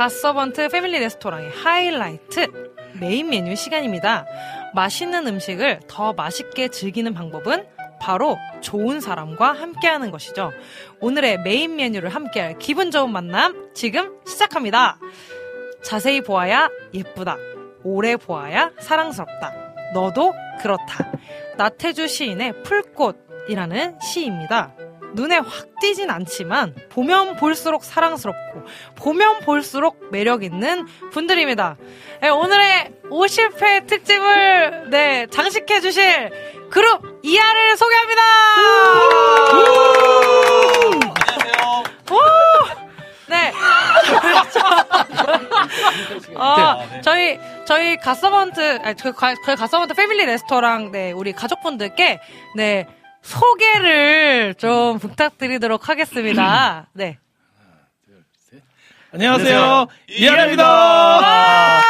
갓서번트 0.00 0.70
패밀리 0.70 0.98
레스토랑의 0.98 1.50
하이라이트 1.50 2.46
메인 2.98 3.28
메뉴 3.28 3.54
시간입니다. 3.54 4.24
맛있는 4.74 5.26
음식을 5.26 5.80
더 5.88 6.14
맛있게 6.14 6.68
즐기는 6.68 7.12
방법은 7.12 7.66
바로 8.00 8.38
좋은 8.62 9.02
사람과 9.02 9.52
함께하는 9.52 10.10
것이죠. 10.10 10.52
오늘의 11.00 11.42
메인 11.42 11.76
메뉴를 11.76 12.08
함께할 12.08 12.56
기분 12.58 12.90
좋은 12.90 13.12
만남 13.12 13.74
지금 13.74 14.18
시작합니다. 14.26 14.98
자세히 15.82 16.22
보아야 16.22 16.70
예쁘다. 16.94 17.36
오래 17.84 18.16
보아야 18.16 18.70
사랑스럽다. 18.80 19.52
너도 19.92 20.32
그렇다. 20.62 21.12
나태주 21.58 22.08
시인의 22.08 22.62
풀꽃이라는 22.62 23.98
시입니다. 24.00 24.74
눈에 25.14 25.38
확 25.38 25.68
띄진 25.80 26.10
않지만 26.10 26.74
보면 26.90 27.36
볼수록 27.36 27.84
사랑스럽고 27.84 28.64
보면 28.96 29.40
볼수록 29.40 30.10
매력 30.10 30.42
있는 30.44 30.86
분들입니다. 31.12 31.76
네, 32.20 32.28
오늘의 32.28 32.92
50회 33.10 33.86
특집을 33.86 34.90
네, 34.90 35.26
장식해 35.30 35.80
주실 35.80 36.30
그룹 36.70 37.20
이하를 37.22 37.76
소개합니다. 37.76 38.22
안녕하세요. 41.20 41.84
네. 43.28 43.52
어, 46.36 47.00
저희 47.02 47.38
저희 47.66 47.96
가서번트 47.96 48.80
아니 48.82 48.96
저희 48.96 49.12
가- 49.12 49.34
저희 49.44 49.56
가서번트 49.56 49.94
패밀리 49.94 50.24
레스토랑 50.26 50.90
네 50.90 51.12
우리 51.12 51.32
가족분들께 51.32 52.20
네 52.56 52.86
소개를 53.22 54.54
좀 54.54 54.98
부탁드리도록 54.98 55.88
하겠습니다. 55.88 56.86
네. 56.92 57.18
안녕하세요. 59.12 59.86
이하입니다. 60.08 61.82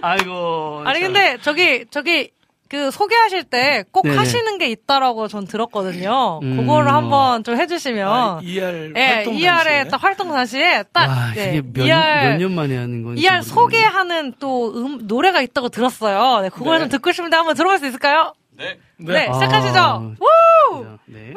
아이고. 0.00 0.82
아니 0.84 1.00
참. 1.00 1.12
근데 1.12 1.38
저기 1.42 1.84
저기 1.90 2.30
그 2.68 2.90
소개하실 2.90 3.44
때 3.44 3.84
꼭. 3.90 4.06
하시는 4.06 4.58
게 4.58 4.68
있다라고 4.68 5.28
전 5.28 5.46
들었거든요. 5.46 6.40
음. 6.42 6.56
그거를 6.56 6.92
한번 6.92 7.42
좀 7.44 7.56
해주시면. 7.56 8.08
아, 8.08 8.40
ER 8.42 8.92
예, 8.96 9.06
활동 9.06 9.34
ER의 9.34 9.48
당시에. 9.54 9.84
딱 9.88 10.02
활동 10.04 10.28
당시에 10.30 10.84
딱 10.92 11.08
와, 11.08 11.32
네, 11.34 11.56
이게 11.56 11.62
몇, 11.72 11.84
ER 11.86 12.28
몇년 12.30 12.52
만에 12.54 12.76
하는 12.76 13.02
건지. 13.02 13.22
ER 13.22 13.32
모르겠네. 13.38 13.42
소개하는 13.54 14.34
또 14.38 14.72
음, 14.74 14.98
노래가 15.02 15.40
있다고 15.42 15.68
들었어요. 15.68 16.40
네, 16.42 16.48
그걸 16.48 16.76
네. 16.78 16.80
좀 16.84 16.88
듣고 16.90 17.10
싶은데 17.12 17.36
한번 17.36 17.54
들어볼 17.56 17.78
수 17.78 17.86
있을까요? 17.86 18.34
네. 18.56 18.78
네, 18.98 19.28
아, 19.28 19.32
시작하시죠. 19.34 20.14
진짜, 20.16 20.98
네. 21.06 21.34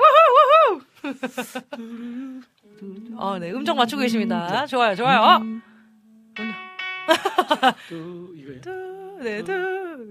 어, 3.16 3.40
네, 3.40 3.52
음정 3.52 3.76
맞추고 3.78 4.02
계십니다. 4.02 4.66
좋아요, 4.68 4.96
좋아요. 4.96 5.40
또 7.90 8.34
이거예요. 8.36 8.62
두, 8.62 9.20
네, 9.24 9.44
두, 9.44 9.52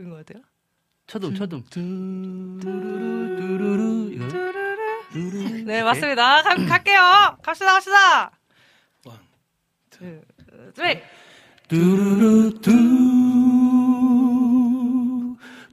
인것 0.01 0.27
같아요. 0.27 0.43
쳐둠, 1.07 1.35
쳐둠. 1.35 1.63
두루루, 1.71 2.59
두루루. 3.37 4.11
이거. 4.13 4.29
두루루. 5.13 5.65
네, 5.65 5.83
맞습니다. 5.85 6.43
가, 6.43 6.55
갈게요. 6.57 7.37
갑시다, 7.43 7.73
갑시다. 7.75 8.31
원, 9.05 9.19
투, 9.91 10.21
쓰리. 10.75 11.01
두루루 11.69 12.61
두 12.61 12.71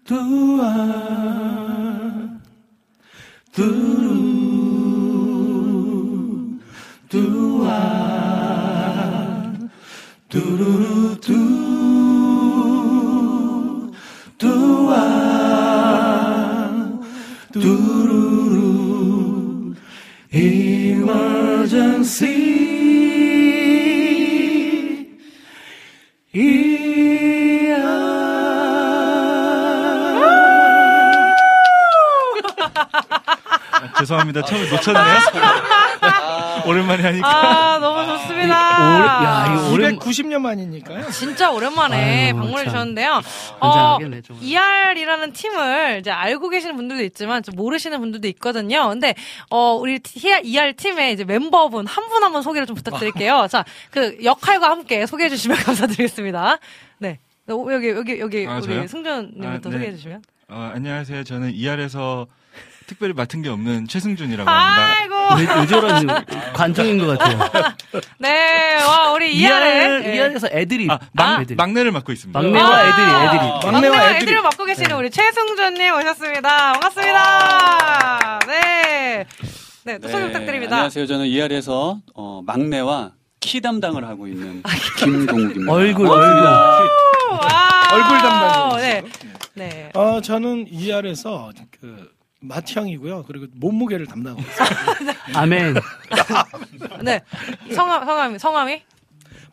두아 0.06 0.64
두루 3.54 4.10
두아 7.08 7.70
두루루 10.28 11.20
두 11.22 11.34
두아 14.38 14.94
두루루. 17.54 18.14
emergency 20.34 21.14
죄송합니다. 34.04 34.42
처음에 34.44 34.70
놓쳤네요. 34.70 35.06
오랜만에 36.68 37.04
하니까. 37.04 37.28
아, 37.28 37.80
너무 37.80 38.06
좋습니다. 38.06 38.98
오래, 38.98 39.06
야, 39.08 39.54
이거 39.54 39.72
오랜, 39.74 39.98
290년 39.98 40.40
만이니까요. 40.42 41.10
진짜 41.12 41.52
오랜만에 41.52 42.28
아유, 42.28 42.34
방문해 42.36 42.64
참. 42.64 42.66
주셨는데요. 42.66 43.22
어. 43.60 43.98
ER이라는 44.42 45.34
팀을 45.34 45.98
이제 46.02 46.12
알고 46.12 46.50
계시는 46.50 46.76
분들도 46.76 47.04
있지만 47.04 47.44
좀 47.44 47.56
모르시는 47.56 48.00
분들도 48.00 48.28
있거든요. 48.30 48.88
근데 48.90 49.16
어 49.50 49.74
우리 49.76 50.00
ER 50.44 50.74
팀의 50.74 51.14
이제 51.14 51.24
멤버분 51.24 51.88
한 51.88 52.04
분 52.10 52.22
한분 52.24 52.42
소개를 52.42 52.68
좀 52.68 52.76
부탁드릴게요. 52.76 53.48
자, 53.50 53.64
그 53.90 54.18
역할과 54.24 54.70
함께 54.70 55.06
소개해 55.06 55.30
주시면 55.30 55.58
감사드리겠습니다. 55.64 56.58
네. 57.00 57.20
어, 57.50 57.66
여기 57.72 57.90
여기 57.90 58.20
여기 58.20 58.46
아, 58.48 58.58
우리? 58.64 58.88
승준님부터 58.88 59.48
아, 59.48 59.72
네. 59.72 59.78
소개해 59.78 59.92
주시면. 59.96 60.22
어, 60.50 60.72
안녕하세요. 60.76 61.24
저는 61.24 61.52
ER에서 61.54 62.28
특별히 62.94 63.14
맡은 63.14 63.42
게 63.42 63.50
없는 63.50 63.88
최승준이라고 63.88 64.48
합니다. 64.50 65.36
아이고. 65.36 65.66
저런 65.66 66.08
관종인 66.54 67.00
것 67.00 67.18
같아요. 67.18 67.40
네. 68.20 68.76
와, 68.84 69.12
우리 69.12 69.36
ER의 69.36 70.04
이알, 70.06 70.16
이알에서 70.16 70.48
애들이. 70.52 70.88
아, 70.90 71.00
막, 71.12 71.42
애들이. 71.42 71.56
막내를 71.56 71.92
맡고 71.92 72.12
있습니다. 72.12 72.40
막내와 72.40 72.70
아. 72.70 72.88
애들이, 72.88 73.02
애들이. 73.02 73.50
막내와 73.50 73.72
막내와 73.72 74.10
애들이. 74.12 74.24
애들을 74.24 74.42
맡고 74.44 74.66
계시는 74.66 74.96
우리 74.96 75.10
최승준님 75.10 75.96
오셨습니다. 75.96 76.74
반갑습니다. 76.74 78.40
네. 78.48 79.26
네, 79.86 79.98
또 79.98 80.08
소개 80.08 80.28
부탁드립니다. 80.28 80.76
안녕하세요. 80.76 81.08
저는 81.08 81.26
ER에서 81.26 82.00
어, 82.14 82.42
막내와 82.46 83.12
키 83.40 83.60
담당을 83.60 84.08
하고 84.08 84.28
있는 84.28 84.62
아, 84.64 84.70
김동욱입니다. 85.00 85.72
얼굴, 85.72 86.08
얼굴. 86.08 86.44
와. 86.44 86.80
얼굴 87.92 88.18
담당이죠. 88.20 88.78
네. 88.78 89.04
네. 89.56 89.90
어, 89.96 90.22
저는 90.22 90.68
ER에서 90.70 91.52
그 91.80 92.13
맏형이고요. 92.48 93.24
그리고 93.28 93.46
몸무게를 93.56 94.06
담당하고 94.08 94.42
있어요. 94.42 94.70
아멘. 95.36 95.76
네. 97.04 97.22
성함, 97.74 98.06
성함이, 98.06 98.40
성함이? 98.40 98.82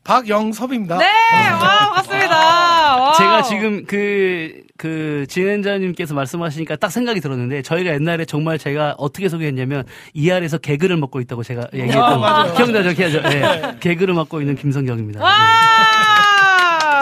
박영섭입니다. 0.03 0.97
네! 0.97 1.05
와, 1.51 1.59
반갑습니다. 1.59 2.97
와. 2.97 3.12
제가 3.14 3.43
지금 3.43 3.84
그, 3.86 4.62
그, 4.78 5.26
진행자님께서 5.28 6.14
말씀하시니까 6.14 6.76
딱 6.76 6.91
생각이 6.91 7.20
들었는데, 7.20 7.61
저희가 7.62 7.93
옛날에 7.93 8.24
정말 8.24 8.59
제가 8.59 8.95
어떻게 8.97 9.28
소개했냐면, 9.28 9.84
이알에서 10.14 10.57
개그를 10.59 10.97
먹고 10.97 11.20
있다고 11.20 11.43
제가 11.43 11.66
얘기했던, 11.74 12.18
맞아요. 12.18 12.55
기억나죠? 12.55 12.95
기억나죠? 12.95 13.28
예. 13.36 13.76
개그를 13.80 14.14
먹고 14.14 14.41
있는 14.41 14.57
김성경입니다. 14.57 15.22
와! 15.22 15.30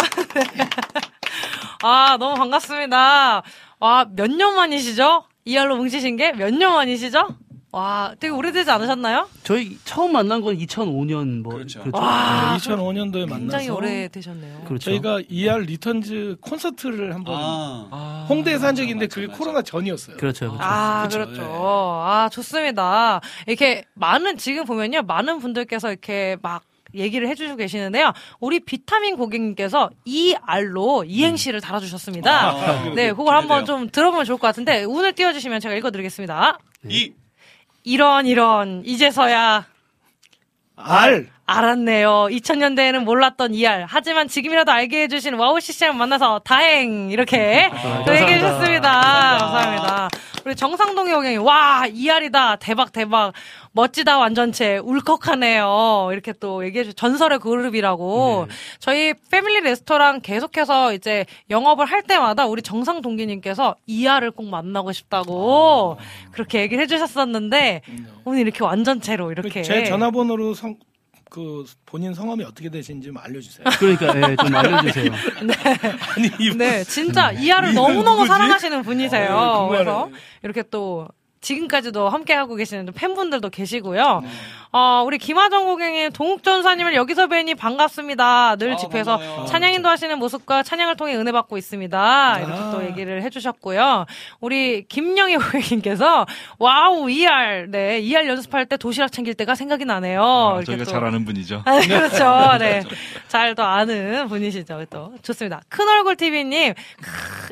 아, 1.82 2.16
너무 2.18 2.34
반갑습니다. 2.36 3.42
와, 3.80 4.06
몇 4.10 4.28
년 4.32 4.56
만이시죠? 4.56 5.24
이알로 5.48 5.76
뭉치신 5.76 6.16
게 6.16 6.32
몇 6.32 6.50
년 6.54 6.72
만이시죠? 6.74 7.28
와, 7.70 8.14
되게 8.18 8.32
오래되지 8.32 8.70
않으셨나요? 8.70 9.28
저희 9.44 9.76
처음 9.84 10.12
만난 10.12 10.40
건 10.40 10.56
2005년 10.56 11.42
뭐 11.42 11.54
그렇죠. 11.54 11.82
와, 11.92 12.56
2005년도에 12.58 13.26
굉장히 13.28 13.46
만나서 13.46 13.74
오래 13.74 14.08
되셨네요. 14.08 14.60
그렇죠. 14.66 14.84
저희가 14.90 15.20
ER 15.28 15.58
Returns 15.60 16.36
콘서트를 16.40 17.14
한번 17.14 17.34
아, 17.38 18.26
홍대에서 18.28 18.66
한 18.68 18.74
적이 18.74 18.88
있는데 18.92 19.04
맞아, 19.06 19.14
그게 19.14 19.26
맞아. 19.26 19.38
코로나 19.38 19.62
전이었어요. 19.62 20.16
그렇죠. 20.16 20.46
그렇죠. 20.48 20.58
아, 20.62 21.02
그쵸, 21.04 21.18
그렇죠. 21.18 21.42
예. 21.42 21.46
아, 21.46 22.28
좋습니다. 22.32 23.20
이렇게 23.46 23.84
많은, 23.94 24.38
지금 24.38 24.64
보면요. 24.64 25.02
많은 25.02 25.38
분들께서 25.38 25.90
이렇게 25.90 26.36
막 26.40 26.62
얘기를 26.94 27.28
해주시고 27.28 27.56
계시는데요. 27.56 28.12
우리 28.40 28.60
비타민 28.60 29.16
고객님께서 29.16 29.90
ER로 30.04 31.04
이행시를 31.04 31.60
달아주셨습니다. 31.60 32.50
아, 32.50 32.92
네, 32.94 33.12
그걸 33.12 33.36
한번. 33.36 33.64
좀 33.64 33.90
들어보면 33.90 34.24
좋을 34.24 34.38
것 34.38 34.46
같은데, 34.46 34.84
운을 34.84 35.12
띄워주시면 35.12 35.60
제가 35.60 35.74
읽어드리겠습니다. 35.74 36.58
이 36.88 37.12
이런, 37.84 38.26
이런, 38.26 38.82
이제서야 38.84 39.66
알 40.76 41.28
알았네요. 41.48 42.28
2000년대에는 42.30 43.04
몰랐던 43.04 43.54
ER. 43.54 43.86
하지만 43.88 44.28
지금이라도 44.28 44.70
알게 44.70 45.04
해주신 45.04 45.34
와우 45.34 45.58
CCM 45.60 45.96
만나서 45.96 46.40
다행. 46.44 47.10
이렇게 47.10 47.70
또 48.06 48.14
얘기해 48.14 48.38
주셨습니다. 48.38 48.90
감사합니다. 48.90 50.08
우리 50.44 50.54
정상동의 50.54 51.14
호경이, 51.14 51.36
와, 51.38 51.86
ER이다. 51.90 52.56
대박, 52.56 52.92
대박. 52.92 53.32
멋지다, 53.72 54.18
완전체. 54.18 54.78
울컥하네요. 54.78 56.10
이렇게 56.12 56.32
또 56.32 56.64
얘기해 56.64 56.84
주 56.84 56.94
전설의 56.94 57.38
그룹이라고. 57.38 58.46
저희 58.78 59.14
패밀리 59.30 59.60
레스토랑 59.60 60.20
계속해서 60.20 60.92
이제 60.92 61.24
영업을 61.48 61.86
할 61.86 62.02
때마다 62.02 62.46
우리 62.46 62.60
정상 62.62 63.00
동기님께서 63.00 63.76
ER을 63.86 64.30
꼭 64.32 64.46
만나고 64.48 64.92
싶다고 64.92 65.98
그렇게 66.32 66.60
얘기를 66.60 66.82
해주셨었는데, 66.84 67.82
오늘 68.24 68.40
이렇게 68.40 68.64
완전체로 68.64 69.32
이렇게. 69.32 69.62
제 69.62 69.84
전화번호로 69.84 70.54
성, 70.54 70.76
그 71.30 71.64
본인 71.84 72.14
성함이 72.14 72.44
어떻게 72.44 72.68
되시는지 72.70 73.08
좀 73.08 73.18
알려주세요. 73.18 73.64
그러니까 73.78 74.30
예, 74.30 74.36
좀 74.36 74.54
알려주세요. 74.54 75.12
아니 76.16 76.30
이 76.38 76.56
네, 76.56 76.82
진짜 76.84 77.32
이하를 77.32 77.74
너무너무 77.74 78.22
누구지? 78.22 78.28
사랑하시는 78.28 78.82
분이세요. 78.82 79.30
어, 79.36 79.58
궁금하네. 79.68 79.84
그래서 79.84 80.10
이렇게 80.42 80.62
또 80.70 81.08
지금까지도 81.40 82.08
함께하고 82.08 82.54
계시는 82.56 82.86
팬분들도 82.94 83.50
계시고요. 83.50 84.22
어, 84.70 85.02
우리 85.06 85.16
김하정 85.16 85.64
고객님, 85.64 86.12
동욱전사님을 86.12 86.94
여기서 86.94 87.26
뵈니 87.28 87.54
반갑습니다. 87.54 88.56
늘 88.56 88.74
아, 88.74 88.76
집회에서 88.76 89.16
반가워요. 89.16 89.46
찬양인도 89.46 89.88
하시는 89.88 90.18
모습과 90.18 90.62
찬양을 90.62 90.96
통해 90.96 91.16
은혜 91.16 91.32
받고 91.32 91.56
있습니다. 91.56 92.38
이렇게 92.38 92.52
아. 92.52 92.70
또 92.72 92.84
얘기를 92.84 93.22
해주셨고요. 93.22 94.04
우리 94.40 94.84
김영희 94.86 95.36
고객님께서 95.38 96.26
와우, 96.58 97.08
ER. 97.08 97.70
네, 97.70 98.00
ER 98.00 98.26
연습할 98.28 98.66
때 98.66 98.76
도시락 98.76 99.10
챙길 99.10 99.34
때가 99.34 99.54
생각이 99.54 99.86
나네요. 99.86 100.22
아, 100.22 100.52
이렇게 100.56 100.66
저희가 100.66 100.84
또. 100.84 100.90
잘 100.90 101.04
아는 101.04 101.24
분이죠. 101.24 101.62
아, 101.64 101.80
그렇죠. 101.80 102.58
네. 102.60 102.82
잘 103.28 103.54
또 103.54 103.62
아는 103.64 104.28
분이시죠. 104.28 104.84
또. 104.90 105.14
좋습니다. 105.22 105.62
큰얼굴 105.70 106.16
TV님, 106.16 106.74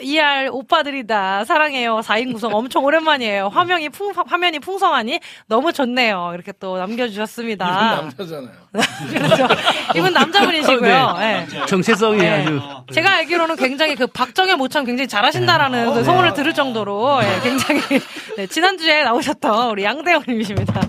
ER 0.03 0.51
오빠들이다. 0.53 1.45
사랑해요. 1.47 2.01
4인 2.01 2.33
구성 2.35 2.55
엄청 2.55 2.85
오랜만이에요. 2.85 3.49
화면 3.49 3.76
이 3.81 3.89
풍, 3.89 4.13
화면이 4.15 4.59
풍성하니 4.59 5.21
너무 5.47 5.73
좋네요. 5.73 6.33
이렇게 6.35 6.53
또 6.59 6.77
이분 6.77 6.79
남겨주셨습니다. 6.79 7.67
남자잖아요. 7.67 8.51
그렇죠. 9.09 9.49
이분 9.95 10.13
남자분이시고요. 10.13 11.17
네. 11.19 11.47
네. 11.51 11.67
정체성이 11.67 12.19
네. 12.19 12.43
아주 12.43 12.61
제가 12.93 13.17
알기로는 13.17 13.57
굉장히 13.57 13.95
그 13.95 14.07
박정현 14.07 14.59
모창 14.59 14.85
굉장히 14.85 15.09
잘하신다라는 15.09 15.95
그 15.95 16.05
소문을 16.05 16.35
들을 16.35 16.53
정도로 16.55 17.21
예, 17.23 17.41
굉장히 17.43 17.81
네, 18.37 18.47
지난주에 18.47 19.05
나오셨던 19.05 19.71
우리 19.71 19.85
양대영님이십니다. 19.85 20.81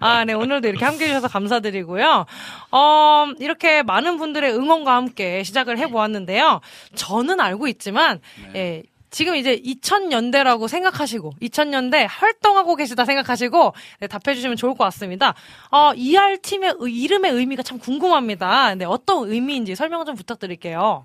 아, 0.00 0.24
네 0.24 0.32
오늘도 0.32 0.68
이렇게 0.68 0.84
함께 0.84 1.04
해주셔서 1.04 1.28
감사드리고요. 1.28 2.26
어, 2.70 3.26
이렇게 3.38 3.82
많은 3.82 4.18
분들의 4.18 4.52
응원과 4.54 4.94
함께 4.94 5.42
시작을 5.42 5.78
해보았는데요. 5.78 6.60
저는 6.94 7.40
알고 7.40 7.66
있지만 7.68 8.20
예. 8.54 8.82
지금 9.12 9.36
이제 9.36 9.60
2000년대라고 9.60 10.66
생각하시고 10.68 11.34
2000년대 11.42 12.06
활동하고 12.08 12.74
계시다 12.76 13.04
생각하시고 13.04 13.74
네, 14.00 14.06
답해 14.08 14.34
주시면 14.34 14.56
좋을 14.56 14.72
것 14.74 14.84
같습니다. 14.84 15.34
어, 15.70 15.92
ER 15.94 16.38
팀의 16.42 16.74
의- 16.80 16.92
이름의 17.02 17.30
의미가 17.32 17.62
참 17.62 17.78
궁금합니다. 17.78 18.74
네, 18.74 18.86
어떤 18.86 19.30
의미인지 19.30 19.74
설명 19.74 20.04
좀 20.06 20.16
부탁드릴게요. 20.16 21.04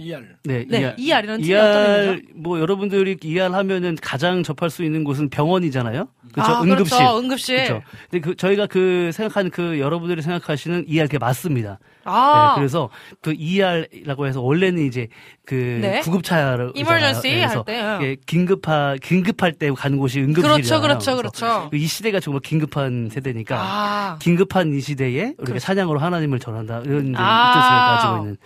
ER. 0.00 0.22
네, 0.44 0.64
네, 0.68 0.94
ER이라는 0.96 1.40
팀이 1.42 1.54
어떤 1.56 1.84
ER 1.84 2.10
의미죠? 2.10 2.28
뭐 2.36 2.60
여러분들이 2.60 3.16
ER 3.20 3.52
하면은 3.52 3.96
가장 4.00 4.42
접할 4.44 4.70
수 4.70 4.84
있는 4.84 5.02
곳은 5.02 5.28
병원이잖아요. 5.30 6.08
그렇죠. 6.32 6.52
아, 6.52 6.62
응급실. 6.62 6.98
그렇죠. 6.98 7.18
응급실. 7.18 7.56
그렇죠. 7.64 7.82
근데 8.10 8.20
그 8.20 8.36
저희가 8.36 8.66
그 8.66 9.10
생각하는 9.12 9.50
그 9.50 9.80
여러분들이 9.80 10.22
생각하시는 10.22 10.84
ER 10.86 11.06
그게 11.06 11.18
맞습니다. 11.18 11.80
아, 12.08 12.54
네, 12.54 12.60
그래서 12.60 12.88
그 13.22 13.34
ER라고 13.36 14.26
해서 14.26 14.40
원래는 14.40 14.86
이제 14.86 15.08
그 15.44 15.78
네. 15.80 16.00
구급차를 16.00 16.72
Emergency 16.74 17.36
그래서 17.36 17.58
할 17.58 17.64
때, 17.64 17.80
응. 17.80 17.98
예, 18.02 18.16
긴급하 18.26 18.96
긴급할 19.02 19.52
때 19.52 19.70
가는 19.70 19.96
곳이 19.98 20.20
응급실이잖아요. 20.20 20.80
그렇죠, 20.82 21.16
그렇죠, 21.16 21.16
그렇죠. 21.16 21.70
이 21.72 21.86
시대가 21.86 22.20
정말 22.20 22.40
긴급한 22.42 23.08
세대니까 23.12 23.56
아, 23.58 24.16
긴급한 24.20 24.74
이 24.74 24.80
시대에 24.80 25.22
우리가 25.38 25.44
그렇죠. 25.44 25.58
찬양으로 25.60 25.98
하나님을 26.00 26.38
전한다 26.38 26.82
이런 26.84 27.08
이제 27.08 27.14
아. 27.16 27.52
뜻을 27.54 28.10
가지고 28.10 28.22
있는 28.24 28.36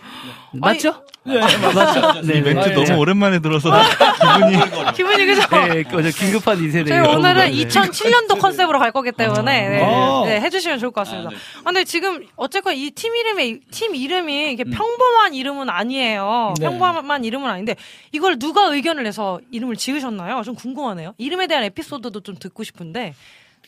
맞죠? 0.53 1.03
네, 1.25 1.39
맞죠? 1.73 2.21
네, 2.21 2.37
이 2.37 2.41
멘트 2.41 2.69
네. 2.69 2.73
너무 2.73 2.99
오랜만에 2.99 3.39
들어서 3.39 3.69
기분이 4.21 4.57
기분이 4.95 5.25
그죠? 5.25 5.41
네, 5.67 5.83
그 5.83 6.09
긴급한 6.11 6.63
이 6.63 6.69
세대. 6.69 6.89
저희 6.89 6.99
오늘은 7.15 7.51
2007년도 7.51 8.39
컨셉으로 8.39 8.79
갈 8.79 8.91
거기 8.91 9.11
때문에 9.11 9.69
네, 9.69 9.83
아. 9.83 10.23
네, 10.25 10.39
해주시면 10.41 10.79
좋을 10.79 10.91
것 10.91 11.01
같습니다. 11.01 11.29
아, 11.29 11.31
네. 11.31 11.37
아, 11.59 11.63
근데 11.65 11.83
지금 11.85 12.25
어쨌건 12.35 12.75
이 12.75 12.91
팀 12.93 13.15
이름 13.15 13.52
이 13.53 13.61
팀 13.71 13.95
이름이 13.95 14.51
이게 14.53 14.63
평범한 14.63 15.33
이름은 15.33 15.69
아니에요. 15.69 16.53
네. 16.59 16.65
평범한 16.67 17.23
이름은 17.25 17.49
아닌데 17.49 17.75
이걸 18.11 18.37
누가 18.39 18.65
의견을 18.73 19.03
내서 19.03 19.39
이름을 19.51 19.75
지으셨나요? 19.75 20.43
좀 20.43 20.55
궁금하네요. 20.55 21.13
이름에 21.17 21.47
대한 21.47 21.63
에피소드도 21.65 22.21
좀 22.21 22.35
듣고 22.35 22.63
싶은데 22.63 23.13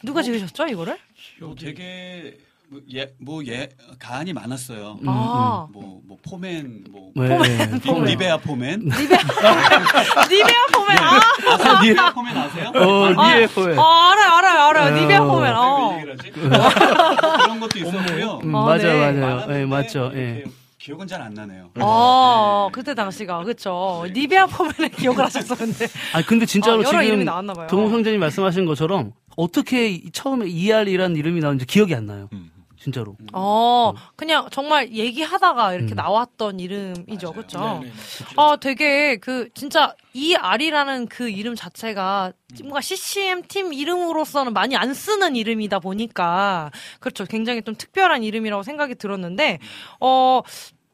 누가 0.04 0.22
지으셨죠 0.22 0.68
이거를? 0.68 0.98
뭐 1.40 1.56
되게 1.56 2.38
뭐 2.70 2.82
예, 2.94 3.14
뭐 3.20 3.46
예, 3.46 3.70
가안이 4.00 4.34
많았어요. 4.34 4.98
음, 5.02 5.08
아, 5.08 5.68
뭐, 5.72 6.00
뭐 6.06 6.18
포맨, 6.28 6.86
뭐 6.90 7.12
네, 7.16 7.28
네. 7.38 7.80
리- 7.84 8.12
리베아 8.12 8.38
포맨. 8.38 8.80
니베아 8.80 10.66
포맨 10.74 10.98
아, 10.98 11.20
아세요? 11.54 11.80
리베아 11.84 12.14
포맨 12.14 12.38
아세요? 12.38 12.72
어, 12.76 13.10
니에 13.36 13.48
포에. 13.48 13.76
아, 13.78 14.12
알아요 14.12 14.34
알아요 14.34 14.62
알아요 14.70 14.96
어. 14.96 15.00
니베아 15.00 15.24
포맨 15.26 15.44
왜 15.44 15.50
어. 15.52 16.00
하지? 16.18 16.32
그런 16.32 17.60
것도 17.60 17.80
있었고요. 17.80 18.40
음, 18.44 18.56
어, 18.56 18.66
맞아요, 18.66 19.12
네. 19.12 19.20
맞아요. 19.20 19.60
예, 19.62 19.66
맞죠. 19.66 20.12
예. 20.16 20.44
기억은 20.80 21.08
잘 21.08 21.20
안 21.22 21.34
나네요. 21.34 21.72
어, 21.80 22.68
네. 22.70 22.72
그때 22.74 22.94
당시가 22.94 23.44
그쵸. 23.44 24.06
니베아 24.12 24.46
포맨을 24.48 24.90
기억을 24.98 25.24
하셨었는데. 25.26 25.88
아 26.14 26.22
근데 26.24 26.46
진짜로 26.46 26.82
아, 26.82 27.02
지금 27.02 27.24
나왔나 27.26 27.54
봐요. 27.54 27.68
동욱 27.68 27.92
형제님 27.92 28.20
말씀하신 28.20 28.66
것처럼 28.66 29.12
어떻게 29.36 29.90
이- 29.90 30.12
처음에 30.12 30.48
ER이라는 30.48 31.16
이름이 31.16 31.40
나왔는지 31.42 31.66
기억이 31.66 31.94
안 31.96 32.06
나요. 32.06 32.30
음. 32.34 32.52
진짜로. 32.86 33.18
어, 33.34 33.94
그냥 34.16 34.48
정말 34.52 34.92
얘기하다가 34.92 35.74
이렇게 35.74 35.96
음. 35.96 35.96
나왔던 35.96 36.60
이름이죠. 36.60 37.34
그쵸? 37.34 37.82
네. 37.82 37.92
아, 38.38 38.58
되게 38.62 39.18
그 39.18 39.50
진짜 39.56 39.96
이 40.14 40.36
알이라는 40.36 41.08
그 41.08 41.28
이름 41.28 41.56
자체가 41.56 42.34
뭔가 42.62 42.82
CCM 42.82 43.42
팀 43.48 43.74
이름으로서는 43.74 44.54
많이 44.54 44.76
안 44.76 44.94
쓰는 44.94 45.36
이름이다 45.36 45.80
보니까 45.80 46.70
그렇죠. 47.00 47.26
굉장히 47.26 47.64
좀 47.64 47.74
특별한 47.76 48.22
이름이라고 48.22 48.62
생각이 48.62 48.96
들었는데 48.96 49.58
어 50.00 50.42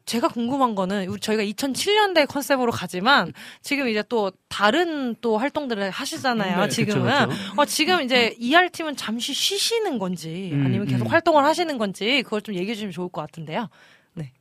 제가 0.04 0.28
궁금한 0.28 0.74
거는 0.74 1.06
우리 1.08 1.20
저희가 1.20 1.44
2007년대 1.44 2.26
컨셉으로 2.28 2.72
가지만 2.72 3.32
지금 3.62 3.88
이제 3.88 4.02
또 4.08 4.32
다른 4.48 5.14
또 5.20 5.38
활동들을 5.38 5.90
하시잖아요. 5.90 6.60
네, 6.62 6.68
지금은 6.68 7.28
그쵸, 7.28 7.40
어 7.56 7.64
지금 7.64 8.02
이제 8.02 8.34
ER 8.38 8.68
팀은 8.70 8.96
잠시 8.96 9.32
쉬시는 9.32 9.98
건지 9.98 10.50
음, 10.52 10.66
아니면 10.66 10.86
계속 10.86 11.06
음. 11.06 11.10
활동을 11.10 11.44
하시는 11.44 11.78
건지 11.78 12.22
그걸 12.24 12.42
좀 12.42 12.54
얘기해 12.54 12.74
주시면 12.74 12.92
좋을 12.92 13.08
것 13.10 13.20
같은데요. 13.20 13.68
네. 14.14 14.32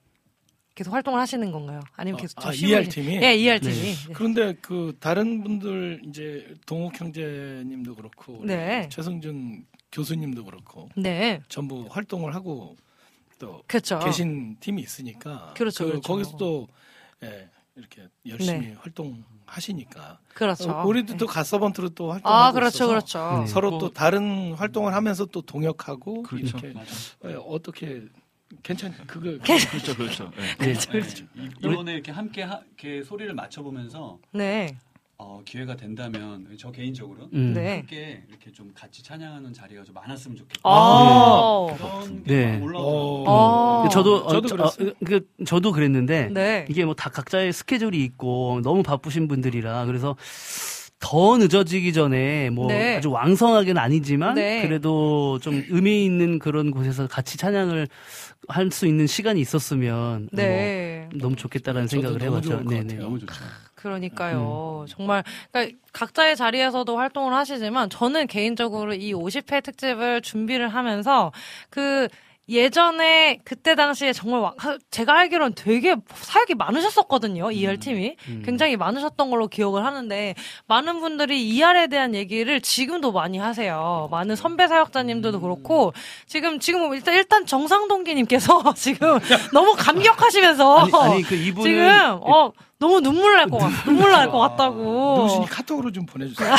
계속 0.74 0.94
활동을 0.94 1.20
하시는 1.20 1.52
건가요? 1.52 1.80
아니면 1.96 2.20
계속 2.20 2.40
아, 2.40 2.52
좀 2.52 2.52
아, 2.52 2.54
ER 2.54 2.90
팀이? 2.90 3.22
예, 3.22 3.36
ER 3.36 3.60
팀이. 3.60 3.76
네. 3.76 4.14
그런데 4.14 4.56
그 4.62 4.96
다른 5.00 5.44
분들 5.44 6.02
이제 6.08 6.54
동욱 6.66 7.00
형제님도 7.00 7.96
그렇고 7.96 8.42
네. 8.44 8.90
최승준 8.92 9.66
교수님도 9.92 10.46
그렇고 10.46 10.90
네. 10.96 11.42
전부 11.50 11.86
활동을 11.90 12.34
하고 12.34 12.76
또 13.42 13.64
그렇죠. 13.66 13.98
계신 14.00 14.56
팀이 14.60 14.82
있으니까 14.84 15.54
그렇죠, 15.58 15.86
그 15.86 15.90
그렇죠. 15.92 16.08
거기서 16.08 16.38
또 16.38 16.68
예, 17.24 17.50
이렇게 17.76 18.08
열심히 18.28 18.74
활동하시니까 18.74 20.20
그렇죠. 20.36 20.70
어, 20.72 20.86
우리도 20.86 21.18
또 21.18 21.26
가서번트로 21.26 21.90
또 21.90 22.12
활동하고 22.12 22.44
아, 22.44 22.52
그렇죠, 22.52 22.76
있어서 22.76 22.88
그렇죠. 22.88 23.40
네. 23.42 23.48
서로 23.48 23.72
뭐- 23.72 23.80
또 23.80 23.90
다른 23.92 24.54
활동을 24.54 24.94
하면서 24.94 25.26
또 25.26 25.42
동역하고 25.42 26.22
그렇죠. 26.24 26.58
이렇게. 26.60 26.80
예, 27.26 27.36
어떻게 27.48 28.04
괜찮 28.62 28.94
그거 29.08 29.38
그렇죠, 29.44 29.96
그렇죠. 29.96 30.32
네. 30.60 30.74
네. 30.74 31.02
네. 31.02 31.50
이번에 31.64 31.94
이렇게 31.94 32.12
함께 32.12 32.44
하, 32.44 32.60
이렇게 32.78 33.04
소리를 33.04 33.34
맞춰 33.34 33.64
보면서 33.64 34.20
네. 34.34 34.78
어, 35.24 35.40
기회가 35.46 35.76
된다면 35.76 36.48
저 36.58 36.72
개인적으로 36.72 37.30
음. 37.34 37.54
네. 37.54 37.76
함께 37.78 38.24
이렇게 38.28 38.52
좀 38.52 38.72
같이 38.74 39.04
찬양하는 39.04 39.54
자리가 39.54 39.84
좀 39.84 39.94
많았으면 39.94 40.36
좋겠다. 40.36 40.62
아. 40.64 41.68
그런 41.78 42.24
네. 42.24 42.58
게 42.58 42.64
올라오더라고요. 42.64 43.26
어. 43.28 43.90
저도 43.92 44.16
어, 44.26 44.32
저도 44.32 44.48
저. 44.48 44.56
어, 44.64 44.72
그, 45.06 45.28
저도 45.46 45.72
그랬는데 45.74 46.30
네. 46.34 46.66
이게 46.70 46.84
뭐 46.86 46.96
다 46.96 47.10
각자의 47.12 47.54
스케줄이 47.54 48.04
있고 48.04 48.62
너무 48.64 48.82
바쁘신 48.82 49.28
분들이라 49.28 49.86
그래서 49.86 50.16
더 51.00 51.38
늦어지기 51.38 51.94
전에 51.94 52.50
뭐 52.50 52.68
네. 52.68 52.98
아주 52.98 53.12
왕성하게는 53.12 53.80
아니지만 53.82 54.36
네. 54.36 54.62
그래도 54.64 55.38
좀 55.40 55.64
의미 55.70 56.04
있는 56.06 56.40
그런 56.40 56.72
곳에서 56.72 57.08
같이 57.08 57.38
찬양을 57.38 57.88
할 58.48 58.72
수 58.72 58.88
있는 58.88 59.06
시간이 59.08 59.40
있었으면 59.40 60.30
네. 60.32 61.08
뭐 61.12 61.20
너무 61.22 61.36
좋겠다라는 61.36 61.88
생각을 61.88 62.22
해봤죠. 62.24 62.64
네네. 62.64 62.96
너무 62.96 63.20
좋죠. 63.20 63.34
그러니까요. 63.82 64.86
정말 64.88 65.24
그러니까 65.52 65.78
각자의 65.94 66.36
자리에서도 66.36 66.98
활동을 66.98 67.34
하시지만 67.34 67.90
저는 67.90 68.28
개인적으로 68.28 68.94
이 68.94 69.14
50회 69.14 69.64
특집을 69.64 70.22
준비를 70.22 70.70
하면서 70.70 71.32
그 71.70 72.08
예전에 72.50 73.40
그때 73.46 73.76
당시에 73.76 74.12
정말 74.12 74.52
제가 74.90 75.18
알기로는 75.20 75.54
되게 75.56 75.96
사역이 76.14 76.56
많으셨었거든요. 76.56 77.52
이R 77.52 77.78
팀이 77.78 78.16
음. 78.28 78.42
굉장히 78.44 78.76
많으셨던 78.76 79.30
걸로 79.30 79.48
기억을 79.48 79.86
하는데 79.86 80.36
많은 80.68 81.00
분들이 81.00 81.48
ER에 81.48 81.88
대한 81.88 82.14
얘기를 82.14 82.60
지금도 82.60 83.14
많이 83.14 83.38
하세요. 83.38 84.10
많은 84.12 84.36
선배 84.36 84.68
사역자님들도 84.68 85.40
그렇고 85.40 85.94
지금 86.26 86.60
지금 86.60 86.94
일단 86.94 87.14
일단 87.16 87.46
정상동기님께서 87.46 88.74
지금 88.76 89.20
너무 89.54 89.74
감격하시면서 89.78 90.78
아니, 90.78 90.92
아니 90.94 91.24
그 91.24 91.36
이분은 91.36 91.64
지금 91.64 92.20
어 92.22 92.52
너무 92.82 93.00
눈물 93.00 93.36
날 93.36 93.48
것 93.48 93.60
같, 93.60 93.70
눈물 93.86 94.12
날 94.12 94.30
것 94.32 94.40
같다고. 94.40 95.16
누구신지 95.18 95.48
카톡으로 95.50 95.92
좀 95.92 96.06
보내주세요. 96.08 96.50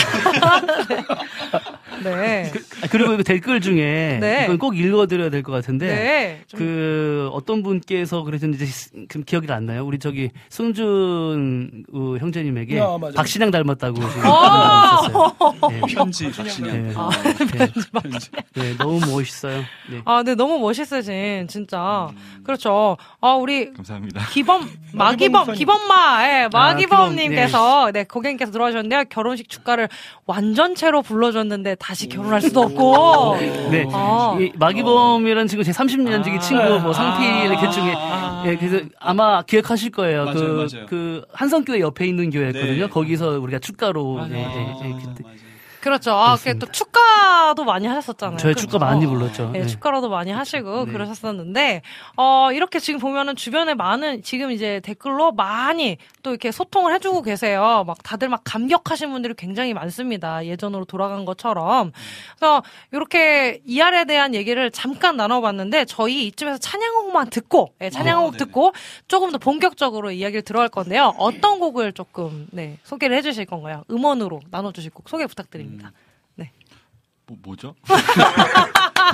네. 2.05 2.51
아, 2.83 2.87
그리고 2.91 3.17
그 3.17 3.25
댓글 3.25 3.61
중에 3.61 4.19
네. 4.21 4.45
이건 4.45 4.59
꼭 4.59 4.79
읽어드려야 4.79 5.31
될 5.31 5.43
것 5.43 5.51
같은데 5.53 5.87
네. 5.87 6.41
좀- 6.47 6.59
그 6.59 7.29
어떤 7.33 7.63
분께서 7.65 8.23
그러셨는지 8.23 8.67
그 9.09 9.23
기억이 9.25 9.51
안 9.53 9.67
나요. 9.67 9.85
우리 9.85 9.99
저기 9.99 10.31
승준 10.49 11.85
어, 11.93 12.15
형제님에게 12.21 12.81
아. 12.81 12.97
박신양 13.17 13.51
닮았다고 13.51 13.95
지금 13.97 14.23
아. 14.25 15.01
네. 15.71 15.81
편지 15.89 16.31
박신양. 16.31 16.83
네. 16.89 16.95
어, 16.95 17.11
편지. 18.03 18.31
네, 18.55 18.77
너무 18.79 19.01
멋있어요. 19.01 19.59
네. 19.91 20.03
아, 20.05 20.23
네, 20.23 20.37
너무 20.37 20.59
멋있으신, 20.61 21.49
진짜. 21.49 22.09
그렇죠. 22.45 22.97
아, 23.21 23.33
우리, 23.35 23.73
감사합니다. 23.73 24.27
기범, 24.29 24.69
마기범, 24.93 25.47
마기범 25.47 25.55
기 25.55 25.65
범마, 26.13 26.29
예, 26.29 26.49
마기범님께서, 26.53 27.87
기범, 27.87 27.93
네, 27.93 28.05
고객님께서 28.05 28.53
들어가셨는데요. 28.53 29.05
결혼식 29.09 29.49
축가를 29.49 29.89
완전체로 30.27 31.03
불러줬는데 31.03 31.77
다시 31.77 32.09
결혼할 32.09 32.41
수도 32.43 32.63
없고. 32.63 33.37
네. 33.71 33.87
아. 33.93 34.37
이 34.39 34.53
마기범이라는 34.57 35.47
친구 35.49 35.65
제 35.65 35.73
30년 35.73 36.23
지기 36.23 36.39
친구 36.41 36.81
뭐 36.81 36.93
상필 36.93 37.51
이렇게 37.51 37.71
중에 37.71 37.95
아. 37.97 38.45
예, 38.47 38.57
그래서 38.57 38.85
아마 39.01 39.43
기억하실 39.43 39.91
거예요. 39.93 40.25
맞아요, 40.25 40.35
그, 40.35 40.69
맞아요. 40.73 40.87
그 40.87 41.25
한성교회 41.33 41.81
옆에 41.81 42.07
있는 42.07 42.31
교회였거든요. 42.31 42.87
네. 42.87 42.89
거기서 42.89 43.39
우리가 43.41 43.59
축가로 43.59 44.15
맞아. 44.15 44.35
예, 44.35 44.39
예, 44.39 44.77
예, 44.85 44.93
그때 45.01 45.23
맞아. 45.25 45.52
그렇죠. 45.83 46.13
아, 46.13 46.37
그게 46.37 46.55
또 46.55 46.67
축가도 46.71 47.65
많이 47.65 47.89
하셨었잖아요. 47.89 48.39
저희 48.39 48.55
그렇죠? 48.55 48.69
축가 48.69 48.79
많이 48.79 49.05
불렀죠. 49.05 49.51
네, 49.51 49.63
네. 49.63 49.67
축가로도 49.67 50.09
많이 50.11 50.31
하시고 50.31 50.85
네. 50.87 50.93
그러셨었는데 50.93 51.83
어 52.17 52.51
이렇게 52.53 52.79
지금 52.79 53.01
보면은 53.01 53.35
주변에 53.35 53.75
많은 53.75 54.23
지금 54.23 54.53
이제 54.53 54.81
댓글로 54.85 55.33
많이 55.33 55.99
또 56.23 56.31
이렇게 56.31 56.53
소통을 56.53 56.95
해주고 56.95 57.23
계세요. 57.23 57.83
막 57.85 58.01
다들 58.05 58.29
막 58.29 58.43
감격하신 58.45 59.11
분들이 59.11 59.35
굉장히 59.37 59.75
많습니다. 59.75 60.47
예전으로 60.47 60.85
돌아간 60.85 61.25
것처럼. 61.25 61.91
그래서 62.39 62.63
이렇게 62.93 63.61
이알에 63.67 64.05
대한 64.05 64.37
얘기를 64.37 64.71
잠깐 64.71 65.17
나눠봤는데 65.17 65.87
저희 65.87 66.29
이쯤에서 66.29 66.59
찬양곡만 66.59 67.31
듣고 67.31 67.75
예, 67.81 67.91
찬양곡 67.91 68.29
아, 68.29 68.31
네네. 68.31 68.39
듣고 68.39 68.73
조금 69.09 69.33
더 69.33 69.39
본격적으로 69.39 70.13
이야기를 70.13 70.43
들어갈 70.43 70.69
건데요. 70.69 71.15
어떤 71.19 71.59
곡을 71.59 71.93
조금 71.93 72.47
네 72.53 72.79
소개를 72.85 73.17
해주실 73.17 73.47
건가요? 73.47 73.83
음원으로 73.91 74.43
나눠주실 74.53 74.93
곡 74.93 75.09
소개 75.09 75.27
부탁드립니다. 75.27 75.72
뭐, 77.27 77.37
뭐죠? 77.45 77.75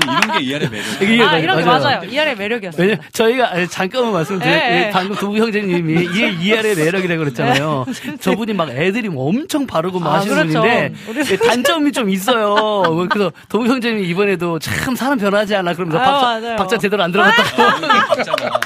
이런 0.01 0.39
게 0.39 0.45
ER의 0.45 0.71
매력. 0.71 1.03
이게 1.03 1.23
아 1.23 1.39
이런 1.39 1.59
게 1.59 1.65
맞아요. 1.65 1.83
맞아요. 1.83 2.05
이알의 2.05 2.37
매력이었어요. 2.37 2.87
왜냐 2.87 3.01
저희가 3.13 3.51
아니, 3.53 3.69
잠깐만 3.69 4.13
말씀드려요. 4.13 4.55
네, 4.55 4.69
네. 4.71 4.91
방금 4.91 5.17
두부 5.17 5.37
형제님이 5.37 6.05
이게 6.05 6.31
이알의 6.31 6.77
매력이라고 6.77 7.19
그랬잖아요. 7.19 7.85
저분이 8.21 8.55
막 8.55 8.71
애들이 8.71 9.09
뭐 9.09 9.29
엄청 9.29 9.67
바르고 9.67 9.99
막 9.99 10.15
아, 10.15 10.15
하시는 10.19 10.37
그렇죠. 10.37 10.61
분인데 10.63 10.95
예, 11.33 11.37
단점이 11.37 11.93
좀 11.93 12.09
있어요. 12.11 13.07
그래서 13.11 13.33
두부 13.49 13.67
형제님이 13.67 14.09
이번에도 14.09 14.59
참 14.61 14.95
사람 14.95 15.19
변하지 15.19 15.57
않아 15.57 15.75
그러면서 15.75 15.99
아유, 15.99 16.41
박자. 16.43 16.57
박자 16.57 16.79
제대로 16.79 17.03
안 17.03 17.11
들어갔다고. 17.13 17.87
박자가 18.09 18.61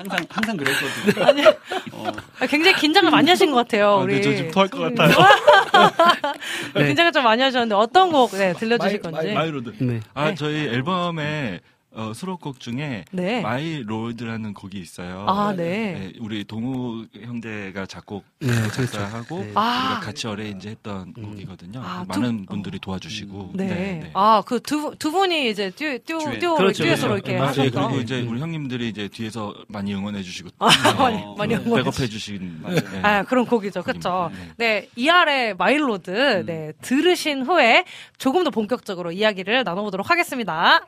항상 0.00 0.26
항상 0.30 0.56
그랬거든요. 0.56 1.24
아니, 1.28 1.46
어, 1.92 2.06
아, 2.40 2.46
굉장히 2.46 2.76
긴장을 2.76 3.10
많이 3.10 3.28
하신 3.28 3.50
것 3.50 3.56
같아요. 3.58 3.88
아, 3.90 3.96
우리. 3.96 4.14
네, 4.14 4.20
저 4.22 4.34
지금 4.34 4.50
토할 4.50 4.68
것 4.68 4.78
같아요. 4.78 5.14
네. 6.74 6.86
긴장을 6.86 7.12
좀 7.12 7.24
많이 7.24 7.42
하셨는데 7.42 7.74
어떤 7.74 8.10
곡 8.10 8.30
네, 8.32 8.54
들려주실 8.54 9.00
마이- 9.02 9.12
건지. 9.12 9.32
My 9.34 9.45
Lord. 9.45 9.74
네. 9.78 10.00
아, 10.14 10.28
네. 10.30 10.34
저희 10.34 10.66
앨범에 10.68 11.60
어, 11.92 12.12
수록곡 12.14 12.60
중에 12.60 13.04
네. 13.10 13.40
My 13.40 13.82
Lord라는 13.82 14.54
곡이 14.54 14.78
있어요. 14.78 15.24
아, 15.28 15.52
네. 15.56 15.64
네, 15.64 16.12
우리 16.20 16.44
동우 16.44 17.06
형제가 17.20 17.86
작곡 17.86 18.24
네, 18.38 18.46
작사하고 18.70 19.40
네. 19.40 19.52
아. 19.56 19.86
우리가 19.96 20.00
같이 20.00 20.28
arrange 20.28 20.68
했던 20.68 21.12
음. 21.18 21.22
곡이거든요. 21.30 21.80
아, 21.82 22.04
많은 22.06 22.42
두- 22.42 22.46
분들이 22.46 22.78
도와주시고. 22.78 23.50
네. 23.54 24.10
아, 24.14 24.40
그 24.46 24.60
두, 24.60 24.94
두 25.00 25.10
분이 25.10 25.50
이제 25.50 25.70
듀, 25.70 25.98
듀. 26.04 26.18
듀오로, 26.38 26.56
그렇죠, 26.58 26.84
듀엣으로 26.84 27.08
그렇죠. 27.14 27.14
이렇게 27.14 27.32
네, 27.32 27.38
네, 27.38 27.44
하셨죠. 27.46 27.70
그리고 27.88 28.00
이제 28.00 28.20
음. 28.20 28.28
우리 28.28 28.40
형님들이 28.40 28.88
이제 28.88 29.08
뒤에서 29.08 29.52
많이 29.66 29.92
응원해 29.92 30.22
주시고 30.22 30.50
아, 30.60 30.68
많이, 30.96 31.16
어, 31.24 31.34
많이 31.36 31.56
네. 31.56 31.60
응원해 31.64 31.82
백업해 31.82 32.06
주신. 32.08 32.62
네. 32.68 33.00
아, 33.02 33.24
그런 33.24 33.46
곡이죠. 33.46 33.82
그쵸. 33.82 34.30
곡입니다. 34.30 34.54
네, 34.58 34.88
이알의 34.94 35.54
마일로드, 35.56 36.10
음. 36.10 36.46
네, 36.46 36.72
들으신 36.82 37.42
후에 37.42 37.84
조금 38.16 38.44
더 38.44 38.50
본격적으로 38.50 39.10
이야기를 39.10 39.64
나눠 39.64 39.82
보도록 39.82 40.08
하겠습니다. 40.08 40.86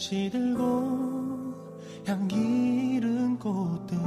시들고 0.00 0.62
향기 2.06 2.94
잃은 2.96 3.38
꽃들. 3.38 3.98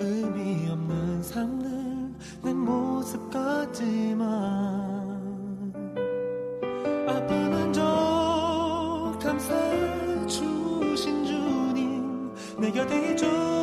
의미 0.00 0.70
없는 0.70 1.22
삶들 1.22 1.68
내 2.42 2.54
모습 2.54 3.30
같지만. 3.30 4.30
아픈 7.06 7.52
흔적 7.52 9.18
감싸 9.20 9.54
주신 10.26 11.26
주님 11.26 12.32
내 12.58 12.72
곁에 12.72 13.10
있죠 13.10 13.57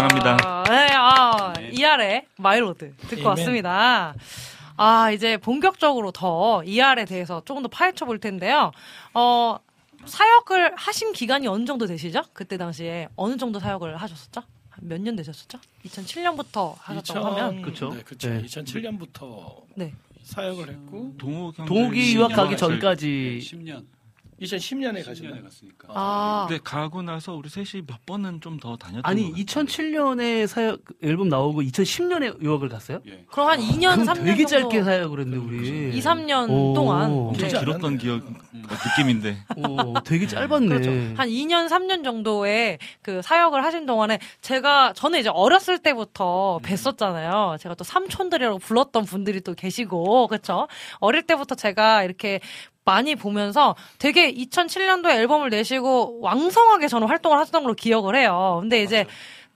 사랑합니다. 0.00 0.64
네, 0.68 0.88
아, 0.94 1.54
ER의 1.72 2.26
My 2.36 2.55
Lord 2.55 2.94
듣고 3.08 3.22
아멘. 3.22 3.26
왔습니다. 3.28 4.14
아, 4.76 5.10
이제 5.10 5.38
본격적으로 5.38 6.10
더 6.12 6.62
ER에 6.64 7.06
대해서 7.06 7.40
조금 7.46 7.62
더 7.62 7.68
파헤쳐 7.68 8.04
볼 8.04 8.18
텐데요. 8.18 8.72
어, 9.14 9.58
사역을 10.04 10.74
하신 10.76 11.12
기간이 11.14 11.46
어느 11.46 11.64
정도 11.64 11.86
되시죠? 11.86 12.22
그때 12.34 12.58
당시에 12.58 13.08
어느 13.16 13.38
정도 13.38 13.58
사역을 13.58 13.96
하셨었죠? 13.96 14.42
몇 14.82 15.00
년 15.00 15.16
되셨었죠? 15.16 15.58
2007년부터 15.86 16.74
하셨다고 16.78 17.26
하면. 17.28 17.62
그쵸? 17.62 17.88
네, 17.94 18.02
그쵸. 18.02 18.28
네. 18.28 18.42
2007년부터 18.42 19.62
네. 19.76 19.94
사역을 20.24 20.68
했고 20.68 21.14
동욱이 21.66 22.14
유학 22.16 22.32
가기 22.34 22.58
전까지 22.58 23.38
10년 23.42 23.86
2010년에 24.40 25.00
10년에 25.00 25.04
가셨나요? 25.06 25.42
갔으니까. 25.44 25.88
아, 25.90 26.46
근데 26.48 26.60
가고 26.62 27.02
나서 27.02 27.34
우리 27.34 27.48
셋이 27.48 27.84
몇 27.86 28.04
번은 28.06 28.40
좀 28.40 28.56
더 28.60 28.76
다녔던 28.76 29.02
아니 29.04 29.22
것 29.24 29.30
같아요. 29.30 29.44
2007년에 29.44 30.46
사역 30.46 30.80
앨범 31.02 31.28
나오고 31.28 31.62
2010년에 31.62 32.42
유학을 32.42 32.68
갔어요? 32.70 33.00
예. 33.06 33.24
그럼 33.30 33.48
한 33.48 33.60
2년, 33.60 33.92
그럼 33.94 34.06
3년 34.06 34.24
되게 34.24 34.46
정도 34.46 34.68
짧게 34.68 34.82
사역을 34.84 35.20
했는데 35.20 35.44
우리 35.44 35.96
2, 35.96 36.00
3년 36.00 36.48
오. 36.50 36.74
동안 36.74 37.10
엄청 37.10 37.48
네. 37.48 37.58
길었던 37.58 37.98
기억 37.98 38.22
어, 38.26 38.32
느낌인데 38.96 39.36
오, 39.56 39.94
되게 40.04 40.26
짧았네. 40.26 40.68
그렇죠. 40.68 40.90
한 40.90 41.28
2년, 41.28 41.68
3년 41.68 42.02
정도의 42.02 42.78
그 43.02 43.20
사역을 43.22 43.62
하신 43.64 43.84
동안에 43.86 44.18
제가 44.40 44.92
저는 44.94 45.20
이제 45.20 45.28
어렸을 45.28 45.78
때부터 45.78 46.58
뵀었잖아요. 46.62 47.58
제가 47.58 47.74
또 47.74 47.84
삼촌들이라고 47.84 48.58
불렀던 48.58 49.04
분들이 49.04 49.40
또 49.42 49.54
계시고, 49.54 50.28
그렇죠? 50.28 50.66
어릴 51.00 51.22
때부터 51.26 51.54
제가 51.54 52.04
이렇게 52.04 52.40
많이 52.86 53.16
보면서 53.16 53.74
되게 53.98 54.32
2007년도에 54.32 55.10
앨범을 55.16 55.50
내시고 55.50 56.20
왕성하게 56.22 56.86
저는 56.88 57.08
활동을 57.08 57.36
하셨던 57.40 57.62
걸로 57.64 57.74
기억을 57.74 58.14
해요. 58.16 58.58
근데 58.62 58.82
이제 58.82 59.04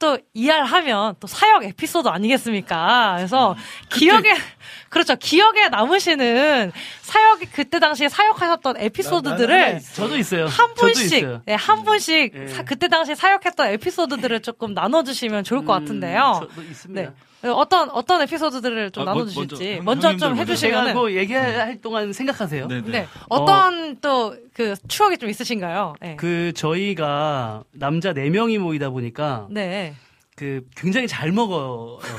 또 0.00 0.18
ER 0.34 0.62
하면 0.62 1.14
또 1.20 1.26
사역 1.26 1.62
에피소드 1.64 2.08
아니겠습니까? 2.08 3.14
그래서 3.18 3.54
기억에 3.90 4.30
그렇죠. 4.88 5.14
기억에 5.14 5.68
남으시는 5.68 6.72
사역 7.02 7.40
그때 7.52 7.78
당시에 7.78 8.08
사역하셨던 8.08 8.78
에피소드들을 8.78 9.80
저도 9.94 10.16
있어요. 10.16 10.46
한 10.46 10.74
분씩, 10.74 11.04
있어요. 11.18 11.42
네, 11.44 11.54
한 11.54 11.84
분씩 11.84 12.32
예. 12.34 12.48
사- 12.48 12.62
그때 12.64 12.88
당시 12.88 13.14
사역했던 13.14 13.68
에피소드들을 13.68 14.40
조금 14.40 14.74
나눠주시면 14.74 15.44
좋을 15.44 15.64
것 15.64 15.74
음, 15.76 15.80
같은데요. 15.84 16.48
저도 16.48 16.62
있습니다. 16.62 17.02
네. 17.02 17.14
어떤, 17.42 17.88
어떤 17.90 18.20
에피소드들을 18.22 18.90
좀 18.90 19.02
아, 19.02 19.12
뭐- 19.12 19.14
나눠주실지. 19.24 19.80
먼저, 19.82 20.08
먼저, 20.08 20.08
형- 20.10 20.18
좀 20.18 20.36
해주시면은. 20.36 20.92
뭐 20.94 21.10
얘기할 21.12 21.80
동안 21.80 22.12
생각하세요. 22.12 22.68
네네. 22.68 22.90
네. 22.90 23.08
어떤 23.28 23.96
또그 24.00 24.74
추억이 24.88 25.16
좀 25.18 25.30
있으신가요? 25.30 25.94
네. 26.00 26.16
그 26.16 26.52
저희가 26.54 27.64
남자 27.72 28.12
4 28.12 28.28
명이 28.30 28.58
모이다 28.58 28.90
보니까 28.90 29.46
네. 29.50 29.94
그 30.36 30.66
굉장히 30.76 31.06
잘 31.08 31.32
먹었어요. 31.32 32.18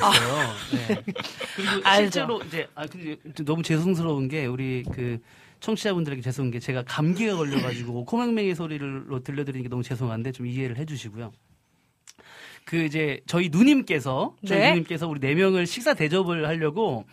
네. 0.87 1.03
그리고 1.55 1.71
알죠. 1.85 2.01
실제로 2.03 2.41
이제 2.43 2.67
아 2.75 2.85
근데 2.85 3.17
너무 3.45 3.63
죄송스러운 3.63 4.27
게 4.27 4.45
우리 4.45 4.83
그 4.93 5.19
청취자분들에게 5.59 6.21
죄송한 6.21 6.51
게 6.51 6.59
제가 6.59 6.83
감기가 6.87 7.35
걸려가지고 7.35 8.05
코맹맹이 8.05 8.55
소리로 8.55 9.23
들려드리는 9.23 9.63
게 9.63 9.69
너무 9.69 9.83
죄송한데 9.83 10.31
좀 10.31 10.45
이해를 10.47 10.77
해주시고요. 10.77 11.31
그 12.65 12.83
이제 12.83 13.21
저희 13.27 13.49
누님께서 13.49 14.35
저희 14.47 14.59
네. 14.59 14.69
누님께서 14.69 15.07
우리 15.07 15.19
네 15.19 15.35
명을 15.35 15.65
식사 15.67 15.93
대접을 15.93 16.47
하려고 16.47 17.05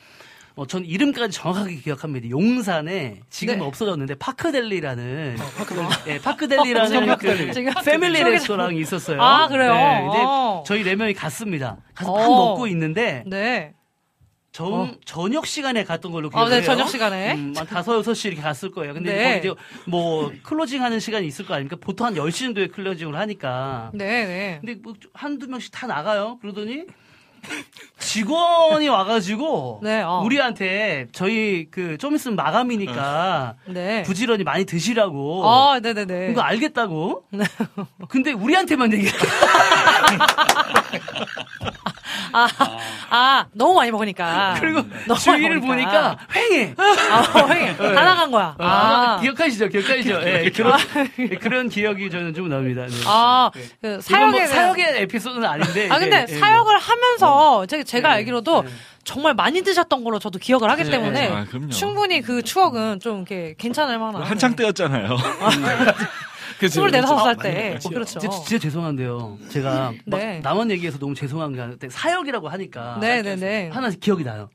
어, 0.59 0.67
전 0.67 0.85
이름까지 0.85 1.37
정확하게 1.39 1.77
기억합니다. 1.77 2.31
용산에 2.31 3.21
지금 3.31 3.55
네. 3.55 3.61
은 3.61 3.67
없어졌는데 3.67 4.17
파크델리라는 4.17 5.37
파크델리. 5.57 5.89
네, 6.05 6.19
파크델리라는 6.21 7.19
지금 7.53 7.73
그 7.75 7.85
패밀리 7.85 8.23
레스토랑이 8.25 8.81
있었어요. 8.81 9.23
아, 9.23 9.47
그래요? 9.47 9.73
네, 9.73 10.01
근데 10.03 10.19
어. 10.25 10.65
저희 10.67 10.83
네 10.83 10.97
명이 10.97 11.15
갔습니다. 11.15 11.77
가서 11.95 12.13
밥 12.13 12.23
어. 12.23 12.29
먹고 12.29 12.67
있는데 12.67 13.23
네. 13.29 13.73
정, 14.51 14.73
어. 14.73 14.91
저녁 15.05 15.47
시간에 15.47 15.85
갔던 15.85 16.11
걸로 16.11 16.29
아, 16.33 16.45
기억해요. 16.45 16.61
네, 16.61 16.63
저녁 16.65 16.89
시간에. 16.89 17.35
음, 17.35 17.53
한 17.57 17.67
다섯 17.67 17.97
여섯 17.97 18.15
시 18.15 18.29
이렇게 18.29 18.43
갔을 18.43 18.71
거예요. 18.71 18.95
근데 18.95 19.15
네. 19.15 19.39
이제 19.39 19.53
뭐 19.87 20.33
closing 20.43 20.83
하는 20.83 20.99
시간이 21.01 21.27
있을 21.27 21.47
거 21.47 21.55
아닙니까? 21.55 21.77
보통 21.81 22.07
한 22.07 22.15
10시 22.15 22.39
정도에 22.47 22.67
closing을 22.69 23.15
하니까. 23.17 23.91
네, 23.95 24.27
네. 24.27 24.59
근데 24.61 24.75
뭐 24.83 24.95
한두 25.13 25.47
명씩 25.49 25.71
다 25.73 25.87
나가요. 25.87 26.39
그러더니 26.41 26.85
직원이 28.01 28.89
와가지고 28.89 29.81
네, 29.85 30.03
어. 30.03 30.23
우리한테 30.25 31.07
저희 31.13 31.69
그 31.71 31.97
좀 31.99 32.15
있으면 32.17 32.35
마감이니까 32.37 33.55
네. 33.69 34.03
부지런히 34.03 34.43
많이 34.45 34.65
드시라고 34.65 35.49
아, 35.49 35.79
네네네. 35.81 36.29
그거 36.29 36.41
알겠다고. 36.41 37.25
근데 38.09 38.33
우리한테만 38.33 38.93
얘기해. 38.93 39.13
아, 42.33 42.49
아, 43.11 43.47
너무 43.53 43.75
많이 43.75 43.91
먹으니까. 43.91 44.57
그리고 44.61 44.83
너무 45.07 45.19
주위를 45.19 45.61
보니까 45.61 46.17
횡해. 46.35 46.75
아, 46.77 47.47
횡해. 47.49 47.77
다 47.77 48.05
나간 48.05 48.31
거야. 48.31 48.55
아, 48.59 48.65
아, 49.17 49.21
기억하시죠? 49.21 49.69
기억하시죠? 49.69 50.21
예, 50.23 50.51
그런 50.51 50.79
예, 51.19 51.29
그런 51.37 51.69
기억이 51.69 52.11
저는 52.11 52.35
좀 52.35 52.49
납니다. 52.49 52.87
네. 52.87 52.95
아, 53.07 53.51
네. 53.55 53.63
그 53.81 54.01
이건 54.09 54.31
뭐 54.31 54.47
사역의 54.47 55.03
에피소드는 55.03 55.49
아닌데. 55.49 55.89
아 55.91 55.99
근데 55.99 56.27
예, 56.29 56.35
예, 56.35 56.39
사역을 56.39 56.79
하면서 56.79 57.67
제가, 57.67 57.83
제가 57.85 58.09
네, 58.09 58.15
알기로도 58.17 58.63
네. 58.63 58.69
정말 59.05 59.33
많이 59.35 59.63
드셨던 59.63 60.05
걸로 60.05 60.19
저도 60.19 60.39
기억을 60.39 60.71
하기 60.71 60.85
네, 60.85 60.91
때문에 60.91 61.29
아. 61.33 61.47
충분히 61.71 62.21
그 62.21 62.43
추억은 62.43 63.01
좀 63.01 63.19
이렇게 63.19 63.55
괜찮을 63.59 63.99
만한. 63.99 64.23
한창 64.23 64.55
때였잖아요. 64.55 65.17
스물네다섯. 66.67 67.19
살 67.19 67.37
많이 67.37 67.55
때. 67.55 67.79
뭐 67.83 67.93
그렇죠. 67.93 68.19
진짜, 68.19 68.37
진짜 68.45 68.59
죄송한데요. 68.59 69.39
제가 69.49 69.93
막 70.07 70.19
네. 70.19 70.41
남원 70.41 70.71
얘기해서 70.71 70.99
너무 70.99 71.15
죄송한 71.15 71.79
게 71.79 71.89
사역이라고 71.89 72.49
하니까 72.49 72.99
네네네. 73.01 73.69
하나 73.69 73.91
기억이 73.91 74.25
나요. 74.25 74.49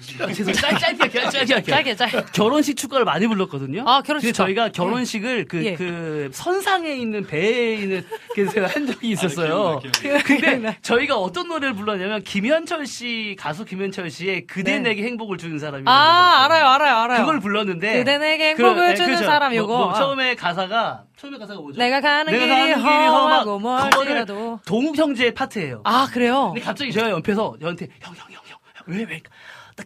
죄송 0.34 0.52
짧 0.52 0.78
짧게 0.78 1.08
짧게. 1.30 1.62
짧게 1.62 1.96
짧게. 1.96 2.24
결혼식 2.32 2.76
축가를 2.76 3.04
많이 3.04 3.26
불렀거든요. 3.26 3.84
아, 3.86 4.02
결혼식 4.02 4.26
근데 4.28 4.32
축가. 4.32 4.44
저희가 4.46 4.68
결혼식을 4.70 5.46
그, 5.46 5.64
예. 5.64 5.74
그 5.74 6.30
선상에 6.32 6.92
있는 6.94 7.26
배에 7.26 7.74
있는 7.74 8.04
그 8.34 8.48
제가 8.48 8.68
한 8.68 8.86
적이 8.86 9.10
있었어요. 9.10 9.80
기억나, 9.80 10.18
기억나. 10.22 10.52
근데 10.52 10.78
저희가 10.82 11.16
어떤 11.16 11.48
노래를 11.48 11.74
불렀냐면 11.74 12.22
김현철 12.22 12.86
씨 12.86 13.36
가수 13.38 13.64
김현철 13.64 14.10
씨의 14.10 14.46
그대 14.46 14.74
네. 14.78 14.90
내게 14.90 15.02
행복을 15.04 15.38
주는 15.38 15.58
사람이 15.58 15.84
아 15.86 16.44
알아요 16.44 16.66
알아요 16.66 16.96
알아요. 16.96 17.20
그걸 17.20 17.40
불렀는데 17.40 17.98
그대 17.98 18.18
내게 18.18 18.54
그, 18.54 18.62
행복을 18.64 18.88
네, 18.88 18.94
주는 18.94 19.14
그죠. 19.14 19.24
사람 19.26 19.50
뭐, 19.52 19.56
요거. 19.58 19.76
뭐 19.76 19.90
아. 19.90 19.94
처음에 19.94 20.34
가사가 20.34 21.04
처음에 21.16 21.38
가사가 21.38 21.60
뭐죠? 21.60 21.78
내가 21.78 22.00
가는 22.00 22.32
내가 22.32 22.46
길이 22.46 22.74
길이 22.74 22.84
험하고 23.06 23.58
멀지라도. 23.58 24.60
동욱 24.66 24.96
형제의 24.96 25.34
파트예요. 25.34 25.82
아 25.84 26.08
그래요. 26.12 26.52
근데 26.54 26.60
갑자기 26.64 26.92
제가 26.92 27.10
옆에서 27.10 27.56
저한테 27.60 27.88
형 28.00 28.14
형 28.16 28.26
형 28.32 28.40
형 28.46 28.58
왜왜나 28.86 29.20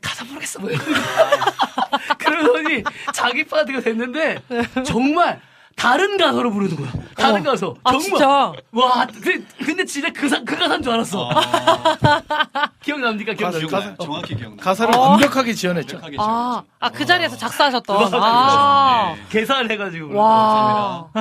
가사 0.01 0.25
모르겠어 0.25 0.61
뭐 0.61 0.71
그러더니 2.19 2.83
자기 3.13 3.45
파트가 3.45 3.81
됐는데 3.81 4.43
정말 4.85 5.41
다른 5.77 6.17
가사로 6.17 6.53
부르는 6.53 6.77
거야. 6.77 6.93
다른 7.17 7.41
어머. 7.41 7.51
가사. 7.51 7.67
아, 7.83 7.91
정말. 7.91 8.03
진짜? 8.05 8.53
와, 8.71 9.07
근데, 9.07 9.45
근데 9.59 9.85
진짜 9.85 10.09
그, 10.13 10.29
사, 10.29 10.39
그 10.45 10.57
가사인 10.57 10.81
줄 10.83 10.93
알았어. 10.93 11.29
기억납니까? 12.81 13.33
기억납니까? 13.35 13.69
기억나요. 13.81 13.97
정확히 14.01 14.37
기억나. 14.37 14.63
가사를 14.63 14.95
어. 14.95 14.99
완벽하게 15.01 15.53
지어냈죠. 15.53 15.97
완벽하게 15.97 16.17
아. 16.21 16.63
아 16.79 16.89
그 16.91 17.05
자리에서 17.05 17.37
작사하셨던. 17.37 18.09
아. 18.15 19.17
계산을 19.31 19.69
해가지고. 19.73 20.15
와. 20.17 21.09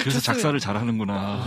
그래서 0.00 0.20
작사를 0.20 0.58
잘하는구나. 0.58 1.44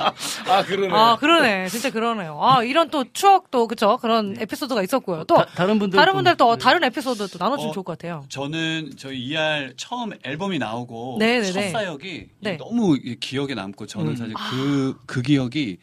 아 0.00 0.64
그러네. 0.64 0.94
아 0.94 1.16
그러네. 1.16 1.68
진짜 1.68 1.90
그러네요. 1.90 2.38
아 2.42 2.62
이런 2.62 2.90
또 2.90 3.04
추억도 3.12 3.68
그쵸 3.68 3.98
그런 4.00 4.36
에피소드가 4.38 4.82
있었고요. 4.82 5.24
또 5.24 5.36
다, 5.36 5.46
다른 5.54 5.78
분들. 5.78 5.96
다른 5.96 6.14
분들 6.14 6.36
또 6.36 6.56
다른 6.56 6.82
에피소드 6.84 7.28
또 7.28 7.38
나눠주면 7.38 7.70
어, 7.70 7.72
좋을 7.72 7.84
것 7.84 7.98
같아요. 7.98 8.24
저는 8.28 8.92
저희 8.96 9.18
ER 9.20 9.74
처음 9.76 10.12
앨범이 10.22 10.58
나오고 10.58 11.16
네네네. 11.18 11.52
첫 11.52 11.70
사역이 11.70 12.28
네. 12.40 12.56
너무 12.56 12.96
이 12.96 13.16
기억에 13.20 13.54
남고 13.54 13.86
저는 13.86 14.12
음. 14.12 14.16
사실 14.16 14.34
그, 14.34 14.98
그 15.06 15.22
기억이 15.22 15.78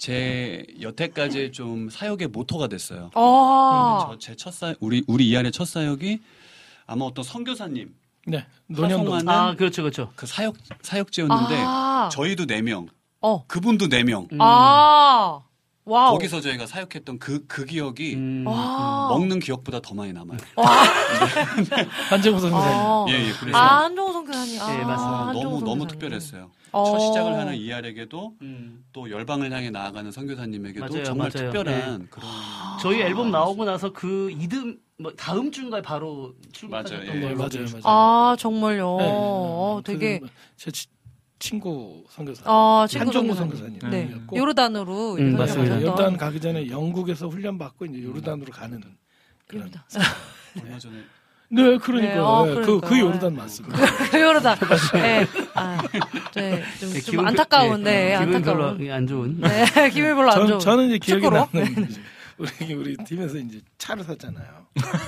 제 0.00 0.64
여태까지의 0.80 1.52
좀 1.52 1.90
사역의 1.90 2.28
모토가 2.28 2.68
됐어요. 2.68 3.10
어. 3.14 4.08
저제 4.12 4.34
첫 4.36 4.50
사, 4.54 4.74
우리, 4.80 5.04
우리 5.06 5.28
ER의 5.28 5.52
첫 5.52 5.66
사역이 5.66 6.20
아마 6.86 7.04
어떤 7.04 7.22
선교사님, 7.22 7.94
네. 8.26 8.46
노년동. 8.66 9.28
아, 9.28 9.54
그렇죠, 9.56 9.82
그렇죠. 9.82 10.10
그 10.16 10.26
사역, 10.26 10.56
사역지였는데 10.80 11.54
아. 11.58 12.08
저희도 12.10 12.46
4명, 12.46 12.88
어. 13.22 13.44
그분도 13.46 13.86
4명. 13.88 14.30
음. 14.32 14.38
아. 14.40 15.40
Wow. 15.86 16.12
거기서 16.12 16.40
저희가 16.40 16.66
사역했던 16.66 17.18
그, 17.18 17.46
그 17.46 17.64
기억이 17.64 18.14
음, 18.14 18.44
와. 18.46 19.08
먹는 19.08 19.40
기억보다 19.40 19.80
더 19.80 19.94
많이 19.94 20.12
남아요. 20.12 20.38
한정호 22.10 22.38
선생님. 22.38 22.68
아. 22.68 23.06
예, 23.08 23.14
예, 23.14 23.32
그래서 23.40 23.58
아, 23.58 23.84
한종호 23.84 24.12
선교사님. 24.12 24.60
아, 24.60 24.74
예, 24.74 24.84
맞습니다. 24.84 25.24
너무, 25.32 25.42
너무 25.42 25.58
선교사님. 25.60 25.88
특별했어요. 25.88 26.50
어. 26.72 26.84
첫 26.84 26.98
시작을 27.00 27.32
하는 27.34 27.54
ER에게도 27.56 28.34
음. 28.42 28.84
또 28.92 29.10
열방을 29.10 29.50
향해 29.52 29.70
나아가는 29.70 30.12
선교사님에게도 30.12 30.86
맞아요, 30.86 31.04
정말 31.04 31.30
맞아요. 31.34 31.50
특별한 31.50 32.08
그런 32.10 32.28
저희 32.80 33.00
앨범 33.00 33.30
나오고 33.32 33.64
나서 33.64 33.92
그 33.92 34.30
이듬, 34.30 34.78
뭐, 34.98 35.12
다음 35.16 35.50
주인가에 35.50 35.82
바로 35.82 36.34
맞아요. 36.68 36.84
예. 37.06 37.10
네, 37.14 37.20
걸로 37.22 37.36
맞아요, 37.38 37.64
맞아요. 37.64 37.82
아, 37.84 38.36
정말요. 38.38 38.96
네. 39.00 39.08
어, 39.10 39.80
되게. 39.84 40.20
그, 40.20 40.28
제 40.56 40.70
치- 40.70 40.86
친구 41.40 42.04
선교사. 42.10 42.42
아, 42.44 42.86
친구 42.88 43.06
한정우 43.06 43.34
선교사님. 43.34 43.80
선교사님. 43.80 43.90
네. 43.90 44.14
였고, 44.14 44.36
요르단으로 44.36 45.14
음, 45.14 45.36
맞습니다. 45.36 45.80
요르단 45.82 46.16
가기 46.16 46.38
전에 46.40 46.68
영국에서 46.68 47.26
훈련 47.28 47.58
받고 47.58 47.86
이제 47.86 48.02
요르단으로 48.04 48.52
가는 48.52 48.80
그런. 49.48 49.62
요르단. 49.62 49.82
얼마 50.62 50.78
전에 50.78 50.96
네, 51.52 51.78
그러니까 51.78 52.14
네, 52.14 52.18
어, 52.20 52.44
네, 52.46 52.54
그. 52.54 52.80
그 52.80 53.00
요르단 53.00 53.34
맞습니다. 53.34 53.76
그 54.10 54.20
요르단. 54.20 54.56
네. 54.94 55.26
아, 55.54 55.82
네. 56.34 56.62
좀, 56.78 56.92
네, 56.92 57.00
좀 57.00 57.10
기분- 57.10 57.26
안타까운, 57.26 57.82
네, 57.82 58.16
기분 58.20 58.34
안타까운. 58.36 58.76
별로 58.78 58.94
안 58.94 59.06
좋은. 59.08 59.40
네, 59.40 59.64
기분이 59.90 60.14
별로 60.14 60.30
안 60.30 60.36
전, 60.36 60.46
좋은. 60.46 60.58
저는 60.60 60.88
이제 60.90 60.98
기억이 60.98 61.22
축구로? 61.22 61.48
나는 61.52 61.88
우리 62.40 62.74
우리 62.74 62.96
팀에서 62.96 63.36
이제 63.38 63.60
차를 63.76 64.02
샀잖아요. 64.04 64.46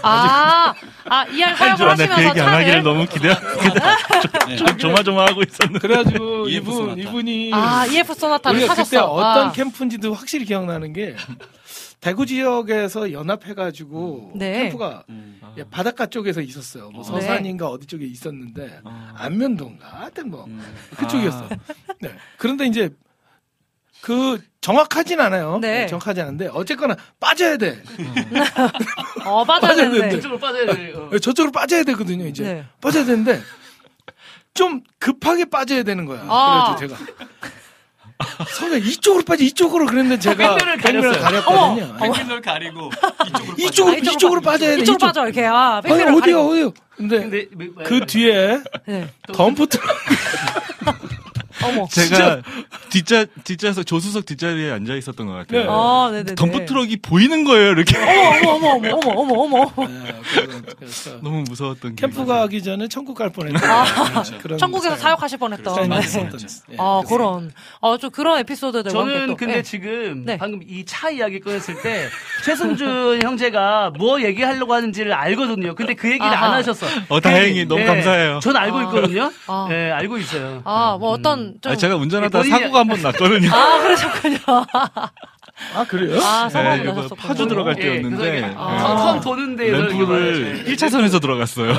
아, 0.03 0.75
아, 1.07 1.25
이할 1.27 1.55
알았네. 1.55 1.71
하시면서 1.71 2.15
그 2.15 2.25
얘기 2.29 2.41
안 2.41 2.49
하기를 2.49 2.67
차를. 2.67 2.83
너무 2.83 3.07
기대, 3.07 3.29
네. 4.49 4.57
좀 4.57 4.77
조마조마하고 4.79 5.43
있었는데. 5.43 5.79
그래가지고 5.79 6.49
EF 6.51 6.57
이분 6.63 6.75
소나타. 6.75 7.01
이분이 7.01 7.51
아, 7.55 7.87
EF 7.87 8.15
소나타를 8.15 8.59
우리가 8.59 8.75
그때 8.75 8.85
사셨어. 8.85 9.07
어떤 9.13 9.49
아. 9.49 9.53
캠프인지도 9.53 10.13
확실히 10.13 10.45
기억나는 10.45 10.93
게 10.93 11.17
대구 12.01 12.27
지역에서 12.27 13.13
연합해가지고 13.13 14.33
네. 14.35 14.65
캠프가 14.65 15.05
음. 15.09 15.41
예, 15.57 15.65
바닷가 15.65 16.07
쪽에서 16.07 16.41
있었어요. 16.41 16.91
뭐 16.91 17.01
어. 17.01 17.05
서산인가 17.05 17.69
어디 17.69 17.87
쪽에 17.87 18.05
있었는데 18.05 18.81
어. 18.85 19.13
안면도인가 19.17 19.87
하여튼 20.01 20.31
뭐 20.31 20.45
음. 20.47 20.61
그쪽이었어. 20.97 21.45
아. 21.45 21.49
네. 22.01 22.11
그런데 22.37 22.67
이제 22.67 22.91
그 24.03 24.39
정확하진 24.61 25.21
않아요. 25.21 25.59
네. 25.61 25.87
정확하지 25.87 26.21
않은데 26.21 26.49
어쨌거나 26.53 26.97
빠져야 27.21 27.57
돼. 27.57 27.83
어, 29.25 29.45
빠져야 29.45 29.75
되는데. 29.77 29.97
되는데. 29.99 30.17
그쪽으로 30.17 30.39
빠져야 30.39 30.67
돼. 30.75 30.93
어. 30.97 31.09
네, 31.11 31.19
저쪽으로 31.19 31.53
빠져야 31.53 31.85
되거든요. 31.85 32.27
이제 32.27 32.43
네. 32.43 32.65
빠져야 32.81 33.05
되는데 33.05 33.41
좀 34.55 34.83
급하게 34.99 35.45
빠져야 35.47 35.83
되는 35.85 36.05
거야. 36.05 36.25
아. 36.29 36.75
그래서 36.77 36.95
제가 36.97 37.13
서가 38.49 38.77
이쪽으로 38.77 39.25
빠져 39.25 39.43
이쪽으로 39.45 39.87
그랬는데 39.87 40.19
제가 40.21 40.57
가렸어요. 40.81 41.21
가렸거든요. 41.23 41.97
팬들을 42.13 42.41
가리고 42.41 42.91
이쪽으로 43.59 43.59
이쪽으로 43.59 43.93
아, 43.93 43.97
이쪽으로 43.97 44.13
이쪽으로 44.17 44.41
빠- 44.41 44.51
빠져야 44.53 44.77
돼. 44.77 44.83
이쪽으로 44.83 44.95
이쪽. 44.97 45.07
빠져, 45.07 45.25
이렇게. 45.25 45.47
아, 45.47 45.77
아니 45.77 45.83
팬들을 45.83 46.09
어디요 46.15 46.21
가리고. 46.21 46.51
어디요. 46.51 46.73
근데 46.97 47.19
근데 47.21 47.49
뭐- 47.53 47.85
그 47.85 48.07
뒤에 48.07 48.61
네. 48.87 49.09
덤프 49.33 49.67
트럭 49.67 49.87
어머. 51.65 51.87
제가 51.91 52.43
뒷자, 52.91 53.25
뒷자에서 53.45 53.83
조수석 53.83 54.27
뒷자리에 54.27 54.71
앉아 54.73 54.95
있었던 54.97 55.27
것 55.27 55.33
같아요. 55.33 55.61
네. 55.63 55.67
아, 55.71 56.09
네네네. 56.13 56.35
덤프 56.35 56.67
트럭이 56.67 56.97
보이는 56.99 57.45
거예요, 57.45 57.71
이렇게. 57.73 57.97
어머, 57.99 58.51
어머, 58.55 58.69
어머, 58.89 58.97
어머, 58.97 59.35
어머, 59.35 59.61
어머. 59.75 59.89
네, 59.89 60.13
그래서- 60.79 61.19
너무 61.23 61.43
무서웠던 61.49 61.97
캠프 61.97 62.17
기억이 62.25 62.29
가기 62.29 62.63
전에 62.63 62.89
천국 62.89 63.17
갈 63.17 63.31
뻔했던 63.31 63.63
아, 63.71 64.23
그런 64.43 64.59
천국에서. 64.59 64.97
사역하실 64.97 65.39
뻔했던. 65.39 65.89
네. 65.89 65.97
예, 66.73 66.77
아, 66.79 67.03
그런. 67.09 67.51
어, 67.81 67.97
좀 67.99 68.11
그런 68.11 68.39
에피소드들. 68.41 68.91
저는 68.91 69.37
근데 69.37 69.63
지금 69.63 70.25
네. 70.27 70.37
방금 70.39 70.61
이 70.63 70.85
차 70.85 71.09
이야기 71.11 71.41
꺼냈을 71.41 71.81
때 71.81 72.09
최승준 72.45 73.21
형제가 73.25 73.93
뭐 73.97 74.21
얘기하려고 74.23 74.75
하는지를 74.75 75.13
알거든요. 75.13 75.75
근데 75.75 75.95
그 75.95 76.09
얘기를 76.09 76.27
아하. 76.27 76.47
안 76.47 76.53
하셨어. 76.55 76.87
어, 77.09 77.21
다행히 77.21 77.65
너무 77.65 77.81
네. 77.81 77.87
감사해요. 77.87 78.41
전 78.43 78.57
알고 78.57 78.79
아. 78.79 78.83
있거든요. 78.85 79.33
아. 79.47 79.67
네, 79.71 79.91
알고 79.91 80.19
있어요. 80.19 80.61
아, 80.65 80.97
뭐 80.99 81.11
어떤 81.11 81.52
좀. 81.61 81.71
아니, 81.73 81.79
제가 81.79 81.97
운전하다 81.97 82.39
본인이- 82.41 82.51
사고가 82.51 82.79
한 82.81 82.89
번 82.89 83.03
났거든요. 83.03 83.51
아, 83.53 83.79
그러셨군요. 83.81 84.39
아 85.77 85.85
그래요? 85.87 86.19
아, 86.23 86.45
네, 86.45 86.51
사고가 86.51 86.75
이거 86.77 86.93
나셨었군요. 86.93 87.29
파주 87.29 87.47
들어갈 87.47 87.77
예, 87.79 87.83
때였는데 87.83 88.55
아. 88.57 88.73
네. 88.73 88.79
텅텅 88.79 89.21
도는 89.21 89.57
데에서 89.57 89.77
이렇게 89.77 89.99
램프를 89.99 90.45
말하죠. 90.45 90.71
1차선에서 90.73 91.21
들어갔어요. 91.21 91.73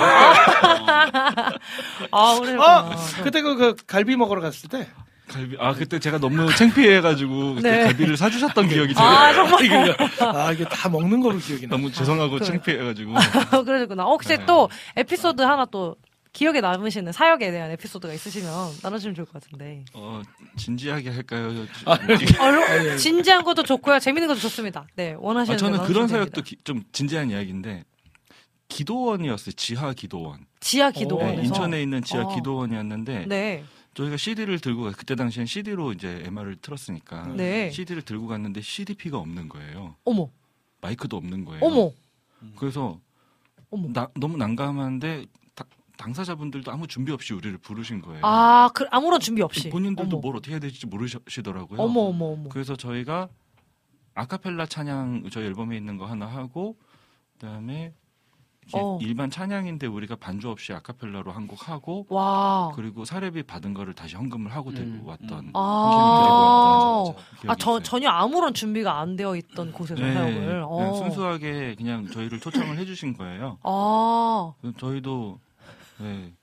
아, 2.11 2.39
그래. 2.39 2.55
아 2.59 2.91
그때 3.23 3.41
그, 3.41 3.55
그 3.55 3.75
갈비 3.87 4.15
먹으러 4.15 4.41
갔을 4.41 4.69
때 4.69 4.87
갈비, 5.27 5.55
아, 5.59 5.73
그때 5.73 5.99
제가 5.99 6.19
너무 6.19 6.53
창피해가지고 6.53 7.55
그때 7.55 7.71
네. 7.71 7.83
갈비를 7.85 8.17
사주셨던 8.17 8.67
기억이 8.69 8.93
들어요. 8.93 9.07
아, 9.09 9.33
정말. 9.33 9.95
아 10.19 10.51
이게 10.51 10.63
다 10.65 10.89
먹는 10.89 11.21
거로 11.21 11.37
기억이 11.37 11.67
나. 11.67 11.75
너무 11.75 11.91
죄송하고 11.91 12.33
그래. 12.35 12.45
창피해가지고. 12.45 13.13
그러셨구나. 13.65 14.03
혹시 14.03 14.29
네. 14.29 14.45
또 14.45 14.69
에피소드 14.95 15.41
하나 15.41 15.65
또 15.65 15.95
기억에 16.33 16.61
남으시는 16.61 17.11
사역에 17.11 17.51
대한 17.51 17.69
에피소드가 17.71 18.11
있으시면 18.13 18.49
나눠주시면 18.81 19.13
좋을 19.15 19.25
것 19.27 19.33
같은데. 19.41 19.85
어, 19.93 20.21
진지하게 20.57 21.11
할까요? 21.11 21.49
어, 21.85 21.91
아, 21.93 21.99
예. 22.85 22.97
진지한 22.97 23.43
것도 23.43 23.61
좋고요. 23.63 23.99
재밌는 23.99 24.27
것도 24.27 24.39
좋습니다. 24.39 24.87
네, 24.95 25.15
원하시는 25.19 25.55
아, 25.55 25.57
저는 25.57 25.83
그런 25.83 26.07
사역도. 26.07 26.41
기- 26.41 26.57
좀 26.63 26.83
진지한 26.91 27.29
이야기인데 27.29 27.83
기도원이었어요. 28.67 29.51
지하 29.53 29.93
기도원. 29.93 30.45
지하 30.59 30.91
네, 30.91 30.99
기도원에서. 31.01 31.41
인천에 31.43 31.81
있는 31.83 32.03
지하 32.03 32.23
어. 32.23 32.35
기도원이었는데 32.35 33.25
네. 33.27 33.63
저희가 33.93 34.17
CD를 34.17 34.57
들고 34.59 34.85
가- 34.85 34.91
그때 34.91 35.15
당시엔 35.15 35.45
CD로 35.45 35.93
이제 35.93 36.23
MR을 36.25 36.55
틀었으니까 36.63 37.27
네. 37.37 37.69
CD를 37.69 38.01
들고 38.01 38.25
갔는데 38.25 38.61
CDP가 38.61 39.19
없는 39.19 39.49
거예요. 39.49 39.95
어머, 40.03 40.29
마이크도 40.81 41.15
없는 41.15 41.45
거예요. 41.45 41.63
어머, 41.63 41.91
그래서 42.55 42.99
어머. 43.69 43.89
나- 43.93 44.09
너무 44.15 44.35
난감한데 44.37 45.27
다- 45.27 45.27
당사자분들도 45.97 46.71
아무 46.71 46.87
준비 46.87 47.11
없이 47.11 47.33
우리를 47.33 47.57
부르신 47.59 48.01
거예요. 48.01 48.21
아, 48.23 48.69
그 48.73 48.85
아무런 48.91 49.19
준비 49.19 49.41
없이. 49.41 49.69
본인들도 49.69 50.17
어머. 50.17 50.21
뭘 50.21 50.35
어떻게 50.37 50.51
해야 50.53 50.59
될지 50.59 50.85
모르시더라고요. 50.87 51.79
어머, 51.81 52.01
어머, 52.01 52.25
어머. 52.33 52.49
그래서 52.49 52.75
저희가 52.75 53.29
아카펠라 54.15 54.65
찬양 54.67 55.29
저희 55.31 55.45
앨범에 55.45 55.75
있는 55.77 55.97
거 55.97 56.05
하나 56.05 56.25
하고 56.27 56.77
그다음에 57.33 57.93
어. 58.73 58.97
일반 59.01 59.29
찬양인데 59.29 59.87
우리가 59.87 60.15
반주 60.15 60.49
없이 60.49 60.71
아카펠라로 60.71 61.31
한 61.33 61.47
곡 61.47 61.67
하고 61.67 62.05
와. 62.09 62.71
그리고 62.75 63.03
사례비 63.05 63.43
받은 63.43 63.73
거를 63.73 63.93
다시 63.93 64.15
헌금을 64.15 64.53
하고 64.55 64.71
들고 64.71 65.03
음, 65.03 65.05
왔던 65.05 65.51
아, 65.53 67.03
기억이 67.41 67.47
아, 67.49 67.55
저. 67.55 67.81
전혀 67.81 68.09
아무런 68.09 68.53
준비가 68.53 68.99
안 68.99 69.15
되어 69.17 69.35
있던 69.35 69.73
곳에서 69.73 70.01
네, 70.01 70.13
사역을. 70.13 70.45
그냥 70.45 70.65
어. 70.69 70.93
순수하게 70.95 71.75
그냥 71.75 72.07
저희를 72.07 72.39
초청을 72.39 72.77
해주신 72.77 73.17
거예요. 73.17 73.57
아, 73.63 74.53
저희도 74.77 75.39
네, 76.03 76.33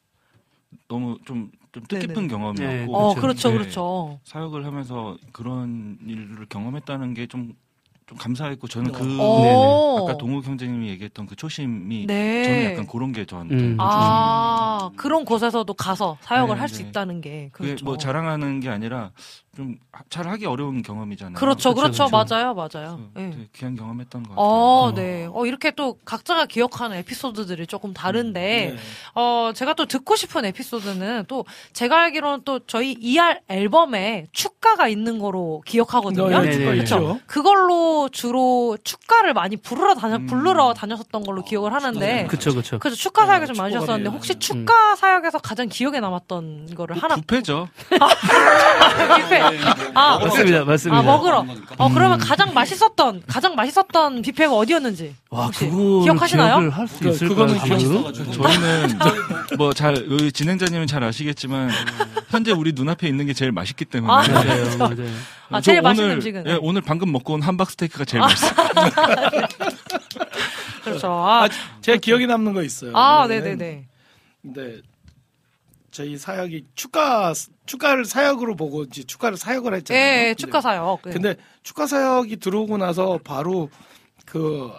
너무 0.88 1.18
좀, 1.24 1.50
좀 1.72 1.84
네네. 1.84 2.06
뜻깊은 2.06 2.28
경험이었고 2.28 2.64
네, 2.64 2.86
어, 2.88 3.14
그렇죠. 3.14 3.20
그렇죠, 3.20 3.48
네, 3.50 3.54
그렇죠. 3.58 4.20
사역을 4.24 4.64
하면서 4.64 5.16
그런 5.32 5.98
일을 6.06 6.46
경험했다는 6.48 7.14
게 7.14 7.26
좀 7.26 7.54
좀 8.10 8.18
감사했고 8.18 8.66
저는 8.66 8.90
그 8.90 9.18
어. 9.20 9.98
아까 9.98 10.18
동욱 10.18 10.44
형제님이 10.44 10.88
얘기했던 10.88 11.26
그 11.26 11.36
초심이 11.36 12.06
네. 12.06 12.42
저는 12.42 12.64
약간 12.72 12.86
그런 12.88 13.12
게 13.12 13.24
저한테 13.24 13.54
음. 13.54 13.76
아, 13.78 14.90
그런 14.96 15.24
곳에서도 15.24 15.72
가서 15.74 16.18
사역을 16.22 16.56
네, 16.56 16.60
할수 16.60 16.82
네. 16.82 16.88
있다는 16.88 17.20
게. 17.20 17.50
그게 17.52 17.68
그렇죠. 17.68 17.84
뭐 17.84 17.96
자랑하는 17.98 18.58
게 18.58 18.68
아니라 18.68 19.12
좀 19.60 19.90
잘 20.08 20.26
하기 20.28 20.46
어려운 20.46 20.82
경험이잖아요. 20.82 21.34
그렇죠, 21.34 21.74
그렇죠. 21.74 22.06
그렇죠. 22.06 22.34
맞아요, 22.34 22.54
맞아요. 22.54 23.00
되게 23.14 23.48
귀한 23.54 23.76
경험했던 23.76 24.22
것 24.22 24.30
같아요. 24.30 24.44
어, 24.44 24.92
네. 24.94 25.28
어, 25.32 25.46
이렇게 25.46 25.72
또 25.72 25.98
각자가 26.04 26.46
기억하는 26.46 26.96
에피소드들이 26.98 27.66
조금 27.66 27.92
다른데, 27.92 28.40
네. 28.40 28.76
어, 29.14 29.52
제가 29.54 29.74
또 29.74 29.86
듣고 29.86 30.16
싶은 30.16 30.44
에피소드는 30.46 31.24
또, 31.28 31.44
제가 31.72 32.02
알기로는 32.02 32.42
또 32.44 32.60
저희 32.66 32.96
ER 33.00 33.40
앨범에 33.48 34.26
축가가 34.32 34.88
있는 34.88 35.18
거로 35.18 35.62
기억하거든요. 35.66 36.28
네, 36.40 36.50
네, 36.50 36.70
네, 36.70 36.76
있죠. 36.78 37.20
그걸로 37.26 38.08
주로 38.10 38.78
축가를 38.82 39.34
많이 39.34 39.56
부르러 39.56 39.94
다녔, 39.94 40.20
음. 40.20 40.26
부르러 40.26 40.72
다녔었던 40.72 41.22
걸로 41.24 41.42
기억을 41.42 41.72
하는데, 41.72 42.26
그쵸, 42.28 42.54
그쵸. 42.54 42.78
그래서 42.78 42.96
축가 42.96 43.26
사역을 43.26 43.48
좀 43.48 43.54
네, 43.54 43.62
많이 43.62 43.74
하셨었는데, 43.74 44.04
축가를. 44.04 44.16
혹시 44.16 44.32
음. 44.34 44.38
축가 44.38 44.96
사역에서 44.96 45.38
가장 45.38 45.68
기억에 45.68 45.98
남았던 46.00 46.74
거를 46.76 46.96
하나, 46.96 47.16
부패죠. 47.16 47.68
뷔페. 47.90 49.49
아, 49.94 50.18
맞습니다, 50.18 50.64
맞습니다. 50.64 50.98
아, 50.98 51.02
먹으러. 51.02 51.44
어, 51.78 51.88
그러면 51.92 52.18
가장 52.18 52.52
맛있었던, 52.54 53.22
가장 53.26 53.54
맛있었던 53.54 54.22
뷔페가 54.22 54.52
어디였는지. 54.54 55.14
와, 55.30 55.50
그거 55.50 56.00
기억하시나요? 56.02 56.54
기억을 56.56 56.70
할수 56.70 57.00
그- 57.00 57.08
있을까요? 57.10 57.46
그거는 57.46 57.78
지금? 57.78 58.12
기억- 58.12 58.32
저희는 58.32 58.98
뭐 59.58 59.72
잘 59.72 59.94
진행자님은 60.32 60.86
잘 60.86 61.02
아시겠지만 61.04 61.70
현재 62.28 62.52
우리 62.52 62.72
눈앞에 62.72 63.08
있는 63.08 63.26
게 63.26 63.32
제일 63.32 63.52
맛있기 63.52 63.84
때문에 63.84 64.12
아, 64.12 64.16
맞아요, 64.28 64.78
맞아요. 64.78 65.06
아, 65.50 65.60
저 65.60 65.62
제일 65.62 65.82
맛있는 65.82 66.04
오늘, 66.06 66.16
음식은. 66.16 66.44
예, 66.46 66.58
오늘 66.60 66.80
방금 66.82 67.10
먹고 67.12 67.34
온 67.34 67.42
함박 67.42 67.70
스테이크가 67.70 68.02
아. 68.02 68.04
제일 68.04 68.20
맛있어요. 68.20 68.54
그렇죠. 70.84 71.08
아, 71.08 71.44
아, 71.44 71.48
제가 71.80 71.98
기억에 71.98 72.26
남는 72.26 72.52
거 72.54 72.62
있어요. 72.62 72.92
아, 72.96 73.26
네네네. 73.26 73.86
근데 74.42 74.80
저희 75.90 76.16
사역이 76.16 76.64
축가 76.74 77.32
축가를 77.70 78.04
사역으로 78.04 78.56
보고 78.56 78.82
이제 78.82 79.02
축가를 79.04 79.36
사역을 79.36 79.74
했잖아요. 79.74 80.02
예, 80.02 80.16
근데- 80.30 80.34
축가 80.34 80.60
사역. 80.60 81.02
네. 81.04 81.10
근데 81.12 81.36
축가 81.62 81.86
사역이 81.86 82.38
들어오고 82.38 82.76
나서 82.78 83.18
바로 83.24 83.68
그 84.26 84.70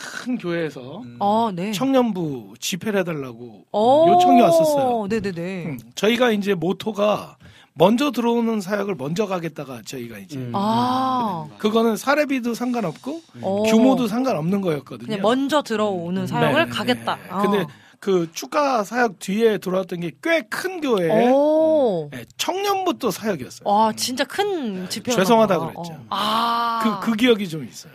큰 0.00 0.38
교회에서 0.38 1.02
어, 1.18 1.50
네. 1.52 1.72
청년부 1.72 2.54
집회를 2.60 3.00
해달라고 3.00 3.64
오, 3.72 4.08
요청이 4.10 4.40
왔었어요. 4.42 5.08
네네네. 5.08 5.64
음, 5.66 5.78
저희가 5.96 6.30
이제 6.30 6.54
모토가 6.54 7.36
먼저 7.74 8.12
들어오는 8.12 8.60
사역을 8.60 8.94
먼저 8.94 9.26
가겠다가 9.26 9.82
저희가 9.84 10.18
이제 10.18 10.36
음. 10.38 10.52
아, 10.54 11.48
그거는 11.58 11.96
사례비도 11.96 12.54
상관없고 12.54 13.22
어. 13.42 13.62
규모도 13.64 14.06
상관없는 14.06 14.60
거였거든요. 14.60 15.16
먼저 15.20 15.62
들어오는 15.62 16.28
사역을 16.28 16.66
네, 16.66 16.70
가겠다. 16.70 17.16
네. 17.16 17.22
아. 17.30 17.42
근데 17.42 17.66
그 18.00 18.30
축가 18.32 18.84
사역 18.84 19.18
뒤에 19.18 19.58
들어왔던 19.58 20.00
게 20.00 20.10
꽤 20.22 20.42
큰 20.48 20.80
교회 20.80 21.08
오. 21.30 22.08
예, 22.14 22.24
청년부터 22.36 23.10
사역이었어요. 23.10 23.68
와, 23.68 23.92
진짜 23.92 24.24
큰 24.24 24.88
집회. 24.88 25.12
죄송하다 25.12 25.58
그랬죠. 25.58 26.04
아. 26.10 27.00
그, 27.02 27.10
그 27.10 27.16
기억이 27.16 27.48
좀 27.48 27.66
있어요. 27.68 27.92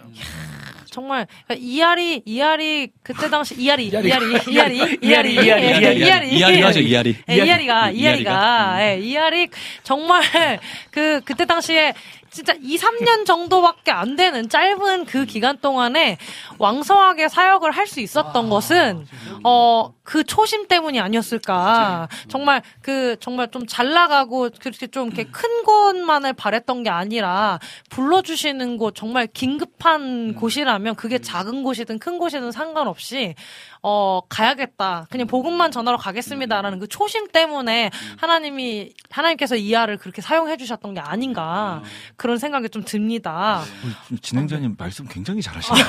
정말 0.91 1.25
그러니까 1.47 1.65
이알이 1.67 2.21
이알이 2.23 2.89
그때 3.01 3.27
당시 3.27 3.55
이알이 3.59 3.87
이알이. 3.87 4.07
이알이 4.09 4.27
이알이 4.51 4.77
이알이 4.77 4.97
이알이, 5.01 5.33
이알이, 5.33 5.65
이알이 5.65 5.99
이알이. 6.05 6.37
이야리 6.37 6.61
하죠, 6.61 6.79
이야리. 6.81 7.15
예, 7.29 7.35
이알이가. 7.35 7.89
이알이가 7.91 8.77
예, 8.91 8.99
이알이 8.99 9.47
정말 9.83 10.21
그 10.91 11.21
그때 11.25 11.45
당시에 11.45 11.93
진짜 12.33 12.53
2, 12.59 12.77
3년 12.77 13.25
정도밖에 13.25 13.91
안 13.91 14.15
되는 14.15 14.49
짧은 14.49 15.05
그 15.05 15.25
기간 15.25 15.57
동안에 15.59 16.17
왕성하게 16.57 17.27
사역을 17.29 17.71
할 17.71 17.83
수 17.87 17.99
있었던 17.99 18.49
것은 18.49 19.05
어 19.43 19.91
그 20.03 20.23
초심 20.25 20.67
때문이 20.67 20.99
아니었을까. 20.99 22.09
정말 22.27 22.61
그 22.81 23.15
정말 23.21 23.49
좀 23.51 23.65
잘 23.67 23.93
나가고 23.93 24.49
그렇게 24.59 24.87
좀 24.87 25.07
이렇게 25.07 25.23
큰 25.23 25.63
곳만을 25.63 26.33
바랬던 26.33 26.83
게 26.83 26.89
아니라 26.89 27.59
불러주시는 27.89 28.77
곳 28.77 28.95
정말 28.95 29.27
긴급한 29.27 30.35
곳이라면 30.35 30.95
그게 30.95 31.19
작은 31.19 31.63
곳이든 31.63 31.99
큰 31.99 32.17
곳이든 32.17 32.51
상관없이 32.51 33.35
어 33.83 34.21
가야겠다. 34.29 35.05
그냥 35.11 35.27
복음만 35.27 35.69
전하러 35.69 35.97
가겠습니다라는 35.97 36.79
그 36.79 36.87
초심 36.87 37.27
때문에 37.31 37.91
하나님이 38.17 38.93
하나님께서 39.11 39.55
이하를 39.55 39.97
그렇게 39.97 40.21
사용해 40.21 40.57
주셨던 40.57 40.93
게 40.93 41.01
아닌가 41.01 41.83
그런 42.15 42.37
생각이 42.37 42.69
좀 42.69 42.83
듭니다. 42.83 43.61
우리 44.09 44.17
진행자님 44.19 44.75
말씀 44.77 45.05
굉장히 45.07 45.41
잘하시네요. 45.41 45.85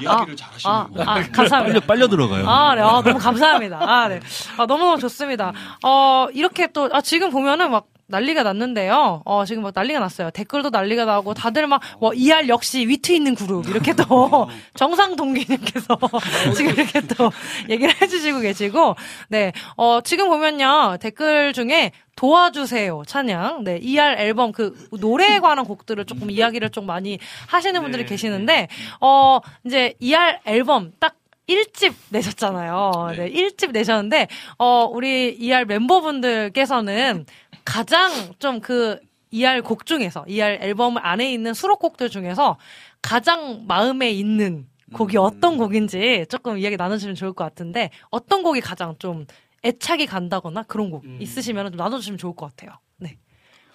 이야기를 0.00 0.36
잘하시는 0.36 0.74
아, 0.74 0.86
거. 0.86 1.02
아 1.02 1.22
감사합니다. 1.30 1.80
빨려 1.80 1.98
빨려 1.98 2.08
들어가요. 2.08 2.48
아, 2.48 2.74
네. 2.74 2.80
아, 2.82 3.02
너무 3.02 3.18
감사합니다. 3.18 3.78
아, 3.80 4.08
네. 4.08 4.20
아, 4.56 4.66
너무너무 4.66 4.98
좋습니다. 5.00 5.52
어, 5.84 6.28
이렇게 6.32 6.68
또, 6.68 6.88
아, 6.92 7.00
지금 7.00 7.30
보면은 7.30 7.70
막 7.72 7.86
난리가 8.08 8.42
났는데요. 8.42 9.22
어, 9.24 9.44
지금 9.44 9.62
막 9.62 9.72
난리가 9.74 10.00
났어요. 10.00 10.30
댓글도 10.30 10.70
난리가 10.70 11.04
나고 11.04 11.34
다들 11.34 11.66
막, 11.66 11.80
뭐, 12.00 12.12
이할 12.14 12.48
역시 12.48 12.88
위트 12.88 13.12
있는 13.12 13.34
그룹. 13.34 13.68
이렇게 13.68 13.92
또, 13.94 14.48
정상 14.74 15.14
동기님께서 15.14 15.98
지금 16.56 16.72
이렇게 16.72 17.00
또 17.02 17.30
얘기를 17.68 17.94
해주시고 18.00 18.40
계시고, 18.40 18.96
네. 19.28 19.52
어, 19.76 20.00
지금 20.02 20.28
보면요. 20.28 20.96
댓글 21.00 21.52
중에 21.52 21.92
도와주세요 22.16 23.04
찬양 23.06 23.62
네 23.62 23.78
ER 23.80 24.16
앨범 24.18 24.50
그 24.50 24.74
노래에 24.90 25.38
관한 25.38 25.64
곡들을 25.64 26.04
조금 26.04 26.32
이야기를 26.32 26.70
좀 26.70 26.84
많이 26.84 27.20
하시는 27.46 27.80
분들이 27.80 28.04
계시는데 28.06 28.66
어 29.00 29.38
이제 29.64 29.94
ER 30.00 30.40
앨범 30.44 30.90
딱 30.98 31.14
1집 31.48 31.94
내셨잖아요. 32.10 33.14
네, 33.16 33.30
1집 33.30 33.72
내셨는데, 33.72 34.28
어, 34.58 34.84
우리 34.84 35.34
ER 35.38 35.64
멤버분들께서는 35.64 37.24
가장 37.68 38.32
좀 38.38 38.60
그 38.60 38.98
ER 39.30 39.62
곡 39.62 39.84
중에서, 39.84 40.24
ER 40.26 40.58
앨범 40.62 40.96
안에 40.96 41.30
있는 41.32 41.52
수록곡들 41.52 42.08
중에서 42.08 42.58
가장 43.02 43.66
마음에 43.66 44.10
있는 44.10 44.66
곡이 44.94 45.18
어떤 45.18 45.58
곡인지 45.58 46.26
조금 46.30 46.56
이야기 46.56 46.76
나눠주시면 46.76 47.14
좋을 47.14 47.34
것 47.34 47.44
같은데, 47.44 47.90
어떤 48.10 48.42
곡이 48.42 48.62
가장 48.62 48.96
좀 48.98 49.26
애착이 49.64 50.06
간다거나 50.06 50.62
그런 50.62 50.90
곡 50.90 51.04
있으시면 51.20 51.72
좀 51.72 51.76
나눠주시면 51.76 52.16
좋을 52.16 52.34
것 52.34 52.46
같아요. 52.46 52.78
네. 52.96 53.18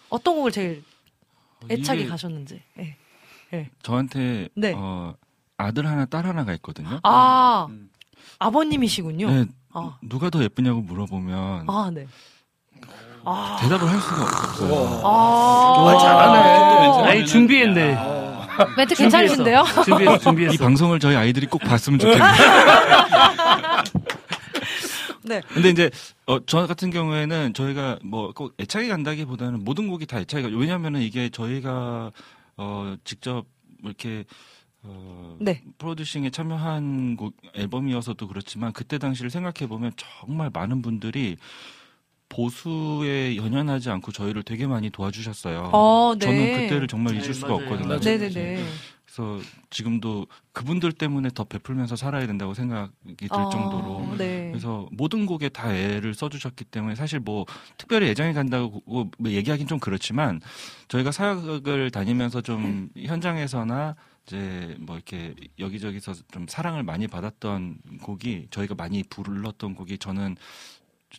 어떤 0.10 0.36
곡을 0.36 0.52
제일 0.52 0.84
애착이 1.70 2.02
이게 2.02 2.10
가셨는지. 2.10 2.64
네. 2.76 2.98
저한테 3.84 4.50
네. 4.56 4.74
어, 4.76 5.14
아들 5.58 5.86
하나 5.86 6.06
딸 6.06 6.26
하나가 6.26 6.54
있거든요. 6.56 7.00
아, 7.04 7.68
아버님이시군요. 8.39 9.30
네, 9.30 9.46
아. 9.70 10.00
누가 10.02 10.32
더 10.32 10.41
예쁘냐고 10.41 10.82
물어보면 10.82 11.70
아, 11.70 11.91
네. 11.94 12.08
아, 13.26 13.58
대답을 13.62 13.90
할 13.90 14.00
수가 14.02 14.22
없어요. 14.24 15.02
아, 15.04 15.90
아, 15.90 15.98
잘하네. 15.98 17.10
아니, 17.10 17.26
준비했네. 17.26 17.98
멘트 18.78 18.96
괜찮으신데요? 18.96 19.64
준비했어, 19.86 20.16
이 20.16 20.20
준비했어. 20.20 20.64
방송을 20.64 21.00
저희 21.00 21.16
아이들이 21.16 21.48
꼭 21.48 21.60
봤으면 21.60 22.00
좋겠네요. 22.00 22.28
네. 25.26 25.42
근데 25.54 25.70
이제 25.70 25.90
어, 26.28 26.38
저 26.46 26.68
같은 26.68 26.90
경우에는 26.92 27.54
저희가 27.54 27.98
뭐 28.04 28.34
꼭 28.34 28.54
애착이 28.60 28.90
간다기보다는 28.90 29.64
모든 29.64 29.88
곡이 29.88 30.06
다 30.06 30.20
애착이 30.20 30.44
가. 30.44 30.50
왜냐하면은 30.58 31.02
이게 31.02 31.30
저희가 31.30 32.12
어, 32.58 32.96
직접 33.06 33.46
이렇게 33.84 34.26
어, 34.84 35.38
네. 35.40 35.62
프로듀싱에 35.78 36.30
참여한 36.30 37.16
곡 37.16 37.36
앨범이어서도 37.56 38.28
그렇지만 38.28 38.74
그때 38.74 38.98
당시를 38.98 39.32
생각해 39.32 39.68
보면 39.70 39.94
정말 39.96 40.50
많은 40.54 40.82
분들이 40.82 41.38
보수에 42.34 43.36
연연하지 43.36 43.92
않고 43.92 44.12
저희를 44.12 44.42
되게 44.44 44.66
많이 44.66 44.90
도와주셨어요. 44.90 45.70
어, 45.72 46.16
네. 46.18 46.26
저는 46.26 46.58
그때를 46.58 46.88
정말 46.88 47.14
네, 47.14 47.20
잊을 47.20 47.34
수가 47.36 47.50
맞아요. 47.50 47.64
없거든요. 47.64 48.00
네네네. 48.00 48.64
그래서 49.06 49.40
지금도 49.70 50.26
그분들 50.54 50.92
때문에 50.92 51.30
더 51.36 51.44
베풀면서 51.44 51.96
살아야 51.96 52.26
된다고 52.26 52.56
생각이 52.56 53.16
들 53.18 53.30
어, 53.32 53.50
정도로 53.50 54.16
네. 54.18 54.50
그래서 54.50 54.88
모든 54.92 55.28
곡에 55.28 55.50
다 55.50 55.72
애를 55.72 56.16
써주셨기 56.16 56.66
때문에 56.66 56.96
사실 56.96 57.20
뭐 57.20 57.46
특별히 57.78 58.08
애정이 58.08 58.34
간다고 58.34 58.82
뭐 58.86 59.08
얘기하긴 59.24 59.68
좀 59.68 59.78
그렇지만 59.78 60.42
저희가 60.88 61.12
사역을 61.12 61.92
다니면서 61.92 62.42
좀 62.42 62.90
현장에서나 62.98 63.96
이제 64.26 64.76
뭐 64.80 64.96
이렇게 64.96 65.36
여기저기서 65.60 66.14
좀 66.32 66.48
사랑을 66.48 66.82
많이 66.82 67.08
받았던 67.08 67.78
곡이 68.02 68.48
저희가 68.52 68.74
많이 68.74 69.04
불렀던 69.04 69.76
곡이 69.76 69.98
저는 69.98 70.38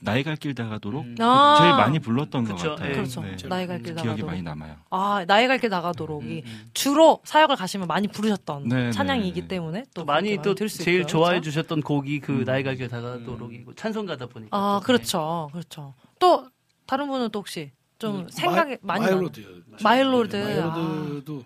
나이 0.03 0.23
갈길 0.23 0.55
다가도록 0.55 1.05
음. 1.05 1.15
아. 1.21 1.57
제일 1.59 1.71
많이 1.73 1.99
불렀던 1.99 2.45
것 2.45 2.57
그쵸, 2.57 2.71
같아요. 2.71 2.91
예. 2.91 2.93
그렇죠. 2.95 3.23
네. 3.23 3.37
나이 3.49 3.67
갈길 3.67 3.95
기억이 3.95 4.07
나가도록. 4.23 4.27
많이 4.31 4.43
남아요. 4.43 4.77
아, 4.91 5.25
나의 5.27 5.47
갈 5.47 5.59
길 5.59 5.71
다 5.71 5.85
가도록이 5.85 6.43
음, 6.45 6.51
음. 6.51 6.71
주로 6.75 7.21
사역을 7.25 7.57
가시면 7.57 7.87
많이 7.87 8.09
부르셨던 8.09 8.69
네, 8.69 8.91
찬양이기 8.91 9.43
네. 9.43 9.49
때문에 9.49 9.85
또 9.95 10.03
또 10.03 10.05
많이 10.05 10.37
또 10.43 10.55
들을 10.55 10.69
수 10.69 10.83
제일 10.83 11.01
있고요. 11.01 11.07
좋아해 11.11 11.31
그렇죠? 11.35 11.51
주셨던 11.51 11.83
곡이 11.83 12.21
그 12.21 12.33
음. 12.41 12.45
나의 12.45 12.63
갈 12.63 12.76
길 12.76 12.89
다 12.89 13.03
가도록이고 13.03 13.75
찬송가다 13.75 14.27
보니까. 14.27 14.57
아, 14.57 14.81
또. 14.81 14.87
그렇죠. 14.87 15.49
그렇죠. 15.53 15.95
또 16.19 16.49
다른 16.87 17.07
분은 17.09 17.31
또 17.31 17.39
혹시 17.39 17.71
좀 17.99 18.27
생각이 18.29 18.79
많이 18.83 19.05
나 19.07 19.13
음, 19.13 19.15
My 19.17 19.24
Lord요. 19.24 19.47
My 19.83 19.98
Lord. 19.98 20.37
네, 20.37 20.61
My 20.61 20.81
Lord도 20.81 21.43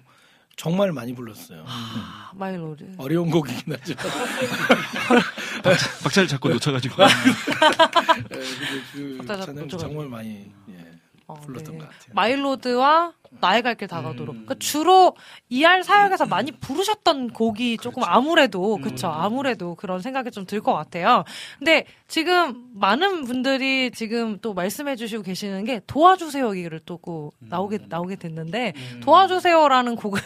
정말 0.59 0.91
많이 0.91 1.15
불렀어요. 1.15 1.63
아, 1.67 2.33
My 2.35 2.49
Lord. 2.49 2.85
어려운 2.99 3.31
곡이긴 3.31 3.75
하죠. 3.75 3.95
박자를 6.03 6.27
자꾸 6.29 6.49
놓쳐가지고 6.49 6.97
네, 7.07 7.13
그 8.93 9.19
박자 9.25 9.53
놓쳐가지고. 9.53 9.79
정말 9.79 10.09
많이 10.09 10.51
예, 10.69 10.88
어, 11.29 11.35
불렀던 11.35 11.75
네. 11.75 11.79
것 11.79 11.85
같아요. 11.89 12.13
마일로드와 12.15 13.13
나의 13.41 13.63
갈 13.63 13.75
길 13.77 13.87
다가도록. 13.89 14.35
음. 14.35 14.45
그러니까 14.47 14.55
주로 14.59 15.15
ER 15.51 15.83
사역에서 15.83 16.25
많이 16.27 16.51
부르셨던 16.51 17.35
곡이 17.35 17.77
조금 17.77 18.03
그렇죠. 18.03 18.11
아무래도 18.11 18.77
음. 18.77 18.81
그쵸 18.81 19.09
아무래도 19.09 19.75
그런 19.75 20.01
생각이 20.01 20.31
좀 20.31 20.47
들 20.47 20.63
것 20.63 20.73
같아요. 20.73 21.25
근데 21.59 21.85
지금 22.09 22.65
많은 22.75 23.25
분들이 23.27 23.91
지금 23.91 24.39
또 24.41 24.55
말씀해주시고 24.55 25.23
계시는 25.23 25.65
게 25.65 25.83
도와주세요 25.87 26.57
얘기를 26.57 26.81
또 26.87 26.97
꾸- 26.97 27.31
나오게 27.39 27.81
나오게 27.89 28.17
됐는데 28.17 28.73
음. 28.95 29.01
도와주세요라는 29.05 29.97
곡을 29.97 30.21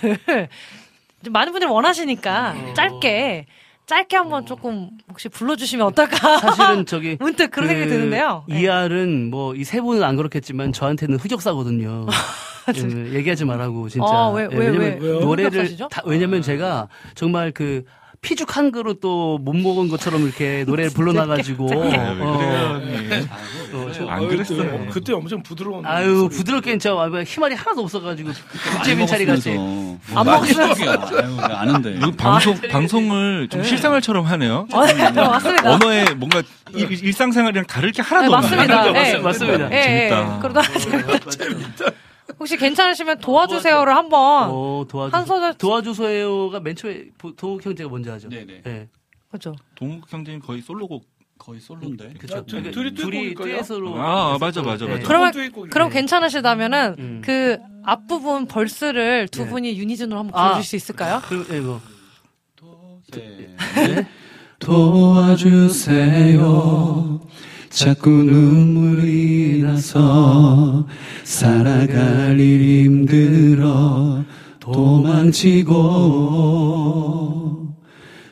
좀 1.24 1.32
많은 1.32 1.50
분들이 1.52 1.68
원하시니까 1.68 2.54
어. 2.56 2.74
짧게 2.74 3.46
짧게 3.86 4.16
한번 4.16 4.46
조금 4.46 4.90
혹시 5.08 5.28
불러주시면 5.28 5.86
어떨까? 5.88 6.38
사실은 6.38 6.86
저기 6.86 7.16
문득 7.20 7.50
그런 7.50 7.68
생각이 7.68 7.90
드는데요. 7.90 8.44
네. 8.48 8.60
이알은 8.62 9.30
뭐 9.30 9.54
이 9.54 9.64
세 9.64 9.80
분은 9.80 10.02
안 10.02 10.16
그렇겠지만 10.16 10.72
저한테는 10.72 11.18
흑역사거든요. 11.18 12.06
예, 12.76 13.14
얘기하지 13.14 13.44
말라고 13.44 13.88
진짜. 13.88 14.06
아, 14.06 14.30
왜, 14.30 14.44
예, 14.50 14.56
왜, 14.56 14.66
왜냐면 14.68 15.00
왜? 15.00 15.18
노래를? 15.20 15.76
다, 15.90 16.00
왜냐면 16.06 16.42
제가 16.42 16.88
정말 17.16 17.50
그 17.50 17.84
피죽 18.22 18.56
한 18.56 18.70
그릇도 18.70 19.38
못 19.38 19.52
먹은 19.52 19.88
것처럼 19.88 20.22
이렇게 20.22 20.62
노래를 20.64 20.92
불러놔가지고. 20.92 21.68
아, 21.72 21.74
왜 22.14 22.22
어, 22.22 22.80
어, 23.72 23.92
저- 23.92 24.06
안 24.06 24.28
그랬어요. 24.28 24.86
그때 24.92 25.12
엄청 25.12 25.42
부드러운. 25.42 25.84
아유. 25.84 26.28
부드럽게 26.30 26.70
진짜 26.78 26.94
희말이 27.26 27.56
하나도 27.56 27.82
없어가지고 27.82 28.30
국제민 28.76 29.08
차리 29.08 29.26
같이. 29.26 29.50
먹었으면서. 29.50 29.98
안뭐 30.14 30.40
먹었어요? 30.40 31.36
아는데. 31.40 31.98
방송 32.16 32.54
방송을 32.70 33.48
좀 33.50 33.64
실생활처럼 33.64 34.24
하네요. 34.24 34.68
어, 34.72 34.86
네, 34.86 35.10
맞습니다. 35.10 35.72
언어에 35.74 36.04
뭔가 36.14 36.42
일, 36.74 36.92
일상생활이랑 36.92 37.66
다를 37.66 37.90
게 37.90 38.02
하나도 38.02 38.28
네, 38.30 38.36
없네요. 38.36 38.56
맞습니다. 38.56 38.92
맞- 38.92 39.08
예. 39.08 39.18
맞습니다. 39.18 39.72
예, 39.72 39.76
예. 39.76 39.82
재밌다. 40.08 40.38
그러다 40.38 40.62
혹시 42.38 42.56
괜찮으시면 42.56 43.18
도와주세요를 43.18 43.94
한번 43.94 44.48
어, 44.50 44.84
도와주, 44.88 45.14
한 45.16 45.26
소절 45.26 45.54
도와주세요가 45.58 46.60
맨 46.60 46.74
처음에 46.76 47.06
보- 47.18 47.34
도욱 47.34 47.64
형제가 47.64 47.90
먼저 47.90 48.12
하죠. 48.12 48.28
네네. 48.28 48.62
예. 48.66 48.88
그렇죠. 49.28 49.54
동욱 49.74 50.10
형제님 50.10 50.40
거의 50.40 50.60
솔로곡. 50.62 51.04
거의 51.38 51.58
솔로인데. 51.60 52.12
그쵸. 52.20 52.36
아, 52.36 52.40
둘이- 52.42 52.70
그러니까 52.70 52.70
둘이 52.70 52.94
둘이? 52.94 53.34
듀엣으로. 53.34 54.00
아, 54.00 54.38
맞아, 54.40 54.62
맞아, 54.62 54.84
네. 54.86 54.92
맞아. 54.92 55.08
그러면- 55.08 55.32
듀엣곡이네. 55.32 55.70
그럼 55.70 55.90
괜찮으시다면은 55.90 56.94
음. 57.00 57.20
그 57.24 57.58
앞부분 57.82 58.46
벌스를 58.46 59.26
두 59.26 59.42
네. 59.44 59.50
분이 59.50 59.76
유니즌으로 59.76 60.20
한번 60.20 60.38
아. 60.40 60.44
불러줄 60.50 60.64
수 60.64 60.76
있을까요? 60.76 61.20
그, 61.24 61.44
예, 61.50 61.58
뭐. 61.60 61.80
네. 63.10 63.56
도와주세요. 65.92 67.20
자꾸 67.72 68.10
눈물이 68.10 69.62
나서 69.62 70.86
살아갈 71.24 72.38
일 72.38 72.84
힘들어 72.84 74.22
도망치고 74.60 75.72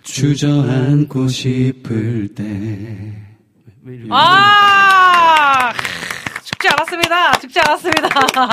주저앉고 0.02 1.28
싶을 1.28 2.28
때. 2.34 3.14
아 4.10 5.72
죽지 6.44 6.68
않았습니다. 6.68 7.32
죽지 7.38 7.60
않았습니다. 7.60 8.08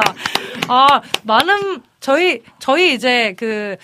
아 0.69 1.01
많은 1.23 1.81
저희 1.99 2.41
저희 2.59 2.93
이제 2.93 3.35
그 3.37 3.75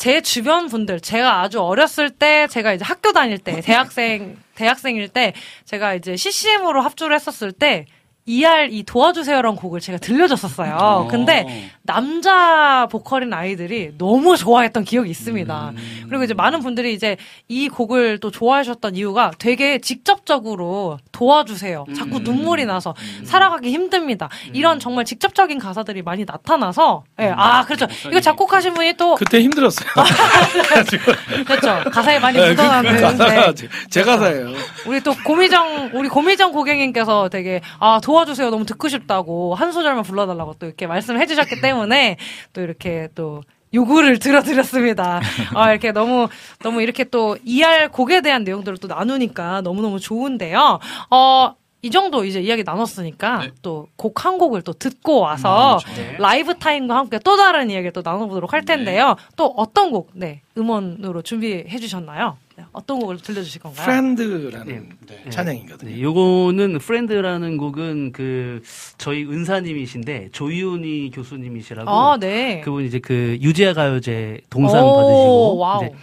제 0.00 0.22
주변 0.22 0.68
분들 0.68 1.00
제가 1.00 1.42
아주 1.42 1.60
어렸을 1.60 2.08
때 2.08 2.46
제가 2.48 2.72
이제 2.72 2.82
학교 2.86 3.12
다닐 3.12 3.36
때 3.36 3.60
대학생 3.60 4.38
대학생일 4.54 5.08
때 5.08 5.34
제가 5.66 5.92
이제 5.92 6.16
CCM으로 6.16 6.80
합주를 6.80 7.14
했었을 7.14 7.52
때 7.52 7.84
ER 8.26 8.68
이 8.70 8.82
도와주세요라는 8.84 9.56
곡을 9.56 9.80
제가 9.80 9.98
들려줬었어요. 9.98 11.08
근데 11.10 11.70
남자 11.82 12.86
보컬인 12.90 13.32
아이들이 13.32 13.92
너무 13.98 14.36
좋아했던 14.36 14.84
기억이 14.84 15.10
있습니다. 15.10 15.72
그리고 16.08 16.22
이제 16.24 16.34
많은 16.34 16.60
분들이 16.60 16.92
이제 16.94 17.16
이 17.48 17.68
곡을 17.68 18.18
또 18.18 18.30
좋아하셨던 18.30 18.94
이유가 18.96 19.32
되게 19.38 19.78
직접적으로 19.80 20.98
도와주세요. 21.12 21.86
자꾸 21.96 22.20
눈물이 22.20 22.66
나서 22.66 22.94
살아가기 23.24 23.70
힘듭니다. 23.70 24.28
이런 24.52 24.78
정말 24.78 25.04
직접적인 25.04 25.58
가사들이 25.58 26.02
많이 26.02 26.24
나타나서 26.24 27.02
예, 27.20 27.32
아 27.36 27.64
그렇죠. 27.64 27.86
이거 28.08 28.20
작곡하신 28.20 28.74
분이 28.74 28.92
또 28.94 29.14
그때 29.16 29.40
힘들었어요. 29.42 29.88
그렇죠. 31.46 31.90
가사에 31.90 32.18
많이 32.18 32.38
네, 32.38 32.50
그- 32.50 32.54
그 32.56 32.62
묻어나는 32.62 33.00
가사가 33.00 33.46
네. 33.46 33.54
제, 33.54 33.68
제 33.90 34.02
가사예요. 34.02 34.48
우리 34.86 35.00
또 35.00 35.14
고미정 35.24 35.90
우리 35.94 36.08
고미정 36.08 36.52
고객님께서 36.52 37.28
되게 37.28 37.60
아 37.78 38.00
도와주세요 38.10 38.50
너무 38.50 38.66
듣고 38.66 38.88
싶다고 38.88 39.54
한 39.54 39.70
소절만 39.70 40.02
불러달라고 40.02 40.54
또 40.54 40.66
이렇게 40.66 40.88
말씀을 40.88 41.20
해주셨기 41.20 41.60
때문에 41.62 42.16
또 42.52 42.60
이렇게 42.60 43.08
또 43.14 43.42
요구를 43.72 44.18
들어드렸습니다. 44.18 45.20
아 45.54 45.70
이렇게 45.70 45.92
너무 45.92 46.28
너무 46.58 46.82
이렇게 46.82 47.04
또 47.04 47.36
ER 47.44 47.88
곡에 47.90 48.20
대한 48.20 48.42
내용들을 48.42 48.78
또 48.78 48.88
나누니까 48.88 49.60
너무 49.60 49.80
너무 49.80 50.00
좋은데요. 50.00 50.80
어. 51.10 51.54
이 51.82 51.90
정도 51.90 52.26
이제 52.26 52.42
이야기 52.42 52.62
나눴으니까 52.62 53.52
또 53.62 53.94
곡 53.94 54.26
한 54.26 54.36
곡을 54.36 54.60
또 54.60 54.74
듣고 54.74 55.20
와서 55.20 55.78
라이브 56.18 56.58
타임과 56.58 56.94
함께 56.94 57.18
또 57.24 57.38
다른 57.38 57.70
이야기를 57.70 57.94
또 57.94 58.02
나눠보도록 58.04 58.52
할 58.52 58.66
텐데요. 58.66 59.16
또 59.34 59.46
어떤 59.56 59.90
곡, 59.90 60.10
네, 60.12 60.42
음원으로 60.58 61.22
준비해 61.22 61.78
주셨나요? 61.78 62.36
네, 62.60 62.66
어떤 62.72 62.98
곡을 63.00 63.18
들려주실 63.18 63.62
건가요? 63.62 63.84
Friend라는 63.84 64.88
네. 65.06 65.30
찬양이거든요. 65.30 65.90
네, 65.90 66.02
요거는 66.02 66.78
Friend라는 66.78 67.56
곡은 67.56 68.12
그 68.12 68.62
저희 68.98 69.24
은사님이신데 69.24 70.28
조이온이 70.32 71.10
교수님이시라고 71.14 71.90
아, 71.90 72.18
네. 72.18 72.60
그분 72.60 72.84
이제 72.84 72.98
그 72.98 73.38
유재하 73.40 73.72
가요제 73.72 74.42
동상 74.50 74.84
오, 74.84 74.94
받으시고 74.94 75.56
wow. 75.58 75.84
이제 75.84 75.94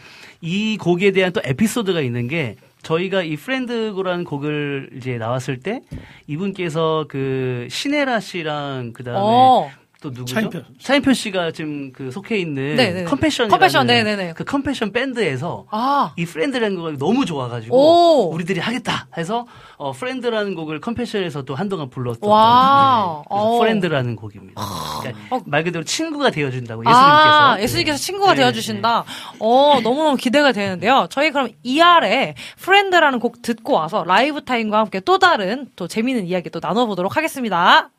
이 0.41 0.77
곡에 0.77 1.11
대한 1.11 1.31
또 1.33 1.41
에피소드가 1.43 2.01
있는 2.01 2.27
게 2.27 2.55
저희가 2.83 3.23
이 3.23 3.35
Friend고라는 3.35 4.23
곡을 4.23 4.91
이제 4.97 5.17
나왔을 5.17 5.59
때 5.59 5.81
이분께서 6.27 7.05
그 7.09 7.67
신혜라 7.69 8.19
씨랑 8.19 8.93
그다음에 8.93 9.19
어. 9.21 9.69
또 10.01 10.09
누구죠? 10.09 10.35
차인표. 10.35 10.61
차인표 10.79 11.13
씨가 11.13 11.51
지금 11.51 11.91
그 11.91 12.11
속해 12.11 12.37
있는 12.37 12.75
네네네. 12.75 13.03
Compassion 13.05 13.49
Compassion, 13.49 13.87
네네네. 13.87 14.33
그 14.33 14.43
Compassion 14.43 14.91
밴드에서 14.91 15.65
아, 15.71 16.13
이 16.17 16.25
Friend라는 16.25 16.77
곡이 16.77 16.97
너무 16.97 17.25
좋아가지고 17.25 17.75
오. 17.75 18.31
우리들이 18.31 18.59
하겠다 18.59 19.07
해서 19.17 19.47
어, 19.77 19.91
Friend라는 19.91 20.53
곡을 20.53 20.81
Compassion에서 20.81 21.43
또 21.43 21.55
한동안 21.55 21.89
불렀던 21.89 22.29
와. 22.29 23.23
어. 23.27 23.59
Friend라는 23.59 24.15
곡입니다. 24.15 24.61
그러니까 25.01 25.35
어. 25.35 25.41
말 25.45 25.63
그대로 25.63 25.83
친구가 25.83 26.29
되어준다고 26.29 26.83
예수님께서 26.83 27.53
아, 27.53 27.59
예수님께서 27.59 27.97
친구가 27.97 28.33
네, 28.33 28.41
되어주신다. 28.41 29.03
어, 29.39 29.79
너무너무 29.83 30.15
기대가 30.17 30.51
되는데요. 30.51 31.07
저희 31.09 31.31
그럼 31.31 31.49
ER의 31.63 32.35
Friend라는 32.57 33.19
곡 33.19 33.41
듣고 33.41 33.73
와서 33.73 34.03
라이브 34.03 34.43
타임과 34.43 34.77
함께 34.77 34.99
또 34.99 35.17
다른 35.17 35.67
또 35.75 35.87
재미있는 35.87 36.27
이야기 36.27 36.49
또 36.51 36.59
나눠보도록 36.61 37.17
하겠습니다. 37.17 37.89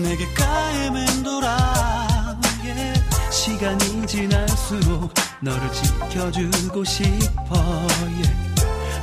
내게 0.00 0.26
가에 0.32 0.90
맴돌아 0.90 2.38
yeah. 2.64 3.00
시간이 3.30 4.06
지날수록 4.06 5.12
너를 5.40 5.72
지켜주고 5.72 6.82
싶어 6.84 7.54
yeah. 7.56 8.52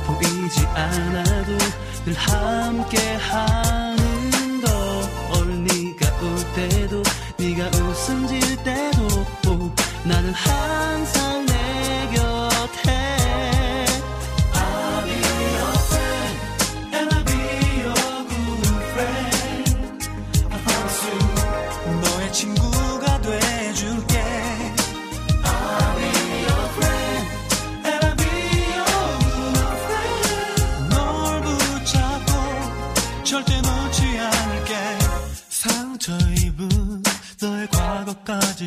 보이지 0.06 0.66
않아도 0.66 1.58
늘 2.04 2.14
함께 2.14 3.14
하는 3.16 4.60
걸 4.62 5.64
네가 5.64 6.16
울 6.22 6.52
때도 6.54 7.02
네가 7.36 7.68
웃음 7.78 8.26
질 8.26 8.40
때도 8.64 9.72
나는 10.04 10.32
항상 10.32 11.49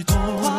과거까 0.02 0.53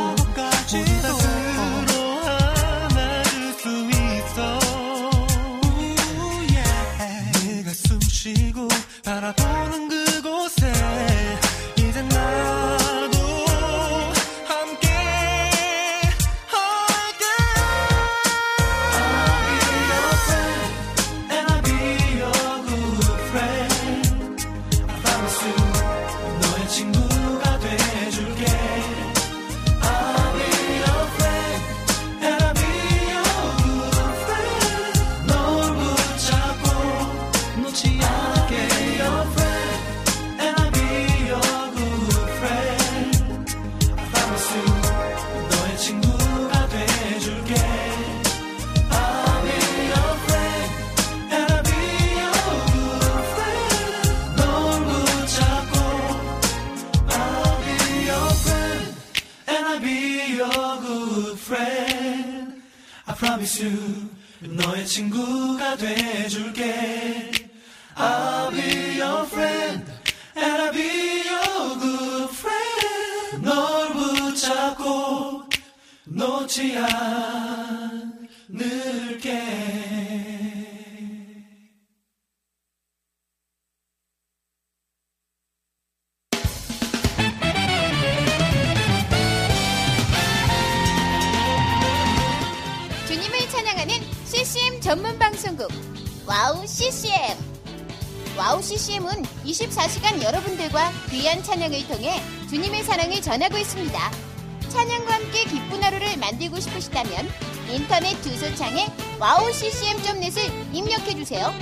인터넷 108.55 108.64
주소창에 108.64 108.86
WOW 109.18 109.52
CCM.net을 109.52 110.43
입력해 110.72 111.14
주세요. 111.16 111.52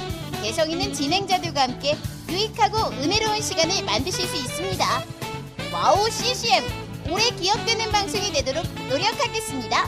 개성 0.42 0.70
있는 0.70 0.92
진행자들과 0.92 1.62
함께 1.62 1.96
유익하고 2.28 2.92
은혜로운 3.02 3.40
시간을 3.40 3.84
만드실 3.84 4.26
수 4.26 4.36
있습니다. 4.36 4.84
WOW 5.72 6.10
CCM 6.10 6.62
오래 7.10 7.30
기억되는 7.30 7.90
방송이 7.90 8.32
되도록 8.32 8.64
노력하겠습니다. 8.88 9.86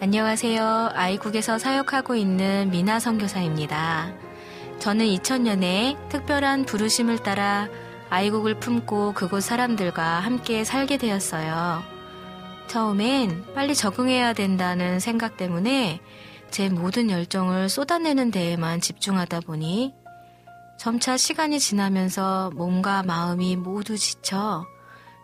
안녕하세요. 0.00 0.90
I국에서 0.94 1.58
사역하고 1.58 2.16
있는 2.16 2.70
미나 2.70 2.98
선교사입니다. 2.98 4.12
저는 4.80 5.06
2000년에 5.06 6.08
특별한 6.08 6.64
부르심을 6.64 7.18
따라 7.18 7.68
아이국을 8.12 8.60
품고 8.60 9.14
그곳 9.14 9.42
사람들과 9.42 10.20
함께 10.20 10.64
살게 10.64 10.98
되었어요. 10.98 11.82
처음엔 12.66 13.54
빨리 13.54 13.74
적응해야 13.74 14.34
된다는 14.34 15.00
생각 15.00 15.38
때문에 15.38 15.98
제 16.50 16.68
모든 16.68 17.08
열정을 17.08 17.70
쏟아내는 17.70 18.30
데에만 18.30 18.82
집중하다 18.82 19.40
보니 19.40 19.94
점차 20.78 21.16
시간이 21.16 21.58
지나면서 21.58 22.50
몸과 22.54 23.02
마음이 23.02 23.56
모두 23.56 23.96
지쳐 23.96 24.66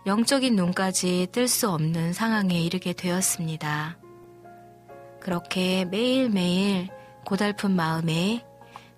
영적인 0.07 0.57
눈까지 0.57 1.29
뜰 1.31 1.47
수 1.47 1.69
없는 1.69 2.15
상황에 2.15 2.59
이르게 2.59 2.95
되었습니다. 2.95 3.99
그렇게 5.21 5.85
매일매일 5.85 6.89
고달픈 7.27 7.73
마음에 7.73 8.47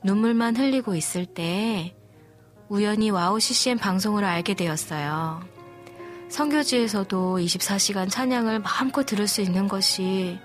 눈물만 0.04 0.56
흘리고 0.56 0.94
있을 0.94 1.26
때 1.26 1.96
우연히 2.70 3.10
WOW 3.10 3.40
CCM 3.40 3.78
방송을 3.78 4.22
알게 4.22 4.54
되었어요. 4.54 5.42
선교지에서도 6.28 7.38
24시간 7.38 8.08
찬양을 8.08 8.60
마음껏 8.60 9.04
들을 9.04 9.26
수 9.26 9.40
있는 9.40 9.66
것이 9.66 10.38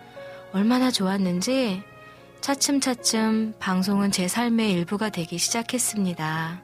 얼마나 0.52 0.90
좋았는지 0.90 1.84
차츰차츰 2.42 3.54
방송은 3.60 4.10
제 4.10 4.28
삶의 4.28 4.72
일부가 4.72 5.10
되기 5.10 5.38
시작했습니다. 5.38 6.64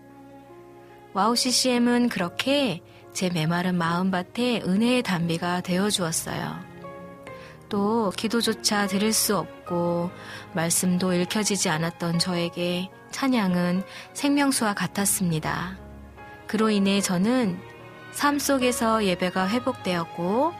WOW 1.14 1.36
CCM은 1.36 2.10
그렇게 2.10 2.82
제 3.14 3.30
메마른 3.30 3.76
마음밭에 3.76 4.62
은혜의 4.66 5.04
단비가 5.04 5.62
되어 5.62 5.92
주었어요. 5.92 6.60
또 7.70 8.12
기도조차 8.18 8.88
들을 8.88 9.14
수 9.14 9.38
없고 9.38 10.10
말씀도 10.54 11.14
읽혀지지 11.14 11.70
않았던 11.70 12.18
저에게 12.18 12.90
찬양은 13.12 13.84
생명수와 14.14 14.74
같았습니다. 14.74 15.78
그로 16.48 16.70
인해 16.70 17.02
저는 17.02 17.60
삶 18.12 18.40
속에서 18.40 19.06
예배가 19.06 19.48
회복되었고 19.50 20.54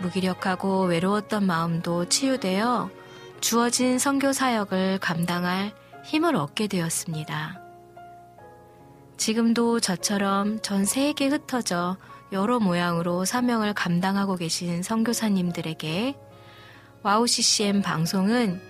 무기력하고 0.00 0.84
외로웠던 0.84 1.46
마음도 1.46 2.06
치유되어 2.06 2.90
주어진 3.40 3.98
선교 3.98 4.32
사역을 4.32 4.98
감당할 4.98 5.72
힘을 6.04 6.36
얻게 6.36 6.66
되었습니다. 6.66 7.60
지금도 9.16 9.80
저처럼 9.80 10.60
전 10.62 10.84
세계에 10.84 11.28
흩어져 11.28 11.96
여러 12.32 12.58
모양으로 12.58 13.24
사명을 13.24 13.74
감당하고 13.74 14.36
계신 14.36 14.82
선교사님들에게 14.82 16.16
와우 17.02 17.26
CCM 17.26 17.82
방송은 17.82 18.69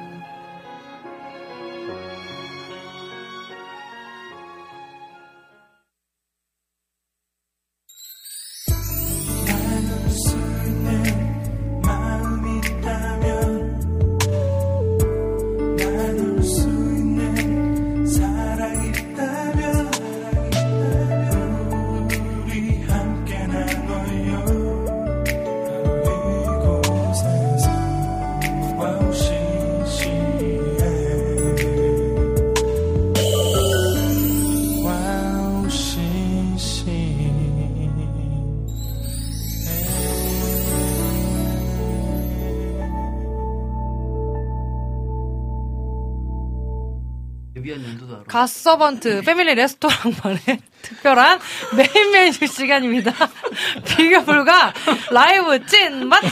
갓서번트 48.31 49.23
패밀리 49.23 49.55
레스토랑만의 49.55 50.39
특별한 50.81 51.39
메인 51.75 52.11
메뉴 52.11 52.31
시간입니다. 52.47 53.11
비교 53.85 54.23
불가 54.23 54.73
라이브 55.11 55.65
찐 55.65 56.07
맛집 56.07 56.31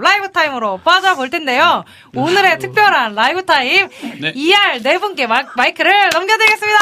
라이브 0.00 0.30
타임으로 0.30 0.78
빠져볼 0.78 1.30
텐데요. 1.30 1.84
오늘의 2.14 2.60
특별한 2.60 3.16
라이브 3.16 3.44
타임 3.44 3.88
네. 4.20 4.32
ER 4.36 4.82
네 4.82 4.98
분께 4.98 5.26
마, 5.26 5.42
마이크를 5.56 6.10
넘겨드리겠습니다. 6.10 6.78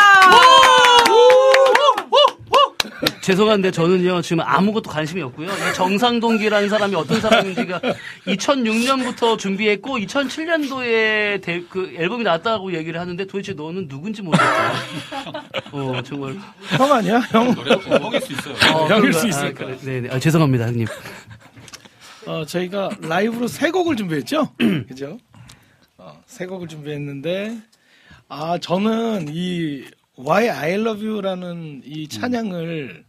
죄송한데 3.22 3.70
저는요 3.70 4.20
지금 4.22 4.40
아무것도 4.44 4.90
관심이 4.90 5.22
없고요. 5.22 5.48
이 5.48 5.74
정상동기라는 5.74 6.68
사람이 6.68 6.94
어떤 6.94 7.20
사람인지가 7.20 7.80
2006년부터 8.26 9.38
준비했고 9.38 9.98
2007년도에 9.98 11.68
그 11.68 11.94
앨범이 11.96 12.24
나왔다고 12.24 12.74
얘기를 12.74 13.00
하는데 13.00 13.24
도대체 13.26 13.52
너는 13.54 13.88
누군지 13.88 14.22
모르겠어요. 14.22 14.72
어 15.72 16.02
정말 16.02 16.36
형 16.76 16.92
아니야? 16.92 17.18
형. 17.30 17.52
형일 17.52 18.20
수 18.20 18.32
있어요. 18.32 18.54
어, 18.74 18.86
형일? 18.88 19.12
수 19.12 19.26
아, 19.26 19.28
있을 19.28 19.54
그래. 19.54 19.66
거야. 19.68 19.76
네네. 19.78 20.10
아, 20.10 20.18
죄송합니다, 20.18 20.66
형님. 20.66 20.86
어, 22.26 22.44
저희가 22.44 22.90
라이브로 23.00 23.46
세 23.48 23.70
곡을 23.70 23.96
준비했죠? 23.96 24.52
그죠? 24.88 25.18
어, 25.98 26.20
세 26.26 26.46
곡을 26.46 26.68
준비했는데, 26.68 27.58
아, 28.28 28.58
저는 28.58 29.26
이 29.30 29.84
Why 30.20 30.48
I 30.50 30.72
Love 30.74 31.06
You라는 31.06 31.82
이 31.84 32.08
찬양을 32.08 33.04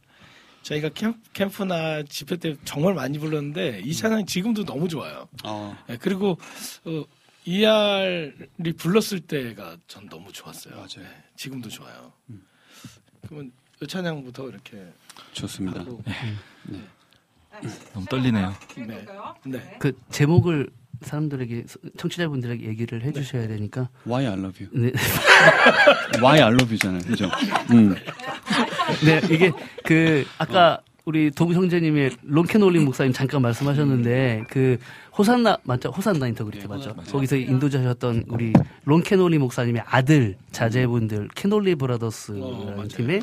저희가 0.64 0.90
캠, 0.90 1.16
캠프 1.34 1.64
나 1.64 2.04
집회 2.04 2.38
때 2.38 2.56
정말 2.64 2.94
많이 2.94 3.18
불렀는데 3.18 3.82
이 3.84 3.94
찬양이 3.94 4.26
지금도 4.26 4.64
너무 4.64 4.88
좋아요. 4.88 5.28
어, 5.44 5.76
예, 5.90 5.98
그리고 5.98 6.38
어, 6.86 7.04
ER이 7.46 8.74
불렀을 8.78 9.20
때가 9.22 9.78
전 9.88 10.08
너무 10.08 10.32
좋았어요. 10.32 10.76
맞아요. 10.76 11.00
예, 11.00 11.24
지금도 11.36 11.70
좋아요. 11.70 12.14
그러면 13.28 13.52
이 13.82 13.88
찬양부터 13.88 14.50
이렇게 14.50 14.86
좋습니다. 15.34 15.80
하고, 15.82 16.04
너무 17.94 18.06
떨리네요. 18.06 18.56
네. 18.88 19.06
네. 19.46 19.76
그 19.80 20.00
제목을 20.12 20.70
사람들에게 21.02 21.66
청취자분들에게 21.98 22.66
얘기를 22.68 23.04
해주셔야 23.04 23.48
되니까. 23.48 23.90
Why 24.08 24.26
I 24.28 24.34
love 24.40 24.66
you. 24.66 24.70
네, 24.74 24.92
Why 26.22 26.42
I 26.42 26.52
love 26.54 26.70
you잖아요. 26.70 27.02
그죠? 27.02 27.30
음. 27.72 27.96
네 29.06 29.22
이게 29.30 29.52
그 29.84 30.26
아까 30.38 30.82
우리 31.06 31.32
도구 31.32 31.54
형제님의 31.54 32.12
론케놀린 32.24 32.86
목사님 32.86 33.12
잠깐 33.14 33.42
말씀하셨는데 33.42 34.44
그 34.50 34.78
호산나 35.18 35.58
맞죠? 35.64 35.90
호산나 35.90 36.28
인터그리티 36.28 36.68
맞죠? 36.68 36.96
거기서 36.96 37.38
인도자셨던 37.38 38.26
우리 38.28 38.54
론케놀리 38.86 39.38
목사님의 39.40 39.82
아들 39.86 40.36
자제분들 40.52 41.30
케놀리 41.34 41.76
브라더스라는 41.76 42.44
어, 42.44 42.66
맞아요. 42.76 42.88
팀의 42.88 43.22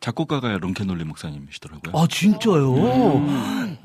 작곡가가 0.00 0.56
론케놀리 0.58 1.04
목사님이시더라고요. 1.04 1.96
아 1.96 2.06
진짜요? 2.08 2.74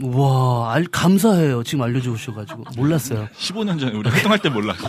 와 0.01 0.73
알, 0.73 0.85
감사해요. 0.85 1.63
지금 1.63 1.83
알려주셔가지고 1.83 2.63
몰랐어요. 2.77 3.27
15년 3.37 3.79
전에 3.79 3.95
우리 3.95 4.09
활동할 4.09 4.39
때 4.39 4.49
몰랐어. 4.49 4.87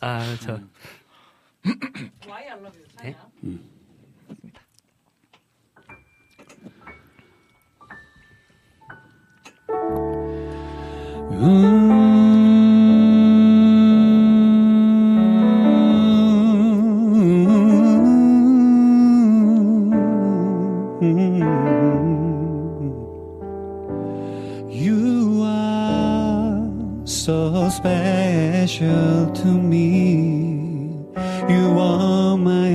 아 0.00 0.36
저. 0.40 0.58
네? 3.02 3.16
You 11.30 12.17
special 27.70 29.30
to 29.32 29.46
me. 29.46 31.06
You 31.48 31.78
are 31.78 32.36
my 32.36 32.68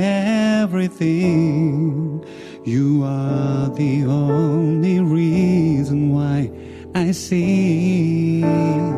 everything. 0.62 2.24
You 2.66 3.04
are 3.04 3.70
the 3.70 4.06
only 4.06 5.00
reason 5.00 6.14
why 6.14 6.52
I 6.96 7.12
sing. 7.12 8.44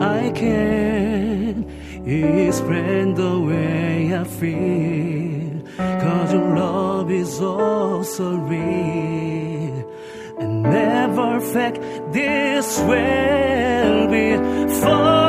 I 0.01 0.31
can 0.31 1.69
explain 2.05 3.13
the 3.15 3.39
way 3.39 4.15
I 4.15 4.23
feel. 4.23 5.63
Cause 5.77 6.33
your 6.33 6.55
love 6.55 7.09
is 7.11 7.39
oh 7.41 8.03
so 8.03 8.35
real. 8.35 9.91
And 10.39 10.63
never 10.63 11.39
felt 11.39 11.75
this 12.13 12.79
will 12.81 14.07
be 14.07 14.37
before. 14.85 15.24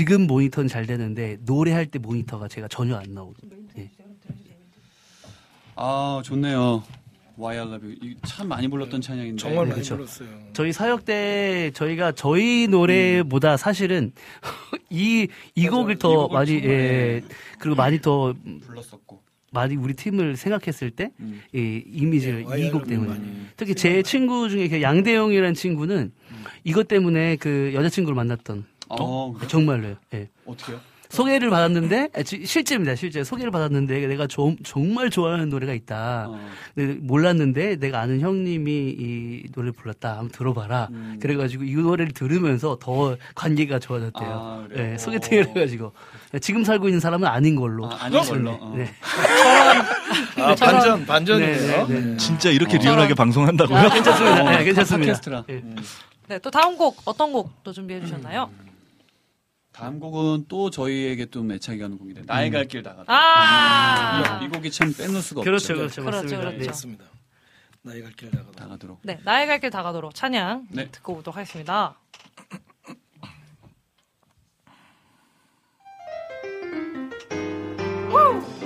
지금 0.00 0.26
모니터는 0.26 0.66
잘 0.66 0.86
되는데 0.86 1.36
노래할 1.44 1.84
때 1.84 1.98
모니터가 1.98 2.48
제가 2.48 2.68
전혀 2.68 2.96
안 2.96 3.12
나오거든요. 3.12 3.52
예. 3.76 3.90
아 5.76 6.22
좋네요. 6.24 6.82
Why 7.38 7.58
I 7.58 7.66
Love 7.68 7.86
You 7.86 8.14
이참 8.24 8.48
많이 8.48 8.66
불렀던 8.66 9.02
찬양인데 9.02 9.36
정말 9.38 9.66
많이 9.66 9.80
그쵸. 9.80 9.96
불렀어요. 9.96 10.28
저희 10.54 10.72
사역 10.72 11.04
때 11.04 11.70
저희가 11.74 12.12
저희 12.12 12.66
노래보다 12.68 13.58
사실은 13.58 14.12
이 14.88 15.28
이 15.54 15.68
곡을 15.68 15.96
더이 15.96 16.14
곡을 16.16 16.34
많이 16.34 16.60
정말, 16.62 16.70
예 16.70 17.22
그리고 17.58 17.76
많이 17.76 18.00
더 18.00 18.34
불렀었고 18.64 19.22
많이 19.52 19.76
우리 19.76 19.92
팀을 19.92 20.38
생각했을 20.38 20.90
때 20.92 21.10
음. 21.20 21.42
이 21.54 21.82
이미지를 21.86 22.36
네, 22.46 22.66
이곡 22.68 22.84
와이어를 22.84 22.86
때문에 22.86 23.20
특히 23.58 23.74
제 23.74 24.02
친구 24.02 24.48
중에 24.48 24.66
그 24.68 24.80
양대영이라는 24.80 25.52
친구는 25.52 26.12
이것 26.64 26.88
때문에 26.88 27.36
그 27.36 27.72
여자친구를 27.74 28.14
만났던 28.16 28.64
어, 28.98 29.32
그래요? 29.34 29.48
정말로요. 29.48 29.94
예. 30.14 30.28
어떻게요? 30.46 30.80
소개를 31.10 31.50
받았는데 31.50 32.10
아, 32.14 32.22
지- 32.22 32.46
실제입니다. 32.46 32.94
실제 32.94 33.24
소개를 33.24 33.50
받았는데 33.50 34.06
내가 34.06 34.28
좀- 34.28 34.56
정말 34.62 35.10
좋아하는 35.10 35.48
노래가 35.48 35.72
있다. 35.74 36.26
어. 36.28 36.38
몰랐는데 37.00 37.76
내가 37.80 37.98
아는 38.00 38.20
형님이 38.20 38.70
이 38.96 39.42
노래를 39.52 39.72
불렀다. 39.72 40.10
한번 40.10 40.28
들어봐라. 40.28 40.86
음. 40.92 41.18
그래가지고 41.20 41.64
이 41.64 41.74
노래를 41.74 42.12
들으면서 42.12 42.78
더 42.80 43.16
관계가 43.34 43.80
좋아졌대요. 43.80 44.28
아? 44.30 44.68
예, 44.76 44.96
소개팅을 44.98 45.48
해가지고 45.48 45.92
지금 46.40 46.62
살고 46.62 46.86
있는 46.86 47.00
사람은 47.00 47.26
아닌 47.26 47.56
걸로. 47.56 47.86
아, 47.90 48.04
아닌 48.04 48.20
걸로. 48.22 48.50
어. 48.52 48.74
네. 48.76 48.88
아, 50.40 50.54
반전, 50.54 51.06
반전이네요. 51.06 51.86
네, 51.88 51.94
네, 51.94 52.00
네. 52.02 52.16
진짜 52.18 52.50
이렇게 52.50 52.78
리얼하게 52.78 53.14
방송한다고요? 53.14 53.78
아, 53.78 53.88
괜찮습니다. 53.90 54.42
네, 54.44 54.56
어, 54.60 54.64
괜찮습니다. 54.64 55.44
예. 55.50 55.62
네, 56.28 56.38
또 56.38 56.52
다음 56.52 56.76
곡 56.76 56.96
어떤 57.04 57.32
곡 57.32 57.50
또 57.64 57.72
준비해 57.72 58.00
주셨나요? 58.00 58.48
다음 59.80 59.98
곡은 59.98 60.44
또 60.46 60.68
저희에게 60.68 61.30
좀 61.30 61.50
애착이 61.52 61.78
가는 61.78 61.96
곡인데 61.96 62.24
나의 62.26 62.50
갈길 62.50 62.82
다가다. 62.82 63.10
아, 63.10 64.38
이 64.44 64.48
곡이 64.48 64.70
참 64.70 64.92
빼놓을 64.92 65.22
수가 65.22 65.40
그렇죠, 65.40 65.72
없죠. 65.72 66.02
그렇죠, 66.02 66.02
그렇죠, 66.02 66.18
맞습니다. 66.18 66.38
그렇죠. 66.38 66.58
네. 66.58 66.66
맞습니다. 66.66 67.04
나의 67.80 68.02
갈 68.02 68.12
길을 68.12 68.30
다가도. 68.32 68.52
다가도록. 68.52 69.00
네, 69.04 69.18
나의 69.24 69.46
갈길 69.46 69.70
다가도록 69.70 70.14
찬양 70.14 70.66
네. 70.68 70.90
듣고 70.90 71.14
오도록 71.14 71.38
하겠습니다. 71.38 71.98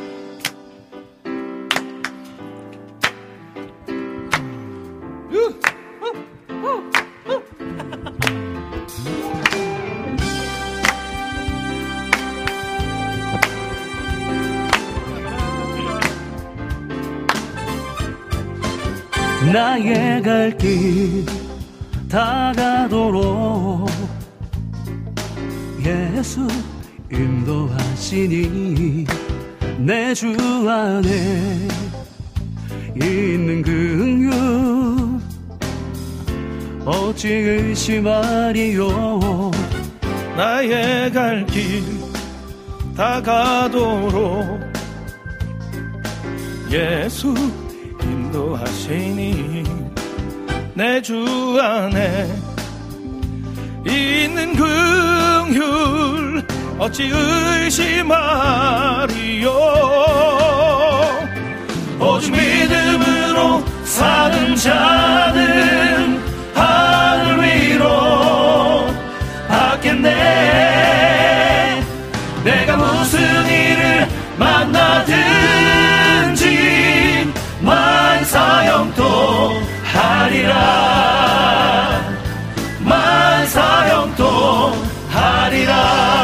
나의 19.55 20.21
갈 20.21 20.59
길 20.59 21.25
다가도록 22.09 23.89
예수 25.79 26.49
인도하시니 27.09 29.07
내 29.79 30.13
주 30.13 30.35
안에 30.69 31.69
있는 32.97 33.63
긍휼 33.63 34.33
어찌 36.85 37.29
의심하리요? 37.29 38.89
나의 40.37 41.13
갈 41.13 41.47
길 41.47 41.85
다가도록 42.97 44.61
예수 46.73 47.33
인도하시니 48.35 49.65
내 50.74 51.01
주 51.01 51.15
안에 51.62 52.27
있는 53.86 54.56
긍휼 54.56 56.43
어찌 56.81 57.05
의심하리요? 57.12 58.11
오직 62.01 62.32
믿음으로 62.32 63.62
사는 63.85 64.56
자는 64.56 66.20
하늘 66.55 67.40
위로 67.44 68.86
받겠네. 69.48 70.11
내가 72.43 72.77
무슨 72.77 73.20
일을 73.47 74.09
만나든 74.36 75.15
만사형통 78.85 79.62
하리라. 79.82 80.55
만사형통 82.81 84.24
하리라 85.11 86.24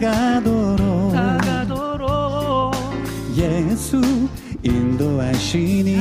다가도록 0.00 1.14
예수 3.36 4.00
인도하시니 4.62 5.96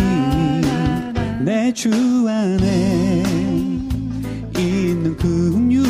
내 1.41 1.71
주 1.73 1.89
안에 2.27 3.23
있는 4.57 5.15
긍휼 5.17 5.83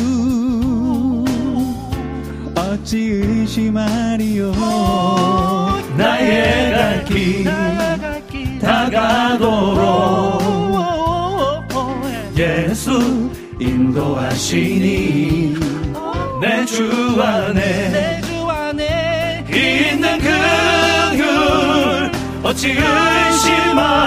어찌 2.56 2.98
의심하리요? 2.98 4.52
나의 5.96 6.72
갈길 6.72 7.44
다가도록 8.60 10.40
예수 12.36 13.30
인도하시니 13.60 15.39
내 16.40 16.64
주 16.64 17.20
안에 17.20 18.22
있는 19.52 20.18
긍휼 20.18 21.22
어찌 22.42 22.68
의심하리 22.70 24.00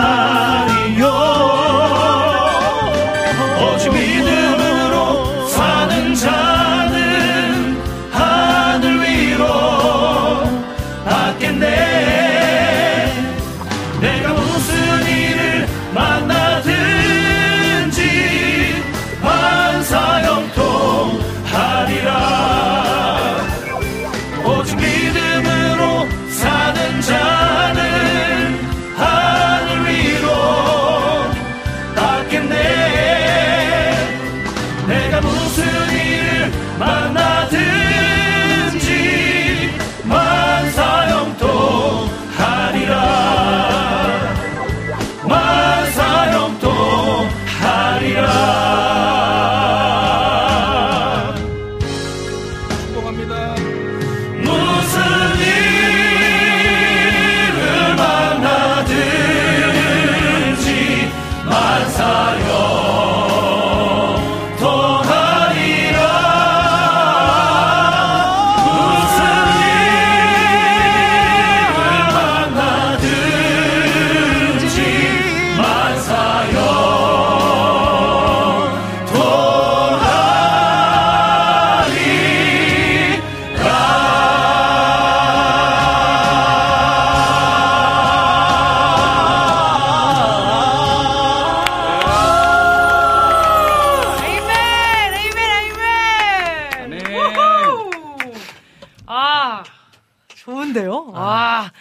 좋은데요? 100.43 101.11
아, 101.15 101.71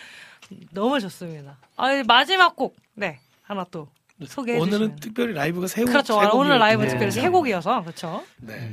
너무 0.72 1.00
좋습니다. 1.00 1.56
아, 1.76 1.88
마지막 2.06 2.54
곡. 2.54 2.76
네. 2.94 3.18
하나 3.42 3.66
또 3.70 3.88
소개해 4.24 4.58
오늘은 4.58 4.78
주시면. 4.78 4.96
특별히 5.00 5.34
라이브가 5.34 5.66
세, 5.66 5.84
그렇죠. 5.84 6.20
세 6.20 6.28
오늘 6.32 6.58
라이브 6.58 6.82
곡이었기 6.84 6.90
특별히. 6.90 7.10
세 7.10 7.28
곡이어서. 7.28 7.82
그렇죠. 7.82 8.22
네. 8.38 8.70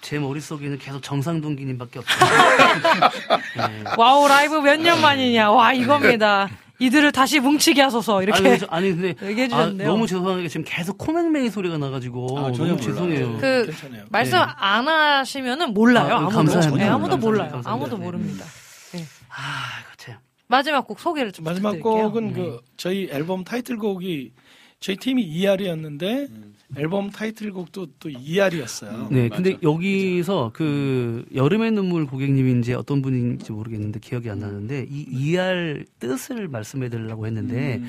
제 0.00 0.18
머릿속에는 0.18 0.78
계속 0.78 1.02
정상동기님밖에 1.02 2.00
없어요. 2.00 2.30
네. 3.56 3.84
와우, 3.96 4.26
라이브 4.28 4.56
몇 4.56 4.76
년 4.80 5.00
만이냐. 5.00 5.50
와, 5.52 5.72
이겁니다. 5.72 6.48
이들을 6.80 7.12
다시 7.12 7.38
뭉치게 7.38 7.80
하소서. 7.80 8.22
이렇게 8.24 8.46
아니, 8.48 8.58
저- 8.58 8.66
아니 8.68 8.90
근데 8.90 9.14
얘기해 9.28 9.46
아, 9.46 9.48
주셨는데요. 9.50 9.88
너무 9.88 10.06
죄송한 10.08 10.42
게 10.42 10.48
지금 10.48 10.64
계속 10.66 10.98
코맹맹이 10.98 11.48
소리가 11.48 11.78
나가지고 11.78 12.38
아, 12.38 12.52
전혀 12.52 12.72
너무 12.72 12.80
죄송해요. 12.82 13.38
그 13.38 13.66
괜찮아요. 13.66 14.04
말씀 14.10 14.38
네. 14.38 14.44
안 14.56 14.88
하시면은 14.88 15.72
몰라요. 15.72 16.14
아, 16.14 16.18
아무도. 16.18 16.34
감사합니다. 16.36 16.76
네, 16.84 16.90
아무도 16.90 17.10
감사합니다. 17.12 17.16
몰라요. 17.26 17.50
감사합니다. 17.52 17.70
아무도 17.70 17.96
네. 17.98 18.04
모릅니다. 18.04 18.44
아, 19.36 19.80
이거 19.80 19.90
참. 19.96 20.18
마지막 20.46 20.86
곡 20.86 21.00
소개를 21.00 21.32
좀 21.32 21.44
마지막 21.44 21.72
부탁드릴게요. 21.72 22.10
곡은 22.10 22.32
그 22.34 22.60
저희 22.76 23.08
앨범 23.10 23.44
타이틀곡이 23.44 24.32
저희 24.80 24.96
팀이 24.96 25.22
ER이었는데 25.22 26.28
앨범 26.76 27.10
타이틀곡도 27.10 27.86
또 28.00 28.10
ER이었어요. 28.10 29.08
네, 29.10 29.28
근데 29.28 29.56
여기서 29.62 30.50
그 30.54 31.24
여름의 31.34 31.72
눈물 31.72 32.06
고객님인지 32.06 32.74
어떤 32.74 33.02
분인지 33.02 33.52
모르겠는데 33.52 34.00
기억이 34.00 34.28
안 34.30 34.40
나는데 34.40 34.86
이 34.90 35.06
ER 35.10 35.84
뜻을 36.00 36.48
말씀해 36.48 36.88
드리려고 36.88 37.26
했는데 37.26 37.80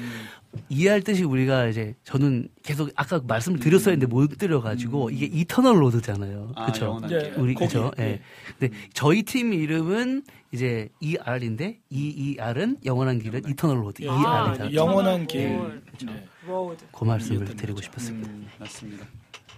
ER 0.70 1.02
뜻이 1.02 1.24
우리가 1.24 1.68
이제 1.68 1.96
저는 2.04 2.48
계속 2.64 2.92
아까 2.96 3.22
말씀을 3.26 3.60
드렸어야 3.60 3.94
했는데 3.94 4.14
못 4.14 4.38
드려가지고 4.38 5.10
이게 5.10 5.26
이터널 5.26 5.82
로드잖아요. 5.82 6.52
아, 6.56 6.66
그렇죠? 6.66 7.00
우리 7.38 7.54
그죠? 7.56 7.92
예. 8.00 8.04
예. 8.04 8.22
근데 8.58 8.76
저희 8.94 9.24
팀 9.24 9.54
이름은 9.54 10.24
이제 10.52 10.90
ER인데 11.02 11.80
ER은 11.90 12.78
영원한 12.86 13.20
길은 13.20 13.44
Eternal 13.50 13.84
Road. 13.84 14.04
예, 14.04 14.08
ER이다. 14.08 14.74
영원한 14.74 15.28
길. 15.28 15.82
네. 16.06 16.26
그 16.92 17.04
말씀을 17.04 17.46
드리고 17.56 17.82
싶었습니다. 17.82 18.30
음, 18.30 18.48
맞습니다. 18.60 19.06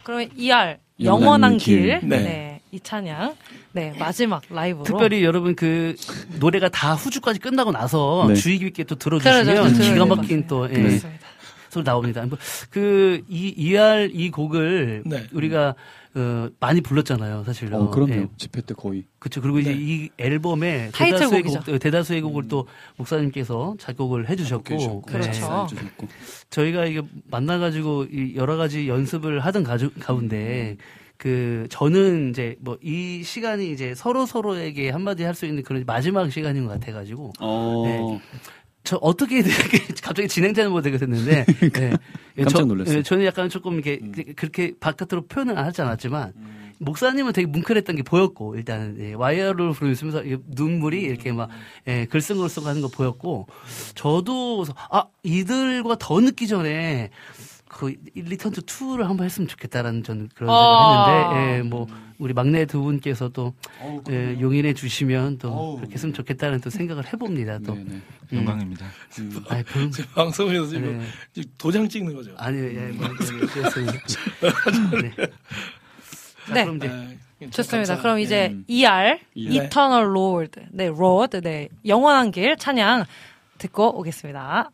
그러면 0.03 0.29
ER 0.35 0.77
영원한 1.03 1.57
길. 1.57 1.99
길. 1.99 2.09
네. 2.09 2.17
네. 2.19 2.61
이 2.71 2.79
찬양. 2.79 3.35
네, 3.71 3.93
마지막 3.97 4.41
라이브로. 4.49 4.83
특별히 4.83 5.23
여러분 5.23 5.55
그 5.55 5.95
노래가 6.39 6.69
다 6.69 6.93
후주까지 6.95 7.39
끝나고 7.39 7.71
나서 7.71 8.25
네. 8.27 8.35
주의 8.35 8.57
깊게 8.59 8.83
또 8.85 8.95
들어주시면 8.95 9.73
기가 9.73 10.05
될 10.05 10.05
막힌 10.05 10.47
또 10.47 10.69
예. 10.69 10.99
소리 11.69 11.83
나옵니다. 11.83 12.25
뭐 12.25 12.37
그이 12.69 13.23
ER 13.29 14.09
이 14.13 14.31
곡을 14.31 15.03
네. 15.05 15.27
우리가 15.31 15.75
어, 16.17 16.49
많이 16.59 16.81
불렀잖아요, 16.81 17.43
사실. 17.45 17.71
어, 17.73 17.89
그럼요. 17.91 18.13
예, 18.13 18.27
집회 18.37 18.61
때 18.61 18.73
거의. 18.73 19.05
그렇죠. 19.19 19.41
그리고 19.41 19.59
이제 19.59 19.71
네. 19.71 19.77
이 19.79 20.09
앨범에. 20.17 20.89
대다수의 20.93 21.43
곡, 21.43 21.79
대다수의 21.79 22.21
곡을 22.21 22.47
또 22.47 22.67
목사님께서 22.97 23.75
작곡을 23.79 24.27
해주셨고, 24.29 25.03
그렇죠. 25.03 25.03
네. 25.11 25.19
해주셨고. 25.19 26.07
저희가 26.49 26.85
이게 26.85 27.01
만나가지고 27.29 28.05
이 28.05 28.33
여러 28.35 28.57
가지 28.57 28.87
연습을 28.87 29.39
하던 29.41 29.63
가주, 29.63 29.91
가운데 29.99 30.77
그 31.17 31.65
저는 31.69 32.29
이제 32.29 32.55
뭐 32.59 32.77
이 32.81 33.23
시간이 33.23 33.71
이제 33.71 33.93
서로 33.95 34.25
서로에게 34.25 34.89
한마디 34.91 35.23
할 35.23 35.33
수 35.33 35.45
있는 35.45 35.63
그런 35.63 35.83
마지막 35.85 36.31
시간인 36.31 36.65
것 36.65 36.73
같아가지고 36.79 37.33
어, 37.39 37.83
네. 37.85 38.21
저 38.87 38.95
어떻게 39.01 39.39
이렇게 39.39 39.79
갑자기 40.01 40.29
진행자는 40.29 40.71
모델이 40.71 40.97
됐는데 40.97 41.43
네. 41.73 41.91
깜짝 42.37 42.59
저- 42.59 42.63
놀랐어요. 42.65 42.95
네, 42.95 43.03
저는 43.03 43.25
약간 43.25 43.49
조금 43.49 43.73
이렇게 43.73 43.99
그렇게 44.33 44.73
바깥으로 44.79 45.27
표현을 45.27 45.57
하지 45.57 45.81
않았지만 45.81 46.31
목사님은 46.79 47.33
되게 47.33 47.47
뭉클했던 47.47 47.97
게 47.97 48.03
보였고 48.03 48.55
일단은 48.55 48.95
예, 48.99 49.13
와 49.13 49.30
ER을 49.30 49.71
부르면서 49.73 50.23
눈물이 50.47 51.01
이렇게 51.01 51.33
막 51.33 51.49
예, 51.87 52.05
글썽 52.05 52.35
글썽 52.35 52.65
하는 52.65 52.81
거 52.81 52.87
보였고 52.87 53.47
저도 53.93 54.63
아 54.89 55.03
이들과 55.23 55.97
더 55.99 56.21
늦기 56.21 56.47
전에 56.47 57.09
그 57.67 57.93
return 58.15 58.53
to 58.53 58.61
ER을 58.61 59.03
한번 59.03 59.25
했으면 59.25 59.49
좋겠다라는 59.49 60.03
저는 60.03 60.29
그런 60.33 60.49
아. 60.49 60.53
생각을 60.55 61.35
했는데 61.41 61.57
예, 61.57 61.61
뭐 61.63 61.87
우리 62.19 62.33
막내 62.33 62.65
두 62.65 62.81
분께서 62.81 63.27
또 63.29 63.53
어우, 63.81 64.01
예, 64.09 64.37
용인해 64.39 64.73
주시면 64.73 65.39
또 65.39 65.49
어우. 65.51 65.75
그렇게 65.77 65.95
했으면 65.95 66.13
좋겠다는 66.13 66.61
또 66.61 66.69
생각을 66.69 67.11
해봅니다 67.11 67.59
또. 67.59 67.73
네네. 67.75 68.01
음. 68.33 68.37
영광입니다. 68.39 68.85
음, 69.19 69.43
아이, 69.49 69.63
별, 69.63 69.89
지금 69.91 70.09
방송에서 70.13 70.65
지금 70.67 70.99
네. 71.33 71.41
도장 71.57 71.87
찍는 71.87 72.13
거죠. 72.15 72.31
아니요, 72.37 72.65
예, 72.65 72.91
뭐, 72.91 73.07
그랬습니다. 73.09 74.01
네. 75.01 75.11
자, 76.47 76.53
네. 76.53 76.63
그럼 76.63 76.77
이제 76.77 76.87
네, 77.39 77.49
좋습니다. 77.51 77.93
감사- 77.95 78.01
그럼 78.01 78.19
이제 78.19 78.47
음. 78.51 78.65
ER, 78.67 79.19
예. 79.37 79.55
Eternal 79.65 80.03
Lord, 80.09 80.61
네, 80.71 80.87
Road, 80.87 81.41
네, 81.41 81.69
영원한 81.85 82.31
길 82.31 82.55
찬양 82.57 83.05
듣고 83.57 83.97
오겠습니다. 83.99 84.69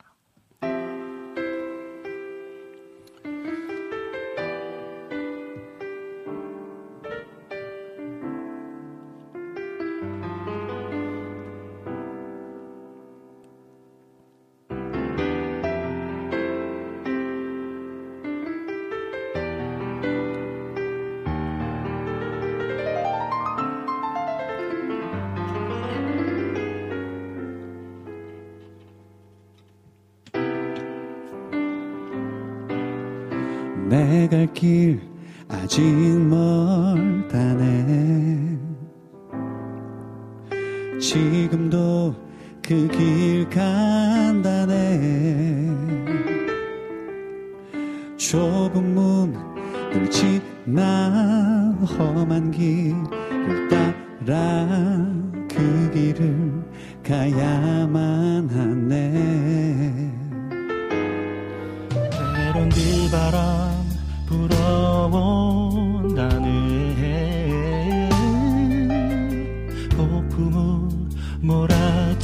길 34.54 35.02
아직 35.50 35.82
멀 35.82 36.53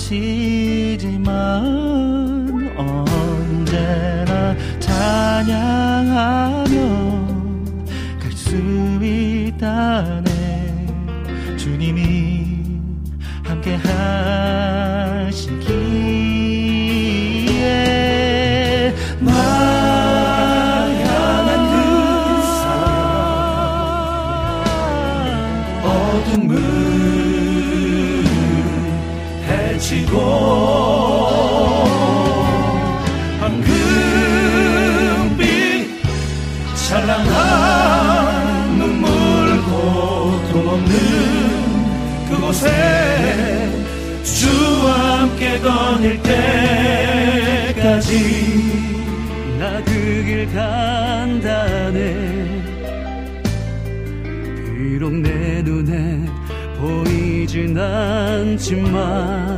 몰 0.09 0.48
길 50.39 50.45
간다네 50.53 51.99
비록 54.77 55.13
내 55.15 55.61
눈에 55.61 56.25
보이진 56.77 57.77
않지만 57.77 59.48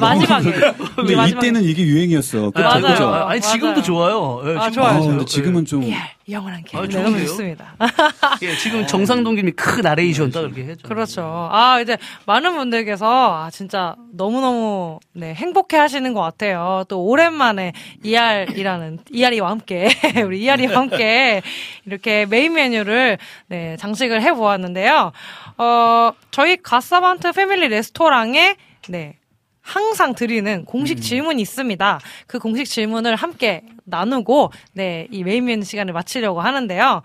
마지막에. 0.00 0.52
근데. 0.96 1.28
이때는 1.28 1.62
이게 1.62 1.82
유행이었어. 1.82 2.50
그쵸? 2.50 2.62
맞아요. 2.62 2.82
그죠? 2.82 3.08
아, 3.08 3.30
아니 3.30 3.40
지금도 3.40 3.66
맞아요. 3.66 3.82
좋아요. 3.82 4.42
예, 4.46 4.56
아, 4.56 4.60
지금 4.62 4.72
좋아요. 4.72 4.90
아, 4.90 5.00
좋아요. 5.00 5.08
근데 5.10 5.24
지금은 5.24 5.64
좀 5.64 5.84
예, 5.84 5.96
영원한 6.28 6.62
길. 6.64 6.78
아, 6.78 6.86
네, 6.86 7.02
너무? 7.02 7.18
좋습니다. 7.20 7.74
예, 8.42 8.56
지금 8.56 8.86
정상동님이 8.86 9.52
크 9.52 9.80
나레이션 9.80 10.30
딱 10.30 10.40
이렇게 10.40 10.64
해줘. 10.64 10.88
그렇죠. 10.88 11.48
아, 11.52 11.80
이제 11.80 11.96
많은 12.26 12.56
분들께서 12.56 13.44
아, 13.44 13.50
진짜 13.50 13.96
너무 14.12 14.40
너무 14.40 15.00
네, 15.12 15.34
행복해 15.34 15.76
하시는 15.76 16.12
것 16.14 16.20
같아요. 16.20 16.84
또 16.88 17.04
오랜만에 17.04 17.72
ER이라는, 18.02 18.98
ER이와 19.10 19.50
함께, 19.50 19.88
우리 20.26 20.40
ER이와 20.42 20.76
함께 20.76 21.42
이렇게 21.86 22.26
메인 22.26 22.54
메뉴를 22.54 23.18
네, 23.48 23.76
장식을 23.78 24.22
해 24.22 24.32
보았는데요. 24.32 25.12
어, 25.58 26.12
저희 26.30 26.56
갓서번트 26.56 27.32
패밀리 27.32 27.68
레스토랑에 27.68 28.56
네, 28.88 29.14
항상 29.60 30.14
드리는 30.14 30.64
공식 30.64 31.00
질문이 31.00 31.40
있습니다. 31.42 32.00
그 32.26 32.38
공식 32.38 32.64
질문을 32.64 33.16
함께 33.16 33.62
나누고, 33.84 34.52
네, 34.72 35.06
이 35.10 35.22
메인 35.22 35.44
메뉴 35.44 35.62
시간을 35.64 35.92
마치려고 35.92 36.40
하는데요. 36.40 37.02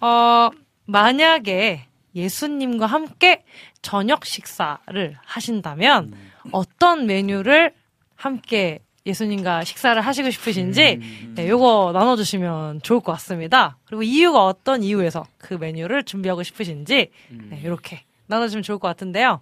어, 0.00 0.50
만약에 0.86 1.86
예수님과 2.14 2.86
함께 2.86 3.44
저녁 3.82 4.24
식사를 4.24 5.16
하신다면 5.24 6.14
어떤 6.52 7.06
메뉴를 7.06 7.72
함께 8.14 8.80
예수님과 9.04 9.64
식사를 9.64 10.00
하시고 10.02 10.30
싶으신지 10.30 11.00
네, 11.34 11.48
요거 11.48 11.92
나눠주시면 11.92 12.82
좋을 12.82 13.00
것 13.00 13.12
같습니다. 13.12 13.78
그리고 13.84 14.02
이유가 14.02 14.44
어떤 14.44 14.82
이유에서 14.82 15.24
그 15.38 15.54
메뉴를 15.54 16.04
준비하고 16.04 16.42
싶으신지 16.42 17.10
네, 17.30 17.60
이렇게 17.62 18.02
나눠주시면 18.26 18.62
좋을 18.64 18.78
것 18.78 18.88
같은데요. 18.88 19.40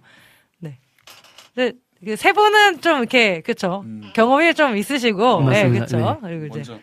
네. 0.59 0.77
네, 1.55 1.71
그 1.71 1.84
세 2.15 2.31
분은 2.33 2.81
좀 2.81 2.99
이렇게 2.99 3.41
그쵸 3.41 3.83
경험이 4.13 4.53
좀 4.53 4.77
있으시고 4.77 5.41
네, 5.49 5.63
맞습니다. 5.63 5.85
그쵸 5.85 6.19
그리고 6.21 6.45
이제 6.45 6.57
먼저 6.71 6.79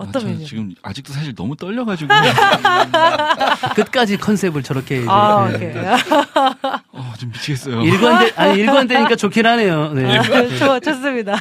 어떤 0.00 0.22
아, 0.22 0.24
메뉴? 0.26 0.38
저 0.38 0.44
지금 0.44 0.72
아직도 0.80 1.12
사실 1.12 1.34
너무 1.34 1.56
떨려가지고 1.56 2.08
끝까지 3.74 4.16
컨셉을 4.16 4.62
저렇게 4.62 4.98
이제 4.98 5.06
아, 5.10 5.48
예. 5.50 5.54
오케이. 5.56 5.72
어, 6.92 7.12
좀 7.18 7.30
미치겠어요. 7.32 7.82
일관돼 7.82 8.32
아니 8.36 8.60
일관되니까 8.60 9.16
좋긴 9.16 9.44
하네요. 9.44 9.92
네. 9.94 10.20
좋, 10.56 10.78
좋습니다. 10.78 11.36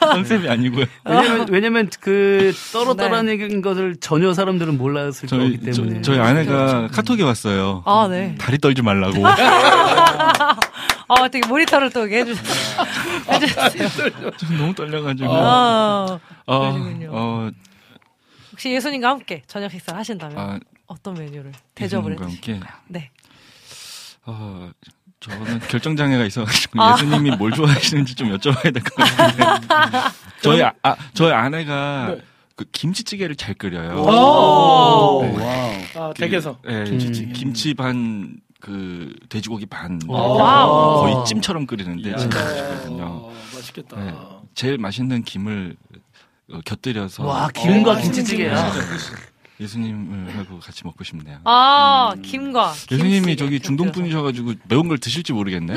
컨셉이 0.00 0.48
아니고요. 0.48 0.86
왜냐면 1.04 1.46
왜냐면 1.50 1.90
그 2.00 2.54
떨어떨어진 2.72 3.60
것을 3.60 3.96
전혀 4.00 4.32
사람들은 4.32 4.78
몰랐을 4.78 5.12
저희 5.26 5.40
거기 5.40 5.72
때문에. 5.72 6.00
저, 6.00 6.14
희 6.14 6.18
아내가 6.18 6.88
카톡이 6.90 7.22
왔어요. 7.22 7.82
아, 7.84 8.08
네. 8.08 8.34
다리 8.38 8.56
떨지 8.56 8.80
말라고. 8.80 9.22
아, 11.08 11.28
되게 11.28 11.46
모니터를 11.46 11.90
또 11.90 12.06
이렇게 12.06 12.20
해주셨어요. 12.20 12.86
해주셨어요. 13.32 14.30
좀 14.36 14.56
너무 14.58 14.74
떨려가지고. 14.74 15.28
아, 15.32 16.18
어, 16.46 16.58
그러시군요. 16.72 17.10
어, 17.12 17.50
혹시 18.52 18.70
예수님과 18.72 19.08
함께 19.08 19.42
저녁 19.46 19.70
식사를 19.70 19.98
하신다면 19.98 20.38
아, 20.38 20.58
어떤 20.86 21.14
메뉴를 21.14 21.52
대접을 21.74 22.12
예수님과 22.12 22.26
해주실까요? 22.26 22.60
함께. 22.60 22.78
네. 22.88 23.10
어, 24.26 24.70
저는 25.20 25.58
결정 25.68 25.96
장애가 25.96 26.24
있어가지고 26.24 26.82
아. 26.82 26.92
예수님이 26.94 27.32
뭘 27.36 27.52
좋아하시는지 27.52 28.14
좀 28.14 28.30
여쭤봐야 28.36 28.72
될 28.72 28.82
것 28.82 28.94
같은데. 28.94 29.44
저희 30.42 30.62
아, 30.62 30.72
아, 30.82 30.96
저희 31.14 31.32
아내가 31.32 32.16
그 32.56 32.64
김치찌개를 32.70 33.34
잘 33.36 33.54
끓여요. 33.54 34.00
오. 34.02 35.22
네. 35.36 35.86
아, 35.96 36.12
댁에서. 36.16 36.58
네, 36.64 36.84
김치찌개. 36.84 37.32
김치 37.32 37.74
반 37.74 38.36
그 38.64 39.14
돼지고기 39.28 39.66
반 39.66 40.00
와우. 40.08 41.02
거의 41.02 41.24
찜처럼 41.26 41.66
끓이는데 41.66 42.12
야. 42.12 42.16
진짜 42.16 42.42
맛있거든요. 42.42 43.04
어, 43.04 43.32
맛있겠다. 43.54 44.00
네. 44.02 44.14
제일 44.54 44.78
맛있는 44.78 45.22
김을 45.22 45.76
어, 46.50 46.60
곁들여서 46.64 47.26
와 47.26 47.48
김과 47.48 47.92
어, 47.92 47.96
김치찌개야. 47.96 48.72
예수님을 49.60 50.36
하고 50.36 50.58
같이 50.58 50.82
먹고 50.84 51.04
싶네요. 51.04 51.38
아, 51.44 52.14
김과. 52.22 52.72
예수님이 52.90 53.36
저기 53.36 53.60
중동 53.60 53.92
분이셔가지고 53.92 54.54
매운 54.66 54.88
걸 54.88 54.98
드실지 54.98 55.32
모르겠네. 55.32 55.74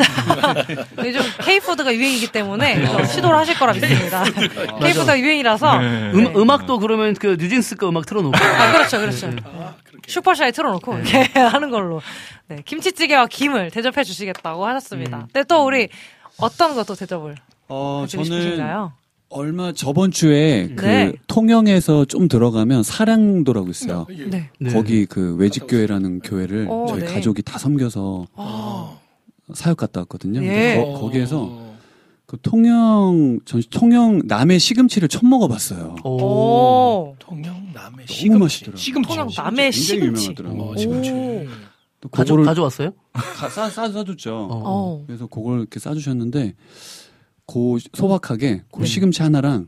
요즘 1.05 1.21
K푸드가 1.43 1.93
유행이기 1.93 2.31
때문에 2.31 2.85
좀 2.89 3.05
시도를 3.05 3.37
하실 3.37 3.53
거라 3.59 3.73
믿습니다. 3.73 4.23
K푸드가 4.23 5.19
유행이라서. 5.19 5.77
네. 5.79 6.11
음, 6.13 6.35
음악도 6.37 6.79
그러면 6.79 7.13
그 7.15 7.37
뉴진스 7.39 7.75
거 7.75 7.89
음악 7.89 8.05
틀어놓고. 8.07 8.35
아, 8.35 8.71
그렇죠, 8.71 8.97
그렇죠. 8.97 9.27
아, 9.27 9.75
그렇게. 9.83 9.86
슈퍼샤이 10.07 10.51
틀어놓고 10.51 10.93
이렇게 10.95 11.23
하는 11.39 11.69
걸로. 11.69 12.01
네, 12.47 12.61
김치찌개와 12.65 13.27
김을 13.27 13.71
대접해 13.71 14.03
주시겠다고 14.03 14.65
하셨습니다. 14.65 15.27
근데 15.31 15.43
또 15.43 15.65
우리 15.65 15.89
어떤 16.39 16.75
것도 16.75 16.95
대접을 16.95 17.35
어, 17.67 18.05
저는 18.07 18.25
싶으신가요? 18.25 18.93
얼마 19.29 19.73
저번 19.73 20.11
주에 20.11 20.69
그 20.75 20.85
네. 20.85 21.13
통영에서 21.27 22.05
좀 22.05 22.29
들어가면 22.29 22.83
사랑도라고 22.83 23.69
있어요. 23.69 24.05
예. 24.11 24.25
네. 24.25 24.49
네. 24.59 24.71
거기 24.71 25.05
그 25.05 25.35
외직교회라는 25.35 26.21
교회를 26.21 26.67
오, 26.69 26.85
저희 26.87 27.01
네. 27.01 27.05
가족이 27.07 27.41
다 27.41 27.57
섬겨서 27.59 28.27
아. 28.35 28.97
사역 29.53 29.77
갔다 29.77 30.01
왔거든요. 30.01 30.41
예. 30.43 30.77
거, 30.77 31.09
기에서 31.09 31.66
그 32.27 32.37
통영 32.41 33.39
전 33.45 33.63
통영 33.69 34.21
남해 34.25 34.59
시금치를 34.59 35.07
처음 35.07 35.29
먹어봤어요. 35.29 35.95
오. 36.03 36.09
오. 36.21 37.15
통영 37.19 37.71
남해 37.73 38.05
시금치. 38.05 38.37
맛있더라고요. 38.39 38.77
시금치. 38.77 39.07
통영 39.07 39.27
남해 39.35 39.71
시금치. 39.71 40.25
유명하더라고요. 40.31 40.63
어, 40.71 40.75
시금치. 40.77 41.11
오. 41.11 41.45
또 42.01 42.09
가져 42.09 42.25
그거를 42.33 42.45
가져 42.45 42.63
왔어요? 42.63 42.91
가- 43.13 43.49
싸, 43.49 43.69
싸, 43.69 43.89
싸줬죠. 43.89 44.35
어. 44.35 44.61
어. 44.65 45.03
그래서 45.07 45.25
그걸 45.27 45.59
이렇게 45.61 45.79
싸주셨는데 45.79 46.53
고 47.45 47.77
소박하게 47.93 48.63
고 48.71 48.81
네. 48.81 48.85
시금치 48.87 49.21
하나랑 49.23 49.67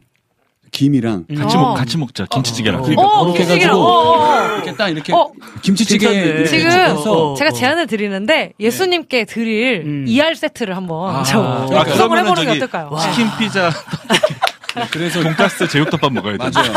김이랑 0.72 1.26
같이 1.38 1.56
어. 1.58 1.60
먹 1.62 1.74
같이 1.76 1.98
먹자 1.98 2.26
김치찌개랑. 2.26 2.80
어. 2.82 2.84
그러니까 2.84 3.02
어, 3.08 3.24
그렇게 3.26 3.40
김치찌개랑. 3.40 3.76
해가지고 3.76 3.88
어, 3.88 4.20
어, 4.20 4.24
어. 4.24 4.54
이렇게 4.56 4.76
딱 4.76 4.90
이렇게 4.90 5.14
어. 5.14 5.32
김치찌개 5.62 6.08
괜찮네. 6.08 6.28
이렇게 6.28 6.46
지금 6.46 6.72
해서 6.72 7.32
어. 7.32 7.36
제가 7.36 7.52
제안을 7.52 7.88
드리는데 7.88 8.54
예수님께 8.60 9.26
드릴 9.26 9.84
음. 9.86 10.06
ER 10.08 10.36
세트를 10.36 10.76
한번 10.76 11.16
아, 11.16 11.24
좀 11.24 11.46
아, 11.46 11.66
구성을 11.66 11.86
그러면은 11.86 12.18
해보는 12.26 12.42
게 12.44 12.60
저기 12.60 12.64
어떨까요? 12.64 12.98
치킨 13.00 13.28
피자 13.38 13.72
그래서 14.92 15.22
돈가스 15.24 15.68
제육덮밥 15.68 16.14
먹어야 16.14 16.38
돼. 16.38 16.50
맞아요. 16.52 16.72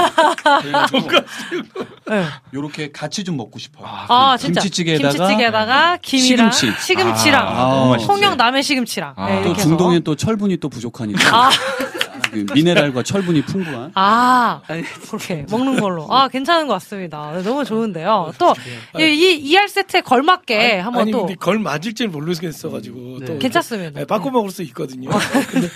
네. 2.09 2.25
요렇게 2.55 2.91
같이 2.91 3.23
좀 3.23 3.37
먹고 3.37 3.59
싶어요. 3.59 3.87
아, 4.09 4.37
진짜. 4.39 4.61
김치찌개에다가 4.61 5.11
김치찌개에다가 5.13 5.99
김이랑 6.03 6.51
시금치. 6.51 6.81
시금치랑 6.83 7.47
아, 7.49 7.55
너무 7.69 7.91
맛있지. 7.91 8.07
통영 8.09 8.37
남해 8.37 8.63
시금치랑 8.63 9.15
아, 9.17 9.29
네, 9.29 9.35
또 9.43 9.49
이렇게 9.51 9.61
해서. 9.63 10.01
또 10.05 10.17
철분이 10.17 10.57
또 10.57 10.69
부족하니까 10.69 11.37
아, 11.37 11.51
그 12.33 12.47
미네랄과 12.55 13.03
철분이 13.03 13.43
풍부한. 13.43 13.93
아, 13.95 14.63
그렇게 15.07 15.45
먹는 15.51 15.79
걸로. 15.81 16.07
아, 16.11 16.29
괜찮은 16.29 16.67
것 16.67 16.75
같습니다. 16.75 17.33
네, 17.33 17.43
너무 17.43 17.65
좋은데요. 17.65 18.33
또, 18.39 18.55
이, 18.99 19.03
이 19.05 19.51
ER 19.53 19.69
세트에 19.69 20.01
걸맞게 20.01 20.79
한번 20.79 21.03
아니 21.03 21.13
또. 21.13 21.21
근데 21.21 21.35
걸 21.35 21.59
맞을지는 21.59 22.11
모르겠어가지고 22.11 23.19
네. 23.21 23.27
또 23.27 23.39
괜찮습니다. 23.39 24.01
네, 24.01 24.07
바꿔 24.07 24.31
먹을 24.31 24.51
수 24.51 24.63
있거든요. 24.65 25.11
근데 25.51 25.69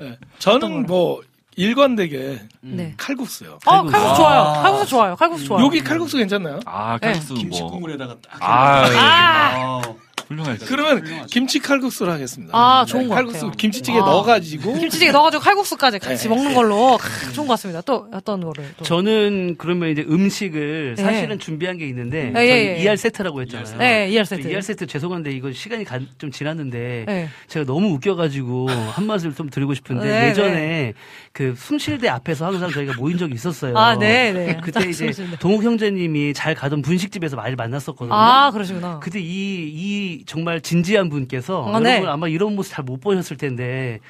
네, 0.00 0.18
저는 0.38 0.86
뭐 0.86 1.20
일관되게 1.56 2.40
네. 2.60 2.94
칼국수요. 2.96 3.58
어, 3.66 3.82
칼국수 3.84 4.16
좋아요. 4.16 4.40
아. 4.40 4.62
칼국수 4.62 4.86
좋아요. 4.86 5.16
칼국수 5.16 5.44
좋아요. 5.44 5.64
여기 5.64 5.80
칼국수 5.80 6.16
괜찮나요? 6.16 6.60
아, 6.64 6.98
네. 7.00 7.08
칼국수 7.08 7.34
김치 7.34 7.60
뭐. 7.60 7.70
국물에다가 7.70 8.16
딱. 8.28 8.42
아, 8.42 8.84
아, 8.96 9.82
훌륭하죠. 10.30 10.64
그러면 10.66 11.26
김치 11.26 11.58
칼국수를 11.58 12.12
하겠습니다. 12.12 12.56
아, 12.56 12.84
좋은 12.84 13.08
것 13.08 13.16
칼국수 13.16 13.40
같아요. 13.40 13.56
김치찌개 13.56 13.98
아. 13.98 14.02
넣어가지고 14.02 14.74
김치찌개 14.78 15.10
넣어가지고 15.10 15.42
칼국수까지 15.42 15.98
같이 15.98 16.28
네. 16.28 16.34
먹는 16.34 16.54
걸로 16.54 16.96
크, 16.98 17.32
좋은 17.32 17.48
것 17.48 17.54
같습니다. 17.54 17.80
또 17.82 18.06
어떤 18.12 18.40
거를 18.40 18.72
또. 18.76 18.84
저는 18.84 19.56
그러면 19.58 19.90
이제 19.90 20.02
음식을 20.08 20.94
네. 20.96 21.02
사실은 21.02 21.38
준비한 21.40 21.76
게 21.78 21.86
있는데 21.88 22.32
예, 22.36 22.40
예, 22.40 22.48
저희 22.48 22.50
예. 22.50 22.82
ER 22.84 22.96
세트라고 22.96 23.42
했잖아요. 23.42 23.78
네, 23.78 24.08
ER 24.10 24.24
세트. 24.24 24.48
ER 24.48 24.60
세트 24.62 24.86
죄송한데 24.86 25.32
이거 25.32 25.52
시간이 25.52 25.84
가- 25.84 25.98
좀 26.18 26.30
지났는데 26.30 27.04
네. 27.08 27.28
제가 27.48 27.66
너무 27.66 27.88
웃겨가지고 27.94 28.68
한 28.94 29.06
맛을 29.06 29.34
좀 29.34 29.50
드리고 29.50 29.74
싶은데 29.74 30.06
네, 30.06 30.28
예전에 30.28 30.94
그 31.32 31.54
숨쉴대 31.56 32.08
앞에서 32.08 32.46
항상 32.46 32.70
저희가 32.70 32.94
모인 32.96 33.18
적이 33.18 33.34
있었어요. 33.34 33.76
아, 33.76 33.96
네, 33.98 34.32
네. 34.32 34.58
그때 34.62 34.88
이제. 34.88 35.10
동욱 35.40 35.64
형제님이 35.64 36.34
잘 36.34 36.54
가던 36.54 36.82
분식집에서 36.82 37.34
많이 37.36 37.56
만났었거든요. 37.56 38.14
아, 38.14 38.50
그러시구나. 38.52 39.00
그때 39.00 39.18
이, 39.20 39.24
이 39.24 40.19
정말 40.26 40.60
진지한 40.60 41.08
분께서 41.08 41.62
아, 41.64 41.68
여러분 41.68 41.82
네. 41.82 42.02
아마 42.06 42.28
이런 42.28 42.54
모습 42.56 42.72
잘 42.74 42.84
못 42.84 43.00
보셨을 43.00 43.36
텐데 43.36 44.00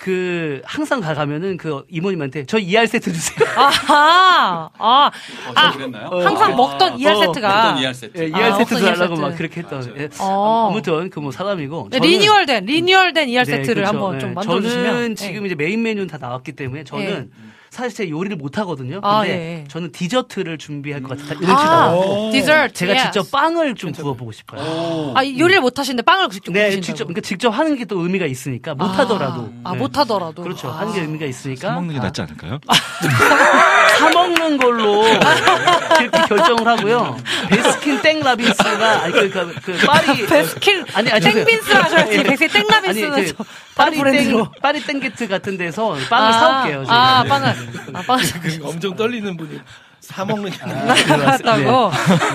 그 0.00 0.60
항상 0.64 1.00
가가면은 1.00 1.56
그 1.56 1.84
이모님한테 1.88 2.44
저 2.46 2.58
ER 2.58 2.86
세트 2.86 3.12
주세요. 3.12 3.48
아하, 3.56 4.70
아, 4.78 5.10
아, 5.54 5.72
그랬나요? 5.72 6.08
항상 6.24 6.54
먹던 6.56 6.98
ER 6.98 7.12
어, 7.12 7.20
세트가. 7.20 7.70
어떤 7.70 7.78
ER 7.82 7.94
세트? 7.94 8.18
예, 8.22 8.26
ER 8.28 8.52
아, 8.52 8.56
세트 8.56 8.80
달라고 8.80 9.16
막. 9.16 9.34
그렇게 9.36 9.60
했던. 9.60 9.94
예. 9.98 10.08
어. 10.20 10.68
아무튼 10.70 11.08
그 11.10 11.20
뭐 11.24 11.30
사람이고. 11.32 11.88
네, 11.90 11.98
저는- 11.98 12.02
리뉴얼된, 12.02 12.64
리뉴얼된 12.66 13.28
ER 13.30 13.44
네, 13.44 13.56
세트를 13.56 13.74
그렇죠. 13.84 13.88
한번 13.88 14.12
네. 14.12 14.18
좀 14.18 14.34
만들어 14.34 14.60
주시면. 14.60 14.84
저는 14.84 15.14
지금 15.14 15.46
이제 15.46 15.54
메인 15.54 15.82
메뉴는 15.82 16.06
다 16.08 16.18
나왔기 16.18 16.52
때문에 16.52 16.84
저는 16.84 17.30
사실 17.74 17.94
제가 17.96 18.10
요리를 18.10 18.36
못 18.36 18.58
하거든요. 18.58 19.00
아, 19.02 19.20
근데 19.20 19.62
예. 19.62 19.68
저는 19.68 19.92
디저트를 19.92 20.58
준비할 20.58 21.02
것 21.02 21.18
같아요. 21.18 21.38
아, 21.48 21.92
멋지다. 21.92 22.30
디저트. 22.32 22.72
제가 22.74 22.92
yes. 22.92 23.04
직접 23.12 23.30
빵을 23.30 23.74
좀 23.74 23.92
구워보고 23.92 24.32
싶어요. 24.32 25.12
아, 25.14 25.22
이 25.22 25.38
요리를 25.38 25.60
못 25.60 25.78
하시는데 25.78 26.02
빵을 26.02 26.30
직접 26.30 26.52
네, 26.52 26.60
구우신다고. 26.70 26.86
직접 26.86 27.04
그러니까 27.04 27.20
직접 27.20 27.50
하는 27.50 27.76
게 27.76 27.84
또 27.84 28.00
의미가 28.00 28.24
있으니까 28.26 28.74
못 28.74 28.84
하더라도. 28.84 29.52
아, 29.62 29.72
네. 29.72 29.78
못 29.78 29.98
하더라도. 29.98 30.42
그렇죠. 30.42 30.68
아. 30.68 30.78
하는 30.80 30.94
게 30.94 31.00
의미가 31.02 31.26
있으니까 31.26 31.68
사 31.68 31.74
먹는 31.74 31.94
게 31.94 32.00
낫지 32.00 32.22
않을까요? 32.22 32.58
사 33.98 34.10
먹는 34.10 34.56
걸로 34.56 35.02
그렇게 35.02 36.08
결정을 36.28 36.66
하고요. 36.66 37.16
베스킨 37.48 38.00
땡라빈스가 38.02 39.02
아니 39.02 39.12
그, 39.12 39.30
그, 39.30 39.54
그 39.64 39.86
파리 39.86 40.26
베스킨 40.26 40.84
아니 40.94 41.10
아니 41.10 41.20
땡빈스를 41.24 41.84
하셔야지. 41.84 42.22
베스킨 42.22 42.48
땡라빈스는 42.48 43.12
아니, 43.12 43.32
그 43.32 43.44
파리. 43.74 43.96
땡 44.02 44.44
파리 44.60 44.82
땡게트 44.84 45.28
같은 45.28 45.56
데서 45.56 45.96
빵을 46.10 46.32
사올게요. 46.32 46.84
제가. 46.84 46.94
아, 46.94 47.24
빵을. 47.24 47.54
아, 47.94 48.02
빵을. 48.02 48.22
그 48.42 48.58
엄청 48.64 48.94
떨리는 48.96 49.36
분이 49.36 49.60
사 50.04 50.24
먹는 50.24 50.50
게 50.50 50.58
아니라 50.62 51.16
나갔다고. 51.16 51.90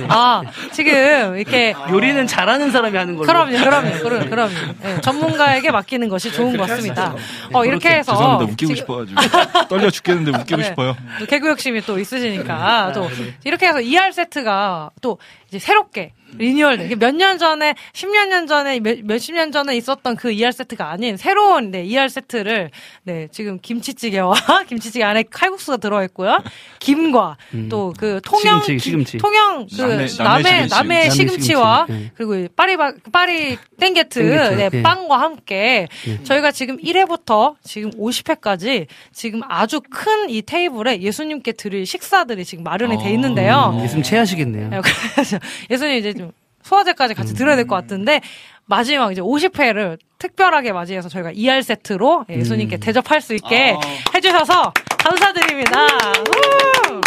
아, 0.09 0.41
지금 0.71 1.37
이렇게. 1.37 1.73
요리는 1.89 2.25
잘하는 2.27 2.71
사람이 2.71 2.97
하는 2.97 3.15
걸로. 3.15 3.27
그럼요, 3.27 3.57
그럼요, 3.57 3.99
그럼요, 3.99 4.29
그럼요. 4.29 4.53
예, 4.85 5.01
전문가에게 5.01 5.71
맡기는 5.71 6.09
것이 6.09 6.31
좋은 6.31 6.57
것 6.57 6.67
같습니다. 6.67 7.15
어, 7.53 7.65
이렇게 7.65 7.89
해서. 7.89 8.13
죄송합니다. 8.13 8.51
웃기고 8.53 8.73
지금- 8.73 8.75
싶어가지고. 8.75 9.67
떨려 9.67 9.89
죽겠는데 9.89 10.31
웃기고 10.39 10.57
네. 10.61 10.63
싶어요. 10.67 10.97
또 11.19 11.25
개그 11.25 11.47
욕심이 11.47 11.81
또 11.81 11.99
있으시니까 11.99 12.91
또 12.93 13.07
이렇게 13.43 13.67
해서 13.67 13.79
ER 13.81 14.11
세트가 14.11 14.89
또 15.01 15.19
이제 15.49 15.59
새롭게 15.59 16.13
리뉴얼된 16.37 16.99
몇 16.99 17.15
년 17.15 17.39
전에 17.39 17.73
10년 17.93 18.27
년 18.27 18.45
전에 18.45 18.79
몇, 18.79 18.99
몇십 19.03 19.33
년 19.33 19.51
전에 19.51 19.75
있었던 19.77 20.15
그 20.15 20.31
ER 20.31 20.51
세트가 20.51 20.91
아닌 20.91 21.17
새로운 21.17 21.71
네, 21.71 21.83
ER 21.85 22.07
세트를 22.07 22.69
네 23.03 23.27
지금 23.31 23.57
김치찌개와 23.59 24.33
김치찌개 24.69 25.03
안에 25.03 25.23
칼국수가 25.23 25.77
들어 25.77 26.03
있고요 26.03 26.37
김과 26.79 27.37
또그 27.69 28.21
통영 28.23 28.61
시금치, 28.61 28.73
기- 28.73 28.79
시금치. 28.79 29.17
통영 29.17 29.65
그 29.65 29.75
남해- 29.75 30.23
남해 30.23 30.67
남해 30.67 31.09
시금치. 31.09 31.41
시금치, 31.47 31.53
네. 31.89 32.11
그리고 32.15 32.35
이 32.35 32.47
파리바 32.55 32.93
파리 33.11 33.57
땡게트, 33.79 34.19
네, 34.19 34.69
예. 34.71 34.81
빵과 34.83 35.19
함께 35.19 35.87
저희가 36.25 36.51
지금 36.51 36.77
1회부터 36.77 37.55
지금 37.63 37.89
50회까지 37.91 38.85
지금 39.11 39.41
아주 39.49 39.81
큰 39.89 40.29
이 40.29 40.43
테이블에 40.43 41.01
예수님께 41.01 41.53
드릴 41.53 41.85
식사들이 41.87 42.45
지금 42.45 42.63
마련이 42.63 43.01
돼 43.01 43.11
있는데요. 43.13 43.79
예수님 43.83 44.03
체하시겠네요. 44.03 44.69
네, 44.69 44.81
그래서 45.15 45.38
예수님 45.69 45.97
이제 45.97 46.13
좀 46.13 46.31
소화제까지 46.63 47.13
같이 47.13 47.33
드려야 47.33 47.55
될 47.55 47.65
것 47.67 47.75
같은데 47.75 48.21
마지막 48.65 49.11
이제 49.11 49.21
50회를 49.21 49.97
특별하게 50.19 50.71
맞이해서 50.73 51.09
저희가 51.09 51.31
ER 51.33 51.61
세트로 51.61 52.25
예수님께 52.29 52.77
대접할 52.77 53.21
수 53.21 53.33
있게 53.33 53.75
해주셔서 54.13 54.73
감사드립니다. 54.99 55.85
우! 55.85 57.01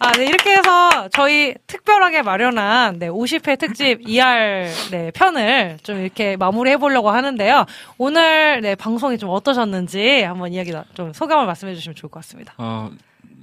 아, 0.00 0.12
네, 0.12 0.26
이렇게 0.26 0.50
해서 0.52 1.08
저희 1.12 1.54
특별하게 1.66 2.22
마련한 2.22 2.98
네, 2.98 3.08
50회 3.08 3.58
특집 3.58 4.06
ER 4.06 4.68
네, 4.90 5.10
편을 5.14 5.78
좀 5.82 6.00
이렇게 6.00 6.36
마무리해 6.36 6.76
보려고 6.76 7.10
하는데요. 7.10 7.64
오늘 7.96 8.60
네, 8.60 8.74
방송이 8.74 9.16
좀 9.18 9.30
어떠셨는지 9.30 10.22
한번 10.22 10.52
이야기 10.52 10.72
나- 10.72 10.84
좀 10.94 11.12
소감을 11.14 11.46
말씀해 11.46 11.74
주시면 11.74 11.94
좋을 11.94 12.10
것 12.10 12.20
같습니다. 12.20 12.52
어, 12.58 12.90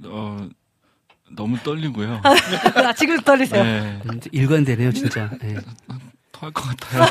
어, 0.04 0.48
너무 1.34 1.58
떨리고요. 1.58 2.20
아, 2.22 2.92
지금 2.92 3.20
떨리세요? 3.20 3.62
네. 3.62 4.00
음, 4.06 4.20
일관되네요, 4.30 4.92
진짜. 4.92 5.30
네. 5.40 5.56
토할 6.32 6.52
것 6.52 6.62
같아요. 6.62 7.06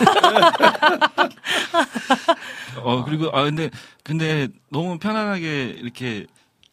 어, 2.83 3.03
그리고, 3.05 3.29
아, 3.35 3.43
근데, 3.43 3.69
근데 4.03 4.47
너무 4.69 4.97
편안하게 4.97 5.77
이렇게 5.79 6.25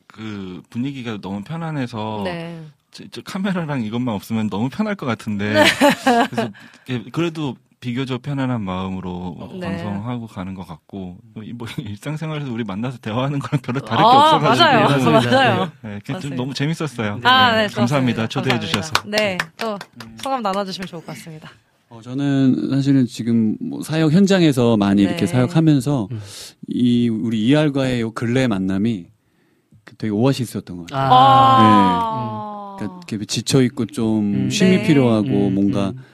그 0.07 0.62
분위기가 0.70 1.19
너무 1.20 1.43
편안해서 1.45 2.23
네. 2.25 2.65
저, 2.91 3.05
저 3.11 3.23
카메라랑 3.23 3.83
이것만 3.85 4.15
없으면 4.15 4.51
너무 4.51 4.69
편할 4.69 4.95
것 4.95 5.07
같은데 5.07 5.53
네. 5.53 5.65
그래서 6.31 6.51
그래도 7.12 7.57
비교적 7.81 8.23
편안한 8.23 8.63
마음으로 8.63 9.37
네. 9.61 9.61
방송하고 9.61 10.27
가는 10.27 10.55
것 10.55 10.67
같고 10.67 11.19
뭐, 11.35 11.45
이- 11.45 11.53
뭐 11.53 11.69
일상생활에서 11.79 12.51
우리 12.53 12.65
만나서 12.65 12.99
대화하는 12.99 13.39
거랑 13.39 13.61
별로 13.63 13.81
다를 13.81 14.03
게 14.03 14.09
아, 14.09 14.35
없어가지고 14.37 14.65
맞아요. 14.65 14.89
맞습니다. 14.89 15.31
맞아요. 15.31 15.71
네, 15.83 15.91
그게 16.01 16.05
좀 16.05 16.15
맞습니다. 16.15 16.37
너무 16.37 16.55
재밌었어요. 16.55 17.21
아, 17.23 17.53
네, 17.53 17.67
네, 17.69 17.75
감사합니다. 17.75 18.27
초대해. 18.27 18.59
주셔서. 18.59 18.93
네, 19.07 19.39
또 19.57 19.79
소감 20.23 20.43
나눠주시면 20.43 20.89
좋을 20.89 21.01
것 21.03 21.15
같습니다. 21.15 21.51
어, 21.91 22.01
저는 22.03 22.69
사실은 22.71 23.07
지금 23.07 23.57
뭐 23.61 23.83
사역 23.83 24.13
현장에서 24.13 24.77
많이 24.77 25.03
네. 25.05 25.09
이렇게 25.09 25.27
사역하면서 25.27 26.09
음. 26.11 26.21
이 26.67 27.09
우리 27.09 27.47
이알과의 27.47 28.01
요 28.01 28.11
근래 28.11 28.47
만남이 28.49 29.07
그 29.85 29.97
되게 29.97 30.11
오아시스였던 30.11 30.77
것 30.77 30.87
같아요. 30.91 31.09
아, 31.13 32.77
그러니까 32.79 33.01
이렇게 33.09 33.25
지쳐 33.25 33.63
있고 33.63 33.87
좀 33.87 34.35
음. 34.35 34.51
쉼이 34.51 34.79
네. 34.79 34.83
필요하고 34.87 35.29
음, 35.29 35.55
뭔가 35.55 35.91
음. 35.91 36.05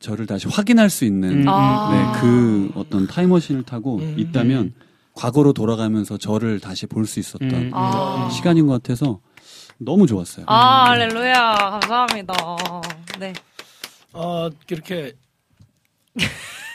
저를 0.00 0.26
다시 0.26 0.46
확인할 0.48 0.90
수 0.90 1.04
있는 1.04 1.42
음, 1.42 1.48
아. 1.48 1.90
네, 2.14 2.20
그 2.20 2.70
어떤 2.74 3.06
타임머신을 3.06 3.64
타고 3.64 3.96
음. 3.98 4.14
있다면 4.18 4.74
과거로 5.14 5.52
돌아가면서 5.52 6.16
저를 6.18 6.60
다시 6.60 6.86
볼 6.86 7.04
수 7.06 7.18
있었던 7.18 7.48
음. 7.52 7.70
아. 7.74 8.28
시간인 8.32 8.66
것 8.66 8.74
같아서 8.82 9.20
너무 9.78 10.06
좋았어요. 10.06 10.44
아, 10.48 10.90
할렐루야. 10.90 11.54
감사합니다. 11.80 12.34
네. 13.18 13.32
어, 14.12 14.48
이렇게 14.70 15.12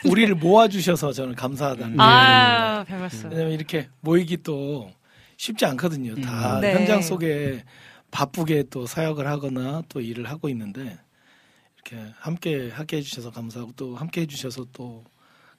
우리를 0.06 0.34
모아주셔서 0.34 1.12
저는 1.12 1.34
감사하다는. 1.34 2.00
아, 2.00 2.84
별 2.84 3.00
말씀. 3.00 3.30
왜냐면 3.30 3.52
이렇게 3.52 3.88
모이기 4.00 4.42
또 4.42 4.90
쉽지 5.36 5.64
않거든요. 5.66 6.14
다 6.22 6.60
네. 6.60 6.74
현장 6.74 7.00
속에 7.02 7.64
바쁘게 8.10 8.64
또 8.70 8.86
사역을 8.86 9.26
하거나 9.26 9.82
또 9.88 10.00
일을 10.00 10.28
하고 10.30 10.48
있는데 10.48 10.98
이렇게 11.84 12.12
함께 12.18 12.70
하게 12.70 12.98
해주셔서 12.98 13.30
감사하고 13.30 13.72
또 13.76 13.94
함께 13.96 14.22
해주셔서 14.22 14.66
또 14.72 15.04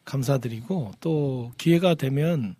감사드리고 0.05 0.93
또 0.99 1.51
기회가 1.57 1.93
되면 1.93 2.55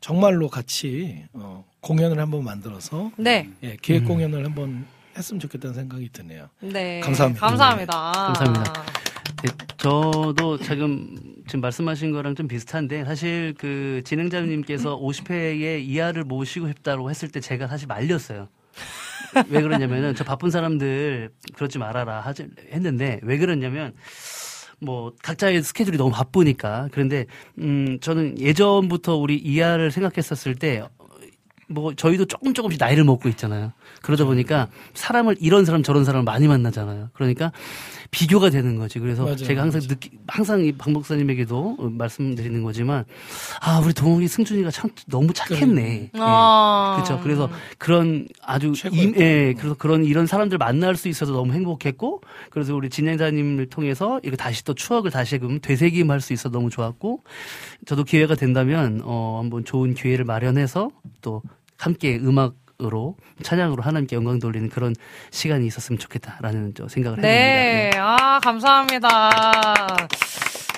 정말로 0.00 0.48
같이 0.48 1.24
어, 1.32 1.64
공연을 1.80 2.18
한번 2.18 2.44
만들어서 2.44 3.10
네. 3.16 3.50
예, 3.62 3.76
기획 3.80 4.04
공연을 4.04 4.44
한번 4.44 4.86
했으면 5.16 5.40
좋겠다는 5.40 5.74
생각이 5.74 6.10
드네요. 6.12 6.48
네. 6.60 7.00
감사합니다. 7.00 7.46
감사합니다. 7.46 8.12
감사합니다. 8.12 8.72
네, 9.42 9.50
저도 9.78 10.58
지금 10.58 11.16
지금 11.46 11.60
말씀하신 11.60 12.12
거랑 12.12 12.34
좀 12.34 12.48
비슷한데 12.48 13.04
사실 13.04 13.54
그 13.56 14.02
진행자님께서 14.04 14.98
50회에 14.98 15.82
이하를 15.82 16.24
모시고 16.24 16.68
싶다고 16.68 17.08
했을 17.08 17.30
때 17.30 17.40
제가 17.40 17.66
사실 17.66 17.86
말렸어요. 17.86 18.48
왜 19.48 19.62
그러냐면은 19.62 20.14
저 20.14 20.24
바쁜 20.24 20.50
사람들 20.50 21.30
그러지 21.54 21.78
말아라 21.78 22.20
하지 22.20 22.48
했는데 22.72 23.20
왜 23.22 23.38
그러냐면 23.38 23.94
뭐 24.80 25.12
각자의 25.22 25.62
스케줄이 25.62 25.96
너무 25.96 26.10
바쁘니까. 26.10 26.88
그런데 26.92 27.26
음 27.58 27.98
저는 28.00 28.38
예전부터 28.38 29.16
우리 29.16 29.36
이하를 29.36 29.90
생각했었을 29.90 30.54
때 30.54 30.82
뭐 31.68 31.94
저희도 31.94 32.26
조금 32.26 32.54
조금씩 32.54 32.78
나이를 32.80 33.04
먹고 33.04 33.28
있잖아요. 33.30 33.72
그러다 34.02 34.24
보니까 34.24 34.68
사람을 34.94 35.36
이런 35.40 35.64
사람 35.64 35.82
저런 35.82 36.04
사람을 36.04 36.24
많이 36.24 36.46
만나잖아요. 36.46 37.10
그러니까 37.12 37.52
비교가 38.10 38.50
되는 38.50 38.76
거지. 38.76 38.98
그래서 38.98 39.24
맞아요, 39.24 39.36
제가 39.36 39.62
항상 39.62 39.80
느끼 39.80 40.10
항상 40.28 40.64
이박 40.64 40.92
목사님에게도 40.92 41.76
어, 41.78 41.88
말씀드리는 41.90 42.62
거지만 42.62 43.04
아 43.60 43.80
우리 43.80 43.92
동욱이 43.92 44.28
승준이가 44.28 44.70
참 44.70 44.90
너무 45.06 45.32
착했네. 45.32 46.10
아. 46.14 46.94
그렇죠. 46.96 47.20
그래서 47.22 47.50
그런 47.78 48.28
아주 48.42 48.72
임, 48.92 49.14
예, 49.16 49.54
그래서 49.56 49.74
그런 49.74 50.04
이런 50.04 50.26
사람들 50.26 50.58
만날 50.58 50.96
수 50.96 51.08
있어서 51.08 51.32
너무 51.32 51.52
행복했고, 51.52 52.20
그래서 52.50 52.74
우리 52.74 52.90
진행자님을 52.90 53.66
통해서 53.66 54.20
이거 54.22 54.36
다시 54.36 54.64
또 54.64 54.74
추억을 54.74 55.10
다시금 55.10 55.60
되새김할 55.60 56.20
수 56.20 56.32
있어 56.32 56.36
서 56.36 56.50
너무 56.50 56.70
좋았고, 56.70 57.22
저도 57.86 58.04
기회가 58.04 58.34
된다면 58.34 59.00
어 59.04 59.38
한번 59.42 59.64
좋은 59.64 59.94
기회를 59.94 60.24
마련해서 60.24 60.90
또 61.22 61.42
함께 61.78 62.16
음악으로 62.16 63.16
찬양으로 63.42 63.82
하나님께 63.82 64.16
영광 64.16 64.38
돌리는 64.38 64.68
그런 64.68 64.94
시간이 65.30 65.66
있었으면 65.66 65.98
좋겠다라는 65.98 66.74
저 66.76 66.88
생각을 66.88 67.20
네, 67.20 67.86
해봅니다. 67.86 68.02
아 68.02 68.40
감사합니다. 68.40 69.30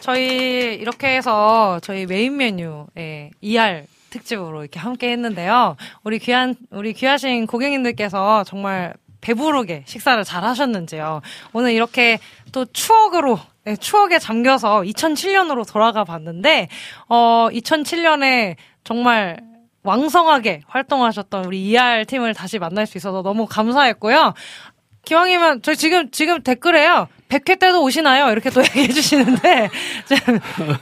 저희 0.00 0.74
이렇게 0.74 1.16
해서 1.16 1.78
저희 1.82 2.06
메인 2.06 2.36
메뉴 2.36 2.86
예, 2.96 3.30
ER 3.40 3.84
특집으로 4.10 4.62
이렇게 4.62 4.78
함께 4.80 5.10
했는데요. 5.12 5.76
우리 6.02 6.18
귀한 6.18 6.56
우리 6.70 6.92
귀하신 6.94 7.46
고객님들께서 7.46 8.44
정말 8.44 8.94
배부르게 9.20 9.84
식사를 9.86 10.22
잘 10.24 10.44
하셨는지요. 10.44 11.20
오늘 11.52 11.72
이렇게 11.72 12.18
또 12.52 12.64
추억으로 12.64 13.38
네, 13.64 13.76
추억에 13.76 14.18
잠겨서 14.18 14.80
2007년으로 14.80 15.70
돌아가 15.70 16.04
봤는데 16.04 16.68
어 17.08 17.48
2007년에 17.52 18.56
정말 18.84 19.38
왕성하게 19.88 20.62
활동하셨던 20.66 21.46
우리 21.46 21.70
ER 21.70 22.04
팀을 22.04 22.34
다시 22.34 22.58
만날 22.58 22.86
수 22.86 22.98
있어서 22.98 23.22
너무 23.22 23.46
감사했고요. 23.46 24.34
기왕이면 25.06 25.62
저희 25.62 25.76
지금 25.76 26.10
지금 26.10 26.42
댓글에요. 26.42 27.08
100회 27.30 27.58
때도 27.58 27.82
오시나요? 27.82 28.30
이렇게 28.30 28.50
또 28.50 28.60
얘기해 28.76 28.88
주시는데 28.88 29.70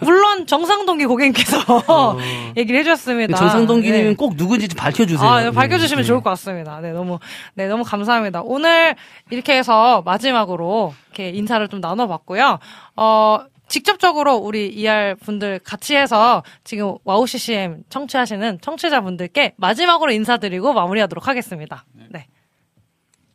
물론 0.01 0.47
정상동기 0.49 1.07
고객님께서 1.07 2.19
얘기를 2.57 2.81
해 2.81 2.83
주셨습니다. 2.85 3.37
어. 3.37 3.39
정상동기님은 3.39 4.11
네. 4.11 4.15
꼭 4.17 4.37
누군지 4.37 4.67
좀 4.69 4.77
밝혀주세요. 4.77 5.29
아, 5.29 5.43
네, 5.43 5.51
밝혀주시면 5.53 6.03
네. 6.03 6.07
좋을 6.07 6.23
것 6.23 6.31
같습니다. 6.31 6.81
네, 6.81 6.91
너무, 6.91 7.21
네, 7.55 7.69
너무 7.69 7.85
감사합니다. 7.85 8.43
오늘 8.45 8.97
이렇게 9.31 9.57
해서 9.57 10.03
마지막으로 10.05 10.95
이렇게 11.11 11.31
인사를 11.31 11.67
좀 11.69 11.81
나눠봤고요. 11.81 12.59
어, 12.97 13.39
직접적으로 13.69 14.37
우리 14.37 14.69
ER 14.69 15.17
분들 15.17 15.61
같이 15.65 15.97
해서 15.97 16.43
지금 16.65 16.95
와우 17.05 17.27
CCM 17.27 17.83
청취하시는 17.89 18.61
청취자분들께 18.61 19.55
마지막으로 19.57 20.13
인사드리고 20.13 20.73
마무리하도록 20.73 21.27
하겠습니다. 21.27 21.85
네. 22.11 22.27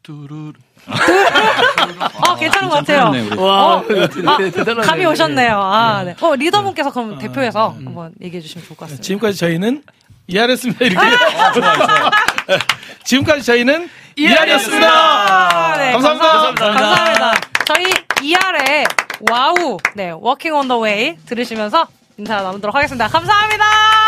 뚜루루. 0.04 0.54
어, 2.28 2.36
괜찮은 2.36 2.70
것 2.70 2.76
같아요. 2.78 3.12
어, 3.38 3.44
와, 3.44 3.76
아, 3.78 4.38
대단하네. 4.38 4.88
감이 4.88 5.06
오셨네요. 5.06 5.56
아, 5.62 6.04
네. 6.04 6.16
어, 6.20 6.36
리더분께서 6.36 6.92
그럼 6.92 7.20
대표해서 7.20 7.70
한번 7.70 8.14
얘기해 8.22 8.42
주시면 8.42 8.66
좋을 8.66 8.78
것 8.78 8.86
같습니다. 8.86 9.04
지금까지 9.04 9.38
저희는 9.38 9.84
ER였습니다. 10.28 10.86
이렇게. 10.86 11.08
지금까지 13.04 13.44
저희는 13.44 13.90
ER였습니다. 14.16 14.88
아, 14.90 15.78
네, 15.78 15.92
감사합니다. 15.92 16.66
감사합니다. 16.72 17.34
저희 17.66 17.86
ER의 18.22 18.86
와우, 19.30 19.78
네, 19.96 20.12
Walking 20.12 20.54
on 20.54 20.68
the 20.68 20.82
Way 20.82 21.18
들으시면서 21.26 21.88
인사 22.18 22.42
나누도록 22.42 22.76
하겠습니다. 22.76 23.08
감사합니다! 23.08 24.01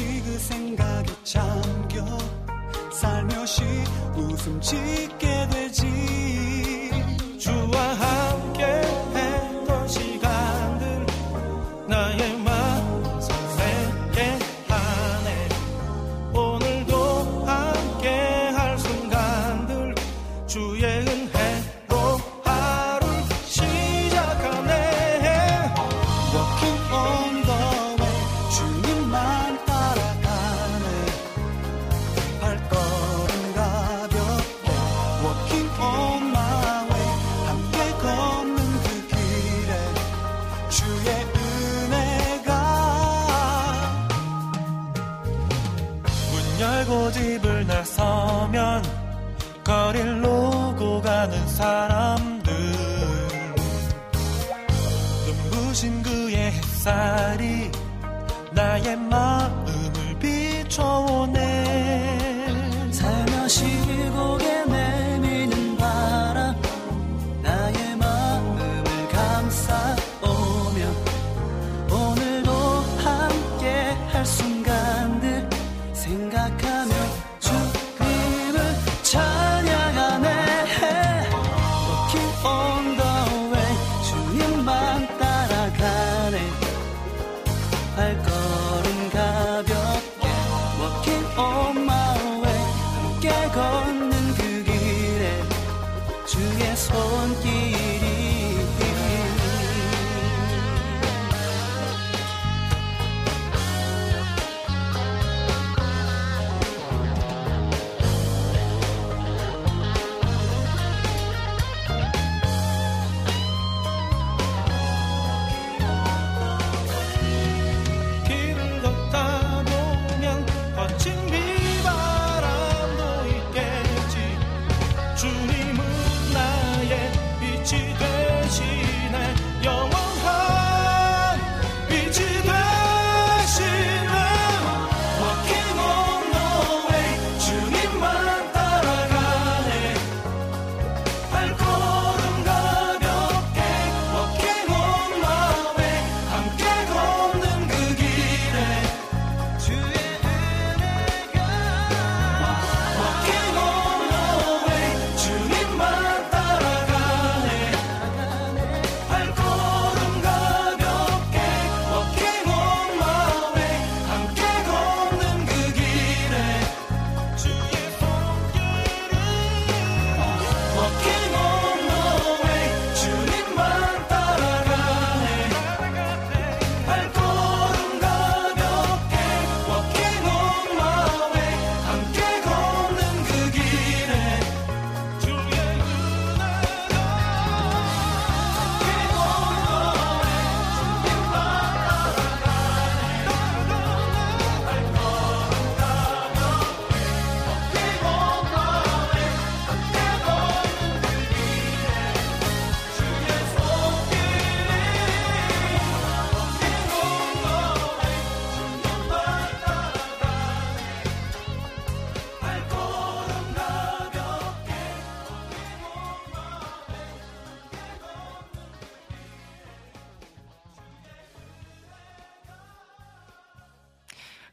잠시 0.00 0.22
그 0.24 0.38
생각에 0.38 1.06
잠겨 1.24 2.18
살며시 2.90 3.62
웃음 4.16 4.58
짓게 4.60 5.48
되지. 5.50 6.90
주와 7.38 7.94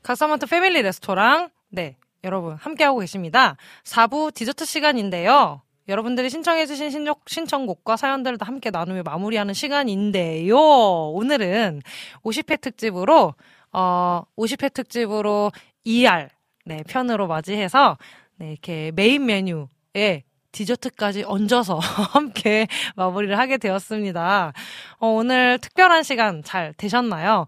갓서번트의 0.07 0.45
패밀리 0.46 0.82
레스토랑. 0.84 1.50
네, 1.68 1.98
여러분 2.24 2.56
함께하고 2.56 3.00
계십니다. 3.00 3.58
4부 3.84 4.34
디저트 4.34 4.64
시간인데요. 4.64 5.62
여러분들이 5.90 6.30
신청해주신 6.30 6.92
신청, 6.92 7.16
신청곡과 7.26 7.98
사연들을 7.98 8.38
다 8.38 8.46
함께 8.46 8.70
나누며 8.70 9.04
마무리하는 9.04 9.54
시간인데요. 9.54 10.58
오늘은 10.58 11.82
50회 12.24 12.62
특집으로, 12.62 13.34
어, 13.74 14.24
50회 14.38 14.72
특집으로 14.72 15.52
ER, 15.84 16.30
네, 16.64 16.84
편으로 16.88 17.28
맞이해서, 17.28 17.98
네, 18.38 18.54
이렇게 18.54 18.94
메인 18.96 19.26
메뉴에 19.26 20.24
디저트까지 20.54 21.26
얹어서 21.28 21.80
함께 22.14 22.68
마무리를 22.96 23.38
하게 23.38 23.58
되었습니다. 23.58 24.54
어, 25.00 25.08
오늘 25.08 25.60
특별한 25.60 26.04
시간 26.04 26.44
잘 26.44 26.74
되셨나요? 26.78 27.46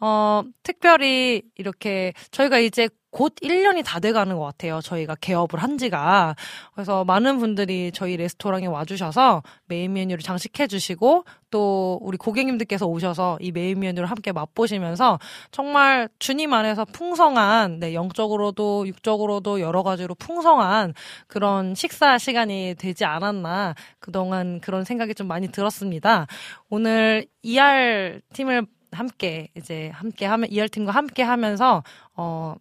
어, 0.00 0.42
특별히 0.62 1.42
이렇게 1.56 2.12
저희가 2.30 2.58
이제 2.58 2.88
곧 3.10 3.34
1년이 3.36 3.84
다 3.84 4.00
돼가는 4.00 4.36
것 4.36 4.44
같아요. 4.44 4.80
저희가 4.80 5.16
개업을 5.16 5.62
한 5.62 5.78
지가. 5.78 6.36
그래서 6.74 7.04
많은 7.04 7.38
분들이 7.38 7.90
저희 7.92 8.16
레스토랑에 8.18 8.66
와주셔서 8.66 9.42
메인 9.66 9.94
메뉴를 9.94 10.22
장식해주시고 10.22 11.24
또 11.50 11.98
우리 12.02 12.18
고객님들께서 12.18 12.86
오셔서 12.86 13.38
이 13.40 13.50
메인 13.50 13.80
메뉴를 13.80 14.10
함께 14.10 14.30
맛보시면서 14.32 15.18
정말 15.50 16.10
주님 16.18 16.52
안에서 16.52 16.84
풍성한, 16.84 17.80
네, 17.80 17.94
영적으로도 17.94 18.86
육적으로도 18.86 19.60
여러 19.60 19.82
가지로 19.82 20.14
풍성한 20.14 20.92
그런 21.26 21.74
식사 21.74 22.18
시간이 22.18 22.74
되지 22.78 23.06
않았나 23.06 23.74
그동안 24.00 24.60
그런 24.60 24.84
생각이 24.84 25.14
좀 25.14 25.28
많이 25.28 25.48
들었습니다. 25.48 26.26
오늘 26.68 27.26
ER 27.42 28.20
팀을 28.34 28.66
함께 28.92 29.48
이제 29.54 29.90
함께 29.94 30.26
하면 30.26 30.50
ER 30.50 30.68
팀과 30.68 30.92
함께 30.92 31.22
하면서 31.22 31.82
어 32.14 32.54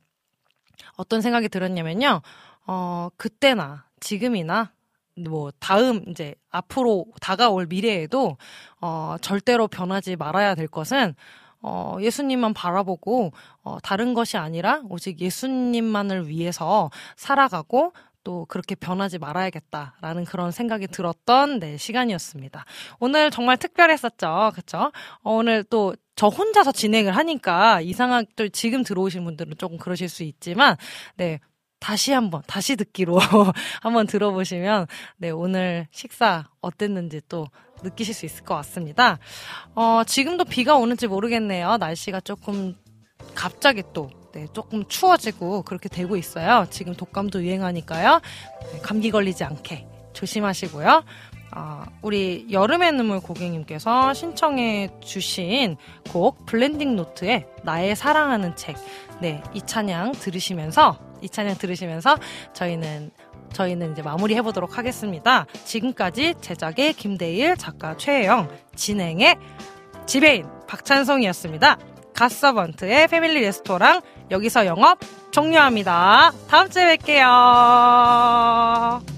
어떤 0.96 1.22
생각이 1.22 1.50
들었냐면요. 1.50 2.22
어, 2.66 3.10
그때나 3.18 3.86
지금이나 4.00 4.72
뭐 5.16 5.52
다음 5.60 6.04
이제 6.10 6.36
앞으로 6.50 7.06
다가올 7.22 7.68
미래에도 7.68 8.38
어, 8.82 9.16
절대로 9.22 9.68
변하지 9.68 10.16
말아야 10.16 10.54
될 10.56 10.68
것은 10.68 11.16
어, 11.62 11.98
예수님만 12.00 12.54
바라보고 12.54 13.32
어, 13.64 13.78
다른 13.82 14.14
것이 14.14 14.38
아니라 14.38 14.82
오직 14.90 15.20
예수님만을 15.20 16.28
위해서 16.28 16.92
살아가고 17.16 17.94
또 18.24 18.46
그렇게 18.50 18.76
변하지 18.76 19.20
말아야겠다라는 19.20 20.26
그런 20.26 20.52
생각이 20.52 20.88
들었던 20.88 21.60
네, 21.60 21.78
시간이었습니다. 21.78 22.66
오늘 23.00 23.32
정말 23.32 23.58
특별했었죠. 23.58 24.52
그쵸? 24.54 24.92
어, 25.24 25.32
오늘 25.32 25.64
또 25.64 25.96
저 26.18 26.28
혼자서 26.28 26.72
진행을 26.72 27.16
하니까 27.16 27.80
이상하게 27.80 28.28
또 28.36 28.50
지금 28.50 28.84
들어오신 28.84 29.24
분들은 29.24 29.54
조금 29.58 29.78
그러실 29.78 30.10
수 30.10 30.24
있지만, 30.24 30.76
네. 31.16 31.40
다시 31.80 32.12
한번, 32.12 32.42
다시 32.48 32.76
듣기로 32.76 33.20
한번 33.84 34.08
들어보시면, 34.08 34.88
네, 35.18 35.30
오늘 35.30 35.88
식사 35.92 36.50
어땠는지 36.60 37.22
또 37.30 37.46
느끼실 37.84 38.16
수 38.16 38.26
있을 38.26 38.44
것 38.44 38.56
같습니다. 38.56 39.20
어, 39.76 40.02
지금도 40.08 40.46
비가 40.46 40.76
오는지 40.76 41.06
모르겠네요. 41.06 41.78
날씨가 41.78 42.22
조금 42.22 42.76
갑자기 43.36 43.84
또 43.94 44.10
네, 44.34 44.48
조금 44.54 44.88
추워지고 44.88 45.62
그렇게 45.62 45.88
되고 45.88 46.18
있어요. 46.18 46.66
지금 46.72 46.96
독감도 46.96 47.44
유행하니까요. 47.44 48.22
네, 48.72 48.80
감기 48.80 49.12
걸리지 49.12 49.44
않게 49.44 49.88
조심하시고요. 50.14 51.04
아, 51.60 51.88
우리 52.04 52.46
여름의 52.52 52.92
눈물 52.92 53.20
고객님께서 53.20 54.14
신청해 54.14 54.90
주신 55.02 55.76
곡 56.12 56.46
블렌딩 56.46 56.96
노트의 56.96 57.48
나의 57.64 57.96
사랑하는 57.96 58.56
책. 58.56 58.76
네, 59.22 59.42
이 59.56 59.62
찬양 59.66 60.12
들으시면서 60.12 61.00
이 61.24 61.30
찬양 61.30 61.58
들으시면서 61.58 62.16
저희는 62.54 63.10
저희는 63.54 63.94
이제 63.94 64.04
마무리해 64.04 64.44
보도록 64.44 64.78
하겠습니다. 64.78 65.48
지금까지 65.66 66.36
제작의 66.42 66.94
김대일, 66.94 67.58
작가 67.58 67.98
최혜영, 67.98 68.50
진행의 68.76 69.38
지배인 70.06 70.46
박찬송이었습니다. 70.68 71.80
갓서번트의 72.14 73.08
패밀리 73.08 73.42
레스토랑 73.42 74.02
여기서 74.30 74.68
영업 74.68 75.00
종료합니다. 75.32 76.34
다음 76.48 76.70
주에 76.70 76.98
뵐게요. 76.98 79.17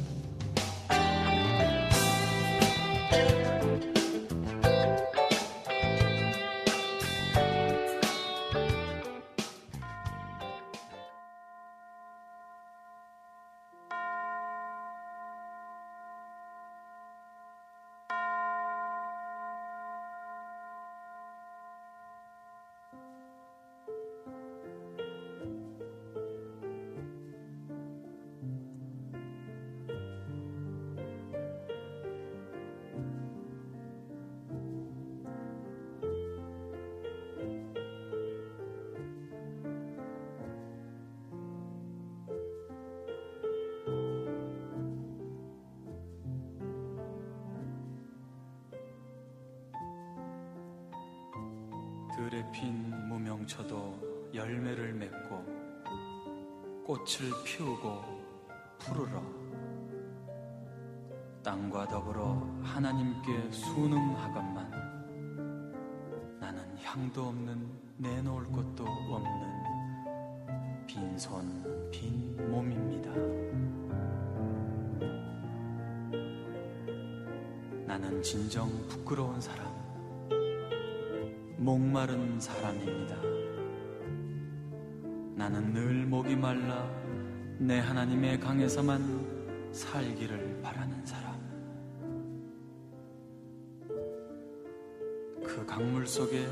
진정 78.30 78.70
부끄러운 78.88 79.42
사람, 79.42 79.66
목마른 81.58 82.40
사람입니다. 82.40 83.16
나는 85.34 85.74
늘 85.74 86.06
목이 86.06 86.36
말라 86.36 86.88
내 87.58 87.80
하나님의 87.80 88.40
강에서만 88.40 89.72
살기를 89.72 90.62
바라는 90.62 91.04
사람. 91.08 91.40
그 95.44 95.66
강물 95.66 96.06
속에 96.06 96.48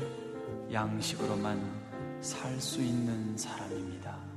양식으로만 0.72 1.60
살 2.20 2.60
수 2.60 2.82
있는 2.82 3.36
사람입니다. 3.36 4.27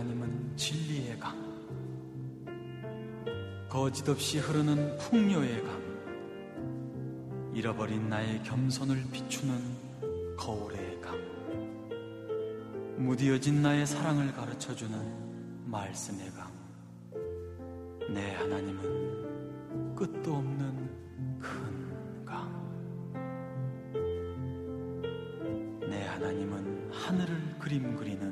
하나님은 0.00 0.56
진리의 0.56 1.18
강. 1.18 1.36
거짓없이 3.68 4.38
흐르는 4.38 4.96
풍요의 4.96 5.62
강. 5.62 5.78
잃어버린 7.54 8.08
나의 8.08 8.42
겸손을 8.42 9.04
비추는 9.12 10.36
거울의 10.38 11.02
강. 11.02 11.20
무디어진 12.96 13.60
나의 13.60 13.86
사랑을 13.86 14.32
가르쳐주는 14.32 15.66
말씀의 15.66 16.30
강. 16.30 16.50
내 18.08 18.36
하나님은 18.36 19.94
끝도 19.94 20.36
없는 20.36 21.38
큰 21.38 22.24
강. 22.24 22.50
내 25.90 26.06
하나님은 26.06 26.90
하늘을 26.90 27.58
그림 27.58 27.94
그리는 27.96 28.29